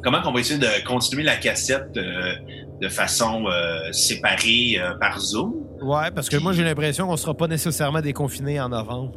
Comment 0.03 0.21
qu'on 0.21 0.31
va 0.31 0.39
essayer 0.39 0.59
de 0.59 0.85
continuer 0.85 1.23
la 1.23 1.35
cassette 1.37 1.95
euh, 1.97 2.33
de 2.81 2.89
façon 2.89 3.45
euh, 3.45 3.91
séparée 3.91 4.77
euh, 4.79 4.95
par 4.95 5.19
Zoom? 5.19 5.53
Ouais, 5.81 6.11
parce 6.11 6.29
que 6.29 6.37
moi, 6.37 6.53
j'ai 6.53 6.63
l'impression 6.63 7.07
qu'on 7.07 7.17
sera 7.17 7.35
pas 7.35 7.47
nécessairement 7.47 8.01
déconfiné 8.01 8.59
en 8.59 8.69
novembre. 8.69 9.13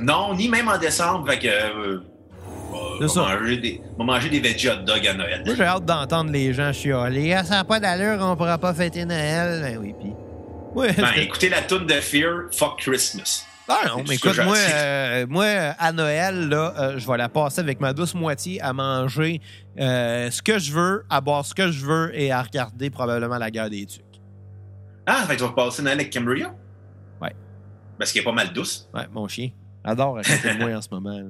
Non, 0.00 0.34
ni 0.34 0.48
même 0.48 0.68
en 0.68 0.78
décembre. 0.78 1.28
Fait 1.28 1.38
que. 1.38 2.11
On 2.96 3.00
va- 3.00 3.08
C'est 3.08 3.14
ça. 3.14 3.20
manger 3.20 3.56
des, 3.58 3.80
on 3.98 4.04
va 4.04 4.14
manger 4.14 4.28
des 4.30 4.40
veggie 4.40 4.68
hot 4.68 4.82
dogs 4.86 5.06
à 5.06 5.14
Noël. 5.14 5.42
Moi, 5.44 5.54
j'ai 5.56 5.64
hâte 5.64 5.84
d'entendre 5.84 6.30
les 6.30 6.52
gens 6.52 6.72
chialer. 6.72 7.32
Ah, 7.34 7.44
ça 7.44 7.54
n'a 7.56 7.64
pas 7.64 7.80
d'allure, 7.80 8.18
on 8.20 8.36
pourra 8.36 8.58
pas 8.58 8.74
fêter 8.74 9.04
Noël. 9.04 9.60
Ben 9.62 9.78
oui, 9.80 9.94
pis. 10.00 10.12
Ouais, 10.74 10.92
Ben, 10.94 11.08
écoutez 11.18 11.48
la 11.50 11.60
tune 11.62 11.86
de 11.86 11.92
Fear, 11.94 12.44
Fuck 12.52 12.78
Christmas. 12.80 13.46
Ah 13.68 13.82
non, 13.88 14.02
mais 14.08 14.16
écoute, 14.16 14.38
moi, 14.44 14.56
euh, 14.56 15.26
moi, 15.28 15.44
à 15.78 15.92
Noël, 15.92 16.48
là, 16.48 16.74
euh, 16.78 16.98
je 16.98 17.06
vais 17.06 17.16
la 17.16 17.28
passer 17.28 17.60
avec 17.60 17.80
ma 17.80 17.92
douce 17.92 18.14
moitié 18.14 18.60
à 18.60 18.72
manger 18.72 19.40
euh, 19.78 20.30
ce 20.30 20.42
que 20.42 20.58
je 20.58 20.72
veux, 20.72 21.04
à 21.08 21.20
boire 21.20 21.44
ce 21.46 21.54
que 21.54 21.70
je 21.70 21.84
veux 21.86 22.10
et 22.18 22.32
à 22.32 22.42
regarder 22.42 22.90
probablement 22.90 23.38
la 23.38 23.50
guerre 23.50 23.70
des 23.70 23.86
tucs. 23.86 24.02
Ah, 25.06 25.24
fait 25.26 25.34
que 25.34 25.38
tu 25.40 25.44
vas 25.46 25.52
passer 25.52 25.82
Noël 25.82 25.98
avec 26.00 26.12
Cambria? 26.12 26.52
Ouais. 27.20 27.34
Parce 27.98 28.12
qu'il 28.12 28.20
est 28.20 28.24
pas 28.24 28.32
mal 28.32 28.52
douce. 28.52 28.88
Ouais, 28.92 29.06
mon 29.12 29.28
chien. 29.28 29.50
Adore 29.84 30.16
de 30.16 30.58
moi 30.60 30.76
en 30.76 30.82
ce 30.82 30.88
moment. 30.90 31.16
Là. 31.18 31.24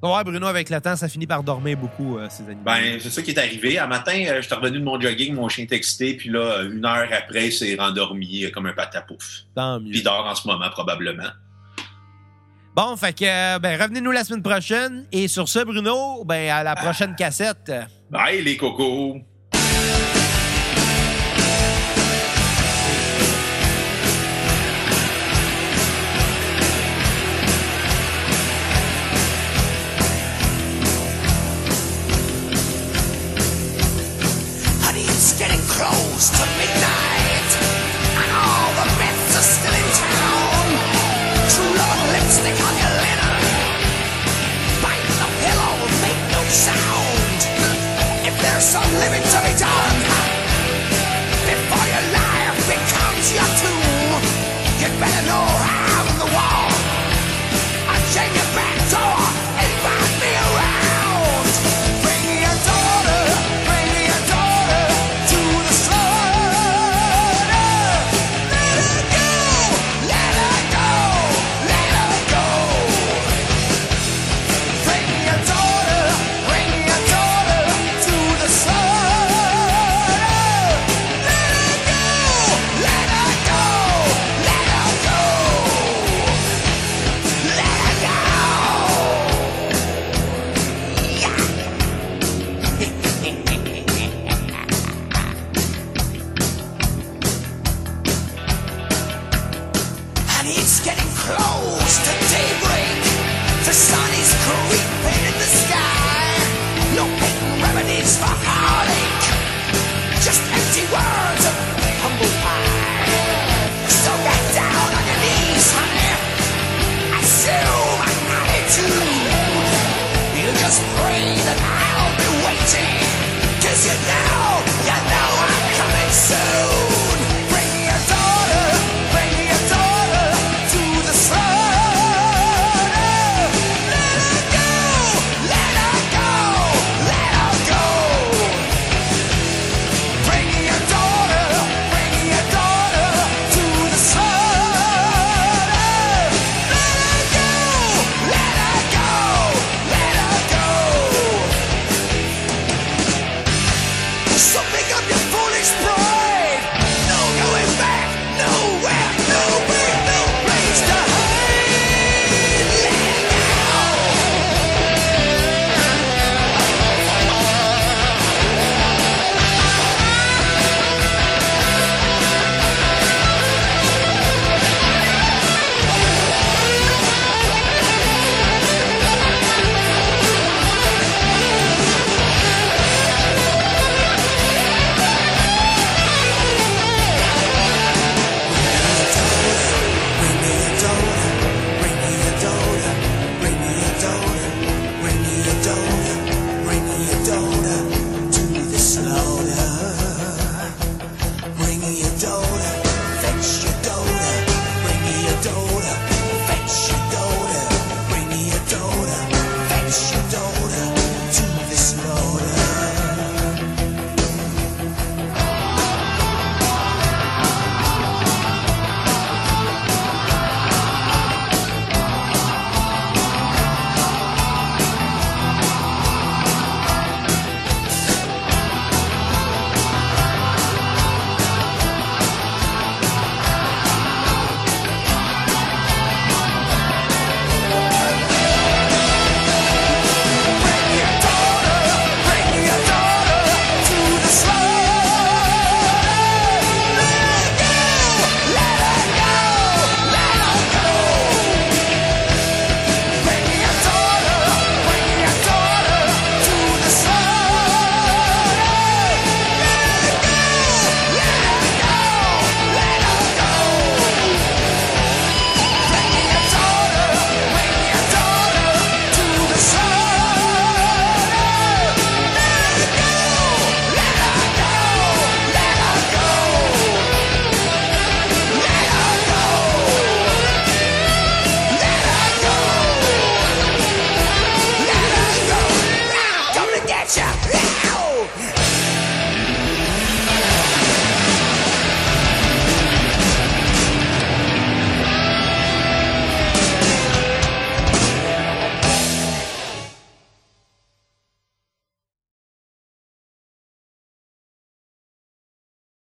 Voir, 0.00 0.22
Bruno, 0.24 0.46
avec 0.46 0.70
le 0.70 0.80
temps, 0.80 0.94
ça 0.94 1.08
finit 1.08 1.26
par 1.26 1.42
dormir 1.42 1.76
beaucoup, 1.76 2.18
euh, 2.18 2.28
ces 2.30 2.44
animaux. 2.44 2.62
Ben, 2.64 2.98
c'est 3.00 3.10
ça 3.10 3.20
qui 3.20 3.32
est 3.32 3.38
arrivé. 3.38 3.80
Un 3.80 3.88
matin, 3.88 4.12
euh, 4.28 4.36
je 4.40 4.46
suis 4.46 4.54
revenu 4.54 4.78
de 4.78 4.84
mon 4.84 5.00
jogging, 5.00 5.34
mon 5.34 5.48
chien 5.48 5.64
était 5.64 5.74
excité, 5.74 6.14
puis 6.14 6.28
là, 6.30 6.62
une 6.62 6.84
heure 6.86 7.08
après, 7.12 7.46
il 7.46 7.52
s'est 7.52 7.74
rendormi 7.76 8.44
euh, 8.44 8.50
comme 8.50 8.66
un 8.66 8.72
patapouf. 8.74 9.42
Tant 9.56 9.80
Puis 9.80 9.88
mieux. 9.88 9.96
il 9.96 10.02
dort 10.04 10.24
en 10.26 10.34
ce 10.36 10.46
moment, 10.46 10.70
probablement. 10.70 11.30
Bon, 12.76 12.96
fait 12.96 13.12
que, 13.12 13.24
euh, 13.24 13.58
ben, 13.58 13.80
revenez-nous 13.80 14.12
la 14.12 14.22
semaine 14.22 14.42
prochaine. 14.42 15.04
Et 15.10 15.26
sur 15.26 15.48
ce, 15.48 15.64
Bruno, 15.64 16.24
ben, 16.24 16.48
à 16.48 16.62
la 16.62 16.76
prochaine 16.76 17.16
cassette. 17.16 17.72
Bye, 18.08 18.42
les 18.42 18.56
cocos! 18.56 19.20
unlimited. 48.84 49.77